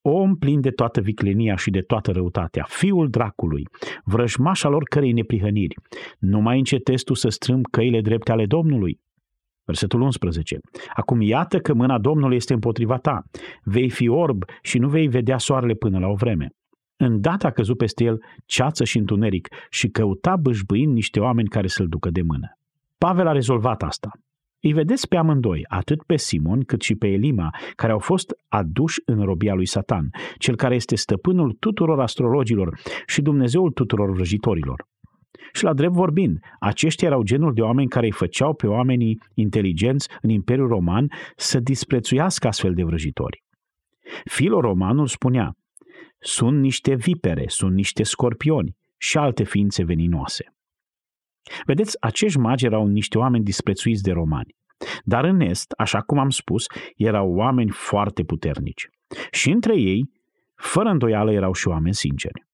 om 0.02 0.36
plin 0.36 0.60
de 0.60 0.70
toată 0.70 1.00
viclenia 1.00 1.56
și 1.56 1.70
de 1.70 1.80
toată 1.80 2.10
răutatea, 2.10 2.64
fiul 2.68 3.08
dracului, 3.10 3.68
vrăjmaș 4.04 4.62
al 4.62 4.72
oricărei 4.72 5.12
neprihăniri, 5.12 5.74
nu 6.18 6.40
mai 6.40 6.58
încetezi 6.58 7.04
tu 7.04 7.14
să 7.14 7.28
strâmb 7.28 7.66
căile 7.70 8.00
drepte 8.00 8.32
ale 8.32 8.46
Domnului? 8.46 9.00
Versetul 9.64 10.00
11. 10.00 10.58
Acum 10.94 11.20
iată 11.20 11.58
că 11.58 11.74
mâna 11.74 11.98
Domnului 11.98 12.36
este 12.36 12.52
împotriva 12.52 12.96
ta. 12.96 13.22
Vei 13.62 13.90
fi 13.90 14.08
orb 14.08 14.44
și 14.62 14.78
nu 14.78 14.88
vei 14.88 15.08
vedea 15.08 15.38
soarele 15.38 15.74
până 15.74 15.98
la 15.98 16.06
o 16.06 16.14
vreme. 16.14 16.48
Îndată 16.96 17.46
a 17.46 17.50
căzut 17.50 17.76
peste 17.76 18.04
el 18.04 18.22
ceață 18.46 18.84
și 18.84 18.98
întuneric 18.98 19.48
și 19.70 19.88
căuta 19.88 20.36
bâșbâind 20.36 20.92
niște 20.92 21.20
oameni 21.20 21.48
care 21.48 21.66
să-l 21.66 21.88
ducă 21.88 22.10
de 22.10 22.22
mână. 22.22 22.58
Pavel 22.98 23.26
a 23.26 23.32
rezolvat 23.32 23.82
asta. 23.82 24.10
Îi 24.66 24.72
vedeți 24.72 25.08
pe 25.08 25.16
amândoi, 25.16 25.64
atât 25.68 26.02
pe 26.02 26.16
Simon 26.16 26.60
cât 26.60 26.82
și 26.82 26.94
pe 26.94 27.06
Elima, 27.06 27.50
care 27.74 27.92
au 27.92 27.98
fost 27.98 28.34
aduși 28.48 29.00
în 29.04 29.24
robia 29.24 29.54
lui 29.54 29.66
Satan, 29.66 30.10
cel 30.38 30.56
care 30.56 30.74
este 30.74 30.96
stăpânul 30.96 31.56
tuturor 31.60 32.00
astrologilor 32.00 32.78
și 33.06 33.22
Dumnezeul 33.22 33.70
tuturor 33.70 34.12
vrăjitorilor. 34.12 34.86
Și 35.52 35.64
la 35.64 35.72
drept 35.72 35.92
vorbind, 35.92 36.38
aceștia 36.60 37.08
erau 37.08 37.22
genul 37.22 37.54
de 37.54 37.60
oameni 37.60 37.88
care 37.88 38.06
îi 38.06 38.12
făceau 38.12 38.54
pe 38.54 38.66
oamenii 38.66 39.18
inteligenți 39.34 40.08
în 40.20 40.30
Imperiul 40.30 40.68
Roman 40.68 41.08
să 41.36 41.60
disprețuiască 41.60 42.46
astfel 42.46 42.74
de 42.74 42.82
vrăjitori. 42.82 43.42
Filo 44.24 44.60
Romanul 44.60 45.06
spunea, 45.06 45.52
sunt 46.18 46.60
niște 46.60 46.94
vipere, 46.94 47.44
sunt 47.46 47.74
niște 47.74 48.02
scorpioni 48.02 48.76
și 48.96 49.18
alte 49.18 49.44
ființe 49.44 49.84
veninoase. 49.84 50.53
Vedeți, 51.66 51.96
acești 52.00 52.38
magi 52.38 52.64
erau 52.64 52.86
niște 52.86 53.18
oameni 53.18 53.44
disprețuiți 53.44 54.02
de 54.02 54.12
romani. 54.12 54.56
Dar 55.04 55.24
în 55.24 55.40
Est, 55.40 55.72
așa 55.76 56.00
cum 56.00 56.18
am 56.18 56.30
spus, 56.30 56.66
erau 56.96 57.34
oameni 57.34 57.70
foarte 57.70 58.22
puternici. 58.22 58.88
Și 59.30 59.50
între 59.50 59.76
ei, 59.76 60.10
fără 60.54 60.88
îndoială, 60.88 61.32
erau 61.32 61.52
și 61.52 61.68
oameni 61.68 61.94
sinceri. 61.94 62.46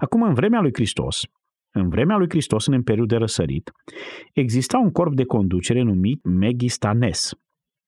Acum, 0.00 0.22
în 0.22 0.34
vremea 0.34 0.60
lui 0.60 0.70
Hristos, 0.72 1.22
în 1.70 1.88
vremea 1.88 2.16
lui 2.16 2.28
Hristos, 2.28 2.66
în 2.66 2.74
Imperiul 2.74 3.06
de 3.06 3.16
Răsărit, 3.16 3.72
exista 4.32 4.78
un 4.78 4.90
corp 4.90 5.14
de 5.14 5.24
conducere 5.24 5.82
numit 5.82 6.24
Megistanes. 6.24 7.32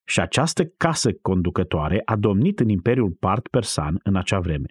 Și 0.05 0.21
această 0.21 0.65
casă 0.65 1.13
conducătoare 1.13 2.03
a 2.05 2.17
domnit 2.17 2.61
în 2.61 2.69
Imperiul 2.69 3.11
Part 3.11 3.49
Persan 3.49 4.01
în 4.03 4.17
acea 4.17 4.41
vreme. 4.41 4.67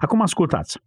Acum 0.00 0.20
ascultați, 0.20 0.78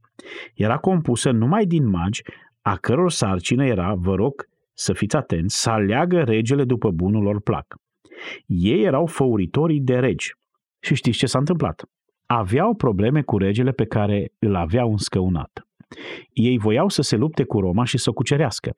era 0.54 0.78
compusă 0.78 1.32
numai 1.32 1.66
din 1.66 1.88
magi 1.88 2.22
a 2.62 2.76
căror 2.76 3.12
sarcină 3.12 3.66
era, 3.66 3.94
vă 3.94 4.16
rog 4.16 4.50
să 4.74 4.94
fiți 4.94 5.16
atenți, 5.16 5.62
să 5.62 5.70
aleagă 5.70 6.24
regele 6.24 6.64
după 6.64 6.92
bunul 6.92 7.24
lor 7.24 7.42
plac. 7.42 7.76
Ei 8.46 8.84
erau 8.84 9.06
făuritorii 9.06 9.82
de 9.82 10.00
regi. 10.00 10.34
Și 10.80 10.96
știți 10.96 11.18
ce 11.18 11.26
s-a 11.26 11.40
întâmplat? 11.40 11.84
Aveau 12.26 12.76
probleme 12.76 13.22
cu 13.22 13.38
regele 13.38 13.72
pe 13.72 13.86
care 13.86 14.32
îl 14.40 14.56
aveau 14.56 14.92
înscăunat. 14.92 15.68
Ei 16.34 16.58
voiau 16.58 16.90
să 16.90 17.02
se 17.02 17.16
lupte 17.16 17.44
cu 17.44 17.60
Roma 17.60 17.84
și 17.84 17.98
să 17.98 18.10
o 18.10 18.14
cucerească. 18.14 18.78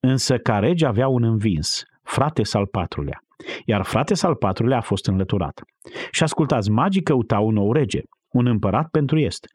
Însă 0.00 0.38
ca 0.38 0.58
rege 0.58 0.86
avea 0.86 1.08
un 1.08 1.22
învins, 1.22 1.82
frate 2.02 2.42
al 2.52 2.66
patrulea. 2.66 3.24
Iar 3.64 3.84
frate 3.84 4.14
al 4.22 4.34
patrulea 4.34 4.76
a 4.76 4.80
fost 4.80 5.06
înlăturat. 5.06 5.62
Și 6.10 6.22
ascultați, 6.22 6.70
magii 6.70 7.02
căutau 7.02 7.46
un 7.46 7.54
nou 7.54 7.72
rege, 7.72 8.00
un 8.28 8.46
împărat 8.46 8.88
pentru 8.90 9.18
est 9.18 9.46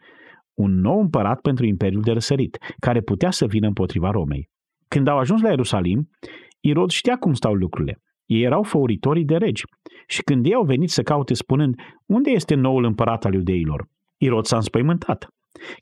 un 0.56 0.80
nou 0.80 1.00
împărat 1.00 1.42
pentru 1.42 1.66
Imperiul 1.66 2.02
de 2.02 2.12
Răsărit, 2.12 2.58
care 2.80 3.02
putea 3.02 3.32
să 3.32 3.46
vină 3.46 3.68
împotriva 3.68 4.12
Romei. 4.12 4.50
Când 4.88 5.08
au 5.08 5.18
ajuns 5.18 5.42
la 5.42 5.50
Ierusalim, 5.50 6.10
Irod 6.60 6.90
știa 6.90 7.18
cum 7.18 7.34
stau 7.34 7.54
lucrurile. 7.54 8.02
Ei 8.26 8.42
erau 8.42 8.64
făuritorii 8.64 9.26
de 9.26 9.36
regi. 9.36 9.64
Și 10.08 10.22
când 10.24 10.46
ei 10.46 10.54
au 10.54 10.64
venit 10.64 10.90
să 10.90 11.02
caute 11.02 11.34
spunând, 11.34 11.76
unde 12.06 12.30
este 12.30 12.56
noul 12.56 12.84
împărat 12.84 13.26
al 13.26 13.34
iudeilor? 13.34 13.88
Irod 14.18 14.46
s-a 14.46 14.56
înspăimântat. 14.56 15.28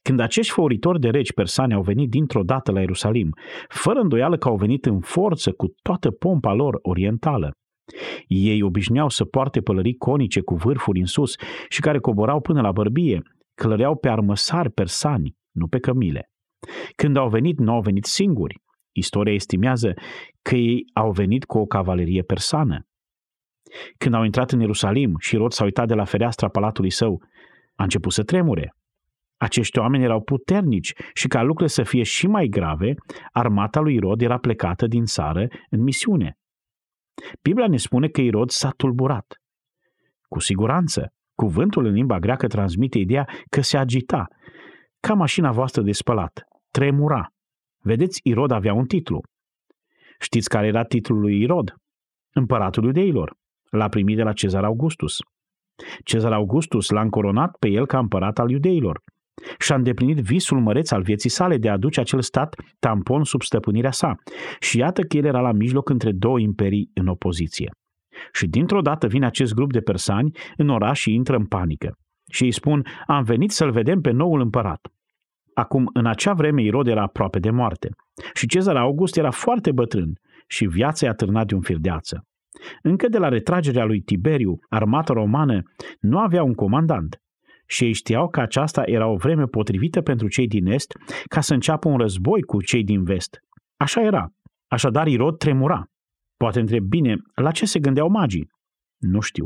Când 0.01 0.19
acești 0.19 0.53
făuritori 0.53 0.99
de 0.99 1.09
regi 1.09 1.33
persani 1.33 1.73
au 1.73 1.81
venit 1.81 2.09
dintr-o 2.09 2.43
dată 2.43 2.71
la 2.71 2.79
Ierusalim, 2.79 3.29
fără 3.67 3.99
îndoială 3.99 4.37
că 4.37 4.47
au 4.47 4.55
venit 4.55 4.85
în 4.85 4.99
forță 4.99 5.51
cu 5.51 5.73
toată 5.81 6.11
pompa 6.11 6.53
lor 6.53 6.79
orientală, 6.81 7.51
Ei 8.27 8.61
obișnuiau 8.61 9.09
să 9.09 9.25
poarte 9.25 9.61
pălării 9.61 9.97
conice 9.97 10.41
cu 10.41 10.55
vârfuri 10.55 10.99
în 10.99 11.05
sus 11.05 11.35
și 11.69 11.79
care 11.79 11.99
coborau 11.99 12.41
până 12.41 12.61
la 12.61 12.71
bărbie, 12.71 13.21
clăreau 13.55 13.95
pe 13.95 14.09
armăsari 14.09 14.71
persani, 14.71 15.35
nu 15.51 15.67
pe 15.67 15.79
cămile. 15.79 16.31
Când 16.95 17.17
au 17.17 17.29
venit, 17.29 17.59
nu 17.59 17.73
au 17.73 17.81
venit 17.81 18.05
singuri. 18.05 18.61
Istoria 18.91 19.33
estimează 19.33 19.93
că 20.41 20.55
ei 20.55 20.85
au 20.93 21.11
venit 21.11 21.45
cu 21.45 21.57
o 21.57 21.65
cavalerie 21.65 22.21
persană. 22.21 22.87
Când 23.97 24.15
au 24.15 24.23
intrat 24.23 24.51
în 24.51 24.59
Ierusalim 24.59 25.15
și 25.19 25.35
Rod 25.35 25.51
s-a 25.51 25.63
uitat 25.63 25.87
de 25.87 25.93
la 25.93 26.03
fereastra 26.03 26.49
palatului 26.49 26.89
său, 26.89 27.21
a 27.75 27.83
început 27.83 28.11
să 28.11 28.23
tremure. 28.23 28.75
Acești 29.37 29.79
oameni 29.79 30.03
erau 30.03 30.21
puternici 30.21 30.93
și 31.13 31.27
ca 31.27 31.41
lucrurile 31.41 31.67
să 31.67 31.83
fie 31.83 32.03
și 32.03 32.27
mai 32.27 32.47
grave, 32.47 32.95
armata 33.31 33.79
lui 33.79 33.95
Irod 33.95 34.21
era 34.21 34.37
plecată 34.37 34.87
din 34.87 35.05
țară 35.05 35.47
în 35.69 35.81
misiune. 35.81 36.37
Biblia 37.41 37.67
ne 37.67 37.77
spune 37.77 38.07
că 38.07 38.21
Irod 38.21 38.49
s-a 38.49 38.69
tulburat. 38.69 39.41
Cu 40.27 40.39
siguranță, 40.39 41.13
cuvântul 41.35 41.85
în 41.85 41.93
limba 41.93 42.19
greacă 42.19 42.47
transmite 42.47 42.97
ideea 42.97 43.27
că 43.49 43.61
se 43.61 43.77
agita, 43.77 44.27
ca 44.99 45.13
mașina 45.13 45.51
voastră 45.51 45.81
de 45.81 45.91
spălat, 45.91 46.41
tremura. 46.71 47.27
Vedeți, 47.83 48.19
Irod 48.23 48.51
avea 48.51 48.73
un 48.73 48.85
titlu. 48.85 49.21
Știți 50.19 50.49
care 50.49 50.67
era 50.67 50.83
titlul 50.83 51.19
lui 51.19 51.41
Irod? 51.41 51.73
Împăratul 52.33 52.83
iudeilor. 52.83 53.33
L-a 53.69 53.89
primit 53.89 54.15
de 54.15 54.23
la 54.23 54.33
Cezar 54.33 54.63
Augustus. 54.63 55.17
Cezar 56.03 56.33
Augustus 56.33 56.89
l-a 56.89 57.01
încoronat 57.01 57.57
pe 57.59 57.67
el 57.67 57.85
ca 57.85 57.99
împărat 57.99 58.39
al 58.39 58.49
iudeilor 58.49 59.01
și-a 59.59 59.75
îndeplinit 59.75 60.17
visul 60.17 60.61
măreț 60.61 60.91
al 60.91 61.01
vieții 61.01 61.29
sale 61.29 61.57
de 61.57 61.69
a 61.69 61.71
aduce 61.71 61.99
acel 61.99 62.21
stat 62.21 62.55
tampon 62.79 63.23
sub 63.23 63.41
stăpânirea 63.41 63.91
sa. 63.91 64.15
Și 64.59 64.77
iată 64.77 65.01
că 65.01 65.17
el 65.17 65.25
era 65.25 65.39
la 65.39 65.51
mijloc 65.51 65.89
între 65.89 66.11
două 66.11 66.39
imperii 66.39 66.89
în 66.93 67.07
opoziție. 67.07 67.71
Și 68.31 68.47
dintr-o 68.47 68.81
dată 68.81 69.07
vine 69.07 69.25
acest 69.25 69.53
grup 69.53 69.71
de 69.71 69.79
persani 69.79 70.31
în 70.57 70.69
oraș 70.69 70.99
și 70.99 71.13
intră 71.13 71.35
în 71.35 71.45
panică. 71.45 71.97
Și 72.31 72.43
îi 72.43 72.51
spun, 72.51 72.85
am 73.07 73.23
venit 73.23 73.51
să-l 73.51 73.71
vedem 73.71 74.01
pe 74.01 74.11
noul 74.11 74.41
împărat. 74.41 74.87
Acum, 75.53 75.89
în 75.93 76.05
acea 76.05 76.33
vreme, 76.33 76.61
Irod 76.61 76.87
era 76.87 77.01
aproape 77.01 77.39
de 77.39 77.49
moarte. 77.49 77.89
Și 78.33 78.47
Cezar 78.47 78.75
August 78.75 79.17
era 79.17 79.31
foarte 79.31 79.71
bătrân 79.71 80.13
și 80.47 80.65
viața 80.65 81.05
i-a 81.05 81.13
târnat 81.13 81.47
de 81.47 81.55
un 81.55 81.61
fir 81.61 81.77
de 81.77 81.89
ață. 81.89 82.25
Încă 82.81 83.07
de 83.07 83.17
la 83.17 83.27
retragerea 83.27 83.85
lui 83.85 84.01
Tiberiu, 84.01 84.57
armata 84.69 85.13
romană 85.13 85.61
nu 85.99 86.19
avea 86.19 86.43
un 86.43 86.53
comandant 86.53 87.17
și 87.65 87.83
ei 87.83 87.93
știau 87.93 88.29
că 88.29 88.39
aceasta 88.39 88.81
era 88.85 89.07
o 89.07 89.15
vreme 89.15 89.45
potrivită 89.45 90.01
pentru 90.01 90.27
cei 90.27 90.47
din 90.47 90.65
Est 90.65 90.93
ca 91.25 91.41
să 91.41 91.53
înceapă 91.53 91.89
un 91.89 91.97
război 91.97 92.41
cu 92.41 92.61
cei 92.61 92.83
din 92.83 93.03
Vest. 93.03 93.39
Așa 93.77 94.01
era. 94.01 94.27
Așadar 94.67 95.07
Irod 95.07 95.37
tremura. 95.37 95.83
Poate 96.43 96.59
întreb 96.59 96.83
bine, 96.83 97.15
la 97.35 97.51
ce 97.51 97.65
se 97.65 97.79
gândeau 97.79 98.09
magii? 98.09 98.49
Nu 98.97 99.19
știu. 99.19 99.45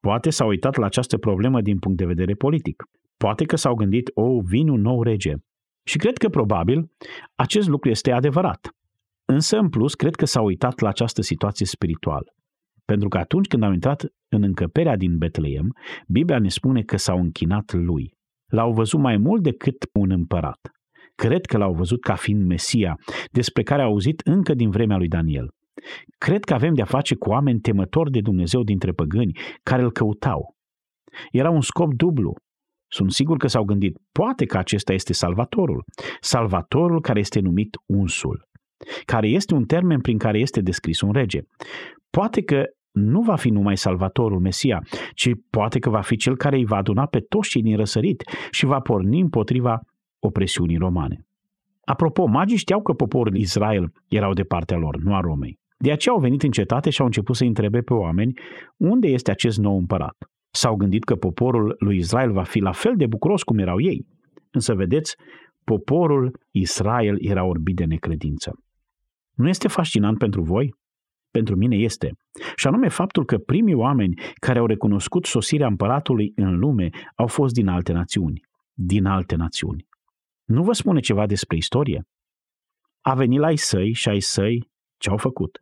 Poate 0.00 0.30
s-au 0.30 0.48
uitat 0.48 0.76
la 0.76 0.86
această 0.86 1.18
problemă 1.18 1.60
din 1.60 1.78
punct 1.78 1.98
de 1.98 2.04
vedere 2.04 2.34
politic. 2.34 2.82
Poate 3.16 3.44
că 3.44 3.56
s-au 3.56 3.74
gândit, 3.74 4.10
o, 4.14 4.22
oh, 4.22 4.42
vin 4.44 4.68
un 4.68 4.80
nou 4.80 5.02
rege. 5.02 5.34
Și 5.84 5.98
cred 5.98 6.16
că 6.16 6.28
probabil 6.28 6.90
acest 7.34 7.68
lucru 7.68 7.90
este 7.90 8.12
adevărat. 8.12 8.70
Însă, 9.24 9.58
în 9.58 9.68
plus, 9.68 9.94
cred 9.94 10.14
că 10.14 10.24
s-au 10.24 10.44
uitat 10.44 10.80
la 10.80 10.88
această 10.88 11.22
situație 11.22 11.66
spirituală. 11.66 12.34
Pentru 12.84 13.08
că 13.08 13.18
atunci 13.18 13.46
când 13.46 13.62
au 13.62 13.72
intrat 13.72 14.04
în 14.28 14.42
încăperea 14.42 14.96
din 14.96 15.18
Betleem, 15.18 15.74
Biblia 16.08 16.38
ne 16.38 16.48
spune 16.48 16.82
că 16.82 16.96
s-au 16.96 17.18
închinat 17.18 17.72
lui. 17.72 18.14
L-au 18.46 18.72
văzut 18.72 19.00
mai 19.00 19.16
mult 19.16 19.42
decât 19.42 19.88
un 19.92 20.10
împărat. 20.10 20.70
Cred 21.14 21.46
că 21.46 21.56
l-au 21.56 21.72
văzut 21.72 22.00
ca 22.00 22.14
fiind 22.14 22.46
Mesia, 22.46 22.96
despre 23.30 23.62
care 23.62 23.82
au 23.82 23.88
auzit 23.88 24.20
încă 24.24 24.54
din 24.54 24.70
vremea 24.70 24.96
lui 24.96 25.08
Daniel. 25.08 25.56
Cred 26.18 26.44
că 26.44 26.54
avem 26.54 26.74
de-a 26.74 26.84
face 26.84 27.14
cu 27.14 27.30
oameni 27.30 27.60
temători 27.60 28.10
de 28.10 28.20
Dumnezeu 28.20 28.62
dintre 28.62 28.92
păgâni, 28.92 29.38
care 29.62 29.82
îl 29.82 29.92
căutau. 29.92 30.56
Era 31.30 31.50
un 31.50 31.60
scop 31.60 31.94
dublu. 31.94 32.34
Sunt 32.90 33.12
sigur 33.12 33.36
că 33.36 33.46
s-au 33.46 33.64
gândit, 33.64 33.98
poate 34.12 34.44
că 34.44 34.58
acesta 34.58 34.92
este 34.92 35.12
Salvatorul, 35.12 35.84
Salvatorul 36.20 37.00
care 37.00 37.18
este 37.18 37.40
numit 37.40 37.76
unsul, 37.86 38.48
care 39.04 39.28
este 39.28 39.54
un 39.54 39.64
termen 39.64 40.00
prin 40.00 40.18
care 40.18 40.38
este 40.38 40.60
descris 40.60 41.00
un 41.00 41.12
rege. 41.12 41.40
Poate 42.10 42.42
că 42.42 42.64
nu 42.92 43.22
va 43.22 43.36
fi 43.36 43.50
numai 43.50 43.76
Salvatorul 43.76 44.40
Mesia, 44.40 44.82
ci 45.14 45.30
poate 45.50 45.78
că 45.78 45.90
va 45.90 46.00
fi 46.00 46.16
cel 46.16 46.36
care 46.36 46.56
îi 46.56 46.64
va 46.64 46.76
aduna 46.76 47.06
pe 47.06 47.20
toți 47.20 47.48
cei 47.48 47.62
din 47.62 47.76
răsărit 47.76 48.22
și 48.50 48.66
va 48.66 48.80
porni 48.80 49.20
împotriva 49.20 49.80
opresiunii 50.18 50.76
romane. 50.76 51.26
Apropo, 51.84 52.26
magii 52.26 52.56
știau 52.56 52.82
că 52.82 52.92
poporul 52.92 53.36
Israel 53.36 53.92
erau 54.08 54.32
de 54.32 54.42
partea 54.42 54.76
lor, 54.76 54.96
nu 54.96 55.14
a 55.14 55.20
Romei. 55.20 55.58
De 55.80 55.92
aceea 55.92 56.14
au 56.14 56.20
venit 56.20 56.42
în 56.42 56.50
cetate 56.50 56.90
și 56.90 57.00
au 57.00 57.06
început 57.06 57.36
să 57.36 57.44
întrebe 57.44 57.80
pe 57.80 57.92
oameni 57.92 58.38
unde 58.76 59.08
este 59.08 59.30
acest 59.30 59.58
nou 59.58 59.76
împărat. 59.76 60.16
S-au 60.50 60.76
gândit 60.76 61.04
că 61.04 61.16
poporul 61.16 61.76
lui 61.78 61.96
Israel 61.96 62.32
va 62.32 62.42
fi 62.42 62.58
la 62.58 62.72
fel 62.72 62.96
de 62.96 63.06
bucuros 63.06 63.42
cum 63.42 63.58
erau 63.58 63.80
ei. 63.80 64.06
Însă, 64.50 64.74
vedeți, 64.74 65.16
poporul 65.64 66.40
Israel 66.50 67.16
era 67.20 67.44
orbit 67.44 67.76
de 67.76 67.84
necredință. 67.84 68.52
Nu 69.34 69.48
este 69.48 69.68
fascinant 69.68 70.18
pentru 70.18 70.42
voi? 70.42 70.76
pentru 71.30 71.56
mine 71.56 71.76
este, 71.76 72.12
și 72.56 72.66
anume 72.66 72.88
faptul 72.88 73.24
că 73.24 73.38
primii 73.38 73.74
oameni 73.74 74.20
care 74.34 74.58
au 74.58 74.66
recunoscut 74.66 75.24
sosirea 75.24 75.66
împăratului 75.66 76.32
în 76.34 76.58
lume 76.58 76.90
au 77.14 77.26
fost 77.26 77.54
din 77.54 77.68
alte 77.68 77.92
națiuni. 77.92 78.40
Din 78.72 79.04
alte 79.04 79.36
națiuni. 79.36 79.86
Nu 80.44 80.62
vă 80.62 80.72
spune 80.72 81.00
ceva 81.00 81.26
despre 81.26 81.56
istorie? 81.56 82.02
A 83.00 83.14
venit 83.14 83.38
la 83.38 83.46
ai 83.46 83.56
săi 83.56 83.92
și 83.92 84.08
ai 84.08 84.20
săi 84.20 84.70
ce 84.96 85.10
au 85.10 85.16
făcut? 85.16 85.58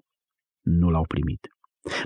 Nu 0.67 0.91
l-au 0.91 1.05
primit. 1.07 1.49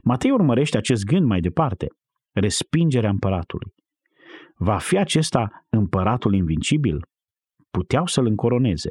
Matei 0.05 0.31
urmărește 0.31 0.77
acest 0.77 1.05
gând 1.05 1.27
mai 1.27 1.41
departe, 1.41 1.87
respingerea 2.33 3.11
împăratului. 3.11 3.73
Va 4.57 4.79
fi 4.79 4.99
acesta 4.99 5.49
împăratul 5.69 6.35
invincibil? 6.35 7.03
Puteau 7.71 8.07
să-l 8.07 8.27
încoroneze, 8.27 8.91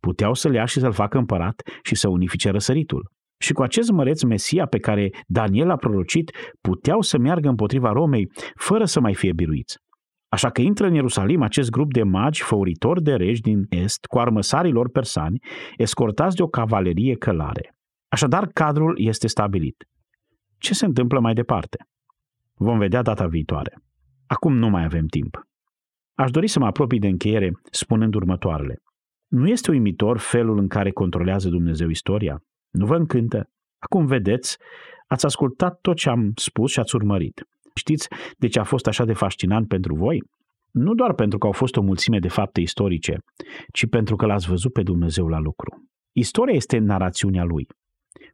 puteau 0.00 0.34
să-l 0.34 0.54
ia 0.54 0.64
și 0.64 0.80
să-l 0.80 0.92
facă 0.92 1.18
împărat 1.18 1.62
și 1.82 1.94
să 1.94 2.08
unifice 2.08 2.50
răsăritul. 2.50 3.10
Și 3.38 3.52
cu 3.52 3.62
acest 3.62 3.90
măreț 3.90 4.22
Mesia 4.22 4.66
pe 4.66 4.78
care 4.78 5.10
Daniel 5.26 5.70
a 5.70 5.76
prorocit, 5.76 6.30
puteau 6.60 7.00
să 7.00 7.18
meargă 7.18 7.48
împotriva 7.48 7.92
Romei 7.92 8.30
fără 8.54 8.84
să 8.84 9.00
mai 9.00 9.14
fie 9.14 9.32
biruiți. 9.32 9.76
Așa 10.28 10.50
că 10.50 10.60
intră 10.60 10.86
în 10.86 10.94
Ierusalim 10.94 11.42
acest 11.42 11.70
grup 11.70 11.92
de 11.92 12.02
magi 12.02 12.42
făuritori 12.42 13.02
de 13.02 13.14
regi 13.14 13.40
din 13.40 13.66
Est, 13.68 14.04
cu 14.04 14.18
armăsarilor 14.18 14.90
persani, 14.90 15.38
escortați 15.76 16.36
de 16.36 16.42
o 16.42 16.46
cavalerie 16.46 17.14
călare. 17.14 17.74
Așadar, 18.12 18.46
cadrul 18.46 18.98
este 18.98 19.26
stabilit. 19.26 19.84
Ce 20.58 20.74
se 20.74 20.84
întâmplă 20.84 21.20
mai 21.20 21.34
departe? 21.34 21.86
Vom 22.54 22.78
vedea 22.78 23.02
data 23.02 23.26
viitoare. 23.26 23.82
Acum 24.26 24.56
nu 24.56 24.68
mai 24.68 24.84
avem 24.84 25.06
timp. 25.06 25.40
Aș 26.14 26.30
dori 26.30 26.48
să 26.48 26.58
mă 26.58 26.66
apropii 26.66 26.98
de 26.98 27.06
încheiere 27.06 27.50
spunând 27.70 28.14
următoarele. 28.14 28.76
Nu 29.28 29.48
este 29.48 29.70
uimitor 29.70 30.18
felul 30.18 30.58
în 30.58 30.68
care 30.68 30.90
controlează 30.90 31.48
Dumnezeu 31.48 31.88
istoria? 31.88 32.42
Nu 32.70 32.86
vă 32.86 32.96
încântă? 32.96 33.48
Acum 33.78 34.06
vedeți, 34.06 34.56
ați 35.06 35.26
ascultat 35.26 35.78
tot 35.80 35.96
ce 35.96 36.08
am 36.08 36.32
spus 36.34 36.70
și 36.70 36.78
ați 36.78 36.94
urmărit. 36.94 37.42
Știți 37.74 38.08
de 38.38 38.48
ce 38.48 38.58
a 38.58 38.64
fost 38.64 38.86
așa 38.86 39.04
de 39.04 39.12
fascinant 39.12 39.68
pentru 39.68 39.94
voi? 39.94 40.22
Nu 40.70 40.94
doar 40.94 41.14
pentru 41.14 41.38
că 41.38 41.46
au 41.46 41.52
fost 41.52 41.76
o 41.76 41.82
mulțime 41.82 42.18
de 42.18 42.28
fapte 42.28 42.60
istorice, 42.60 43.18
ci 43.72 43.86
pentru 43.88 44.16
că 44.16 44.26
l-ați 44.26 44.48
văzut 44.48 44.72
pe 44.72 44.82
Dumnezeu 44.82 45.28
la 45.28 45.38
lucru. 45.38 45.90
Istoria 46.12 46.54
este 46.54 46.78
narațiunea 46.78 47.44
lui. 47.44 47.66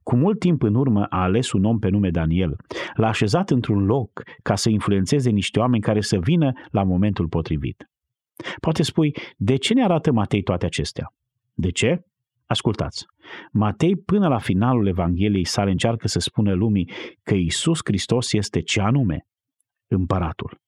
Cu 0.03 0.17
mult 0.17 0.39
timp 0.39 0.63
în 0.63 0.75
urmă 0.75 1.05
a 1.05 1.23
ales 1.23 1.53
un 1.53 1.65
om 1.65 1.79
pe 1.79 1.89
nume 1.89 2.11
Daniel, 2.11 2.57
l-a 2.95 3.09
așezat 3.09 3.51
într-un 3.51 3.85
loc 3.85 4.23
ca 4.43 4.55
să 4.55 4.71
influențeze 4.71 5.31
niște 5.31 5.59
oameni 5.59 5.83
care 5.83 6.01
să 6.01 6.19
vină 6.19 6.53
la 6.71 6.83
momentul 6.83 7.29
potrivit. 7.29 7.91
Poate 8.61 8.83
spui, 8.83 9.15
de 9.37 9.57
ce 9.57 9.75
ne 9.75 9.85
arată 9.85 10.13
Matei 10.13 10.43
toate 10.43 10.67
acestea? 10.67 11.13
De 11.55 11.71
ce? 11.71 12.03
Ascultați, 12.47 13.07
Matei 13.53 13.97
până 13.97 14.29
la 14.29 14.39
finalul 14.39 14.87
Evangheliei 14.87 15.45
sale 15.45 15.71
încearcă 15.71 16.09
să 16.09 16.19
spună 16.19 16.53
lumii 16.53 16.91
că 17.23 17.35
Isus 17.35 17.79
Hristos 17.85 18.33
este 18.33 18.61
ce 18.61 18.81
anume? 18.81 19.27
Împăratul. 19.87 20.61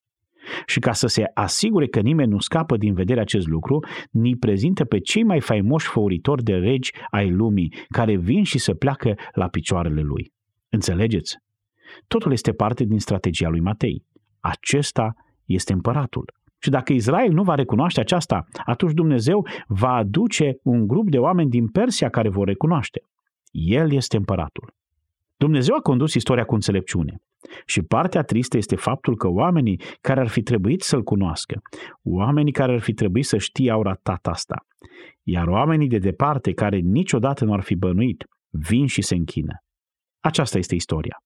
Și 0.67 0.79
ca 0.79 0.93
să 0.93 1.07
se 1.07 1.25
asigure 1.35 1.87
că 1.87 2.01
nimeni 2.01 2.31
nu 2.31 2.39
scapă 2.39 2.77
din 2.77 2.95
vedere 2.95 3.21
acest 3.21 3.47
lucru, 3.47 3.85
ni 4.11 4.37
prezintă 4.37 4.85
pe 4.85 4.99
cei 4.99 5.23
mai 5.23 5.41
faimoși 5.41 5.89
făuritori 5.89 6.43
de 6.43 6.55
regi 6.55 6.93
ai 7.11 7.31
lumii, 7.31 7.75
care 7.89 8.17
vin 8.17 8.43
și 8.43 8.59
se 8.59 8.75
pleacă 8.75 9.15
la 9.33 9.49
picioarele 9.49 10.01
lui. 10.01 10.33
Înțelegeți? 10.69 11.37
Totul 12.07 12.33
este 12.33 12.53
parte 12.53 12.85
din 12.85 12.99
strategia 12.99 13.49
lui 13.49 13.61
Matei. 13.61 14.05
Acesta 14.41 15.15
este 15.45 15.73
împăratul. 15.73 16.33
Și 16.59 16.71
dacă 16.71 16.93
Israel 16.93 17.33
nu 17.33 17.43
va 17.43 17.55
recunoaște 17.55 18.01
aceasta, 18.01 18.45
atunci 18.65 18.93
Dumnezeu 18.93 19.47
va 19.67 19.95
aduce 19.95 20.59
un 20.63 20.87
grup 20.87 21.11
de 21.11 21.19
oameni 21.19 21.51
din 21.51 21.69
Persia 21.69 22.09
care 22.09 22.29
vor 22.29 22.47
recunoaște. 22.47 23.03
El 23.51 23.93
este 23.93 24.17
împăratul. 24.17 24.75
Dumnezeu 25.37 25.75
a 25.75 25.81
condus 25.81 26.15
istoria 26.15 26.45
cu 26.45 26.55
înțelepciune. 26.55 27.23
Și 27.66 27.82
partea 27.82 28.22
tristă 28.22 28.57
este 28.57 28.76
faptul 28.76 29.16
că 29.16 29.28
oamenii 29.28 29.80
care 30.01 30.20
ar 30.20 30.28
fi 30.28 30.43
trebuit 30.43 30.82
să-l 30.82 31.03
cunoască, 31.03 31.61
oamenii 32.03 32.53
care 32.53 32.72
ar 32.72 32.80
fi 32.80 32.93
trebuit 32.93 33.24
să 33.24 33.38
știe 33.38 33.70
au 33.70 33.82
ratat 33.82 34.26
asta. 34.26 34.66
Iar 35.22 35.47
oamenii 35.47 35.88
de 35.88 35.99
departe, 35.99 36.53
care 36.53 36.78
niciodată 36.78 37.45
nu 37.45 37.53
ar 37.53 37.61
fi 37.61 37.74
bănuit, 37.74 38.24
vin 38.49 38.86
și 38.86 39.03
se 39.03 39.14
închină. 39.14 39.55
Aceasta 40.20 40.59
este 40.59 40.74
istoria. 40.74 41.22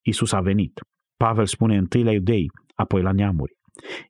Isus 0.00 0.32
a 0.32 0.40
venit. 0.40 0.80
Pavel 1.16 1.46
spune 1.46 1.76
întâi 1.76 2.02
la 2.02 2.12
iudei, 2.12 2.50
apoi 2.74 3.02
la 3.02 3.12
neamuri. 3.12 3.52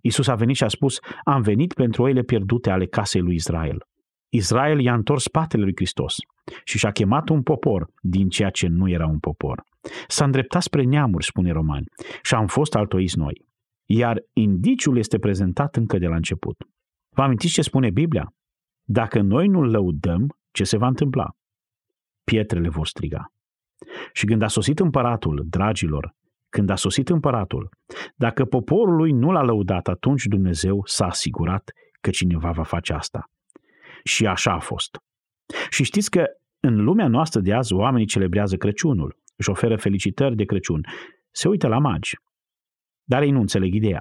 Isus 0.00 0.28
a 0.28 0.34
venit 0.34 0.56
și 0.56 0.64
a 0.64 0.68
spus, 0.68 0.98
am 1.24 1.42
venit 1.42 1.72
pentru 1.72 2.02
oile 2.02 2.22
pierdute 2.22 2.70
ale 2.70 2.86
casei 2.86 3.20
lui 3.20 3.34
Israel. 3.34 3.86
Israel 4.28 4.80
i-a 4.80 4.94
întors 4.94 5.22
spatele 5.22 5.62
lui 5.62 5.72
Hristos 5.74 6.16
și 6.64 6.78
și-a 6.78 6.90
chemat 6.90 7.28
un 7.28 7.42
popor 7.42 7.88
din 8.00 8.28
ceea 8.28 8.50
ce 8.50 8.66
nu 8.66 8.88
era 8.88 9.06
un 9.06 9.18
popor. 9.18 9.62
S-a 10.06 10.24
îndreptat 10.24 10.62
spre 10.62 10.82
neamuri, 10.82 11.24
spune 11.24 11.52
romani, 11.52 11.86
și 12.22 12.34
am 12.34 12.46
fost 12.46 12.74
altoiți 12.74 13.18
noi. 13.18 13.46
Iar 13.84 14.22
indiciul 14.32 14.96
este 14.96 15.18
prezentat 15.18 15.76
încă 15.76 15.98
de 15.98 16.06
la 16.06 16.14
început. 16.14 16.56
Vă 17.08 17.22
amintiți 17.22 17.52
ce 17.52 17.62
spune 17.62 17.90
Biblia? 17.90 18.34
Dacă 18.82 19.20
noi 19.20 19.48
nu-L 19.48 19.70
lăudăm, 19.70 20.36
ce 20.50 20.64
se 20.64 20.76
va 20.76 20.86
întâmpla? 20.86 21.30
Pietrele 22.24 22.68
vor 22.68 22.86
striga. 22.86 23.32
Și 24.12 24.24
când 24.24 24.42
a 24.42 24.48
sosit 24.48 24.78
împăratul, 24.78 25.42
dragilor, 25.46 26.14
când 26.48 26.70
a 26.70 26.74
sosit 26.74 27.08
împăratul, 27.08 27.68
dacă 28.16 28.44
poporul 28.44 28.96
lui 28.96 29.12
nu 29.12 29.30
l-a 29.30 29.42
lăudat, 29.42 29.88
atunci 29.88 30.24
Dumnezeu 30.24 30.82
s-a 30.84 31.06
asigurat 31.06 31.72
că 32.00 32.10
cineva 32.10 32.50
va 32.50 32.62
face 32.62 32.92
asta. 32.92 33.30
Și 34.04 34.26
așa 34.26 34.52
a 34.52 34.58
fost. 34.58 34.98
Și 35.70 35.84
știți 35.84 36.10
că 36.10 36.24
în 36.60 36.84
lumea 36.84 37.08
noastră 37.08 37.40
de 37.40 37.52
azi 37.52 37.72
oamenii 37.72 38.06
celebrează 38.06 38.56
Crăciunul, 38.56 39.16
își 39.42 39.50
oferă 39.50 39.76
felicitări 39.76 40.36
de 40.36 40.44
Crăciun, 40.44 40.86
se 41.30 41.48
uită 41.48 41.66
la 41.66 41.78
magi. 41.78 42.16
Dar 43.04 43.22
ei 43.22 43.30
nu 43.30 43.40
înțeleg 43.40 43.74
ideea. 43.74 44.00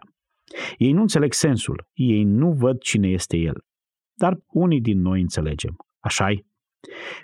Ei 0.77 0.91
nu 0.91 1.01
înțeleg 1.01 1.33
sensul, 1.33 1.87
ei 1.93 2.23
nu 2.23 2.51
văd 2.51 2.79
cine 2.79 3.07
este 3.07 3.37
el. 3.37 3.63
Dar 4.13 4.37
unii 4.47 4.81
din 4.81 5.01
noi 5.01 5.21
înțelegem. 5.21 5.75
așa 5.99 6.31
-i? 6.31 6.45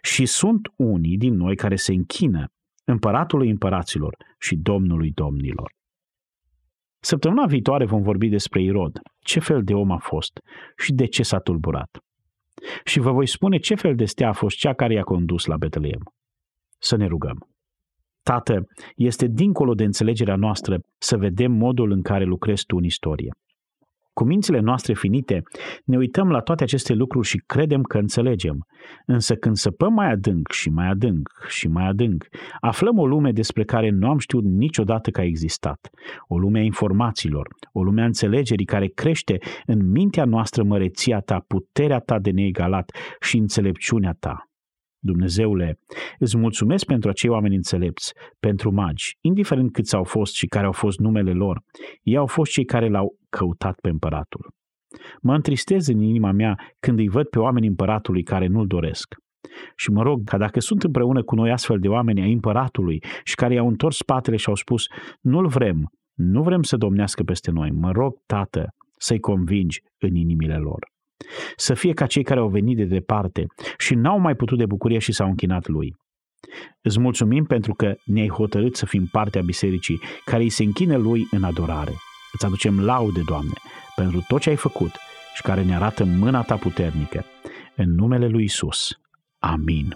Și 0.01 0.25
sunt 0.25 0.67
unii 0.75 1.17
din 1.17 1.33
noi 1.33 1.55
care 1.55 1.75
se 1.75 1.93
închină 1.93 2.47
împăratului 2.83 3.49
împăraților 3.49 4.15
și 4.39 4.55
domnului 4.55 5.11
domnilor. 5.11 5.75
Săptămâna 6.99 7.45
viitoare 7.45 7.85
vom 7.85 8.01
vorbi 8.01 8.27
despre 8.27 8.61
Irod, 8.61 8.99
ce 9.19 9.39
fel 9.39 9.63
de 9.63 9.73
om 9.73 9.91
a 9.91 9.97
fost 9.97 10.39
și 10.77 10.93
de 10.93 11.05
ce 11.05 11.23
s-a 11.23 11.39
tulburat. 11.39 11.97
Și 12.83 12.99
vă 12.99 13.11
voi 13.11 13.27
spune 13.27 13.57
ce 13.57 13.75
fel 13.75 13.95
de 13.95 14.05
stea 14.05 14.27
a 14.27 14.33
fost 14.33 14.57
cea 14.57 14.73
care 14.73 14.93
i-a 14.93 15.03
condus 15.03 15.45
la 15.45 15.57
Betleem. 15.57 16.13
Să 16.77 16.95
ne 16.95 17.05
rugăm. 17.05 17.56
Tată, 18.27 18.67
este 18.95 19.27
dincolo 19.27 19.73
de 19.73 19.83
înțelegerea 19.83 20.35
noastră 20.35 20.79
să 20.97 21.17
vedem 21.17 21.51
modul 21.51 21.91
în 21.91 22.01
care 22.01 22.23
lucrezi 22.23 22.65
tu 22.65 22.75
în 22.75 22.83
istorie. 22.83 23.31
Cu 24.13 24.23
mințile 24.23 24.59
noastre 24.59 24.93
finite 24.93 25.41
ne 25.85 25.97
uităm 25.97 26.29
la 26.29 26.39
toate 26.39 26.63
aceste 26.63 26.93
lucruri 26.93 27.27
și 27.27 27.43
credem 27.45 27.81
că 27.81 27.97
înțelegem. 27.97 28.65
Însă 29.05 29.35
când 29.35 29.55
săpăm 29.55 29.93
mai 29.93 30.11
adânc 30.11 30.51
și 30.51 30.69
mai 30.69 30.87
adânc 30.87 31.29
și 31.47 31.67
mai 31.67 31.87
adânc, 31.87 32.27
aflăm 32.59 32.97
o 32.97 33.07
lume 33.07 33.31
despre 33.31 33.63
care 33.63 33.89
nu 33.89 34.09
am 34.09 34.17
știut 34.17 34.43
niciodată 34.43 35.09
că 35.09 35.21
a 35.21 35.23
existat. 35.23 35.89
O 36.27 36.37
lume 36.37 36.59
a 36.59 36.63
informațiilor, 36.63 37.47
o 37.71 37.83
lume 37.83 38.01
a 38.01 38.05
înțelegerii 38.05 38.65
care 38.65 38.87
crește 38.87 39.37
în 39.65 39.89
mintea 39.89 40.25
noastră 40.25 40.63
măreția 40.63 41.19
ta, 41.19 41.43
puterea 41.47 41.99
ta 41.99 42.19
de 42.19 42.31
neegalat 42.31 42.91
și 43.19 43.37
înțelepciunea 43.37 44.15
ta. 44.19 44.46
Dumnezeule, 44.99 45.79
îți 46.19 46.37
mulțumesc 46.37 46.85
pentru 46.85 47.09
acei 47.09 47.29
oameni 47.29 47.55
înțelepți, 47.55 48.13
pentru 48.39 48.71
magi, 48.71 49.17
indiferent 49.21 49.71
câți 49.71 49.95
au 49.95 50.03
fost 50.03 50.35
și 50.35 50.47
care 50.47 50.65
au 50.65 50.71
fost 50.71 50.99
numele 50.99 51.31
lor, 51.31 51.61
ei 52.01 52.17
au 52.17 52.25
fost 52.25 52.51
cei 52.51 52.65
care 52.65 52.89
l-au 52.89 53.17
căutat 53.29 53.79
pe 53.79 53.89
împăratul. 53.89 54.53
Mă 55.21 55.33
întristez 55.33 55.87
în 55.87 56.01
inima 56.01 56.31
mea 56.31 56.55
când 56.79 56.99
îi 56.99 57.09
văd 57.09 57.27
pe 57.27 57.39
oamenii 57.39 57.69
împăratului 57.69 58.23
care 58.23 58.47
nu-l 58.47 58.67
doresc. 58.67 59.15
Și 59.75 59.91
mă 59.91 60.03
rog 60.03 60.23
ca 60.23 60.37
dacă 60.37 60.59
sunt 60.59 60.83
împreună 60.83 61.23
cu 61.23 61.35
noi 61.35 61.51
astfel 61.51 61.79
de 61.79 61.87
oameni 61.87 62.21
ai 62.21 62.31
împăratului 62.31 63.03
și 63.23 63.35
care 63.35 63.53
i-au 63.53 63.67
întors 63.67 63.97
spatele 63.97 64.35
și 64.35 64.49
au 64.49 64.55
spus, 64.55 64.85
nu-l 65.21 65.47
vrem, 65.47 65.91
nu 66.13 66.43
vrem 66.43 66.61
să 66.61 66.77
domnească 66.77 67.23
peste 67.23 67.51
noi, 67.51 67.71
mă 67.71 67.91
rog, 67.91 68.17
Tată, 68.25 68.67
să-i 68.97 69.19
convingi 69.19 69.81
în 69.97 70.15
inimile 70.15 70.57
lor. 70.57 70.96
Să 71.55 71.73
fie 71.73 71.93
ca 71.93 72.05
cei 72.05 72.23
care 72.23 72.39
au 72.39 72.47
venit 72.47 72.77
de 72.77 72.83
departe 72.83 73.45
și 73.77 73.93
n-au 73.93 74.19
mai 74.19 74.35
putut 74.35 74.57
de 74.57 74.65
bucurie 74.65 74.99
și 74.99 75.11
s-au 75.11 75.27
închinat 75.27 75.67
lui. 75.67 75.95
Îți 76.81 76.99
mulțumim 76.99 77.45
pentru 77.45 77.73
că 77.73 77.95
ne-ai 78.05 78.29
hotărât 78.29 78.75
să 78.75 78.85
fim 78.85 79.05
partea 79.11 79.41
bisericii 79.41 79.99
care 80.25 80.43
îi 80.43 80.49
se 80.49 80.63
închină 80.63 80.97
lui 80.97 81.27
în 81.31 81.43
adorare. 81.43 81.93
Îți 82.33 82.45
aducem 82.45 82.83
laude, 82.83 83.21
Doamne, 83.25 83.53
pentru 83.95 84.25
tot 84.27 84.41
ce 84.41 84.49
ai 84.49 84.55
făcut 84.55 84.91
și 85.35 85.41
care 85.41 85.63
ne 85.63 85.75
arată 85.75 86.03
mâna 86.03 86.41
ta 86.41 86.55
puternică. 86.55 87.25
În 87.75 87.95
numele 87.95 88.27
lui 88.27 88.43
Isus. 88.43 88.99
Amin. 89.39 89.95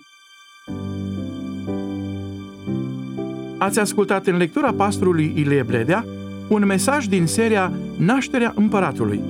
Ați 3.57 3.80
ascultat 3.80 4.28
în 4.28 4.38
lectura 4.38 4.74
pastorului 4.74 5.34
Ilie 5.36 5.63
Bledea 5.63 6.05
un 6.49 6.65
mesaj 6.65 7.05
din 7.05 7.26
seria 7.26 7.72
Nașterea 7.97 8.53
Împăratului. 8.55 9.22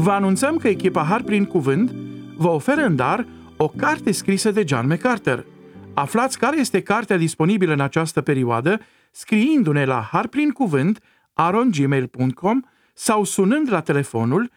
Vă 0.00 0.10
anunțăm 0.10 0.56
că 0.56 0.68
echipa 0.68 1.02
Har 1.02 1.22
prin 1.22 1.44
Cuvânt 1.44 1.90
vă 2.36 2.48
oferă 2.48 2.80
în 2.80 2.96
dar 2.96 3.26
o 3.56 3.68
carte 3.68 4.12
scrisă 4.12 4.50
de 4.50 4.64
John 4.66 4.86
MacArthur. 4.86 5.46
Aflați 5.94 6.38
care 6.38 6.58
este 6.58 6.82
cartea 6.82 7.16
disponibilă 7.16 7.72
în 7.72 7.80
această 7.80 8.20
perioadă 8.20 8.80
scriindu-ne 9.10 9.84
la 9.84 10.08
harprincuvânt 10.12 11.00
arongmail.com 11.32 12.60
sau 12.94 13.24
sunând 13.24 13.70
la 13.70 13.80
telefonul 13.80 14.50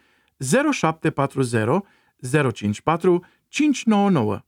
0740 0.72 1.84
054 2.54 3.26
599. 3.48 4.39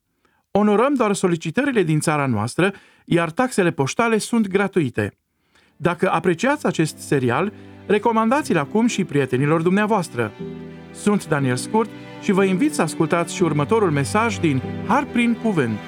Onorăm 0.51 0.93
doar 0.93 1.13
solicitările 1.13 1.83
din 1.83 1.99
țara 1.99 2.25
noastră, 2.25 2.73
iar 3.05 3.31
taxele 3.31 3.71
poștale 3.71 4.17
sunt 4.17 4.47
gratuite. 4.47 5.17
Dacă 5.75 6.11
apreciați 6.11 6.65
acest 6.65 6.97
serial, 6.97 7.53
recomandați-l 7.85 8.57
acum 8.57 8.87
și 8.87 9.03
prietenilor 9.03 9.61
dumneavoastră. 9.61 10.31
Sunt 10.91 11.27
Daniel 11.27 11.55
Scurt 11.55 11.89
și 12.21 12.31
vă 12.31 12.43
invit 12.43 12.73
să 12.73 12.81
ascultați 12.81 13.35
și 13.35 13.43
următorul 13.43 13.91
mesaj 13.91 14.37
din 14.37 14.61
Har 14.87 15.07
prin 15.11 15.37
Cuvânt. 15.41 15.79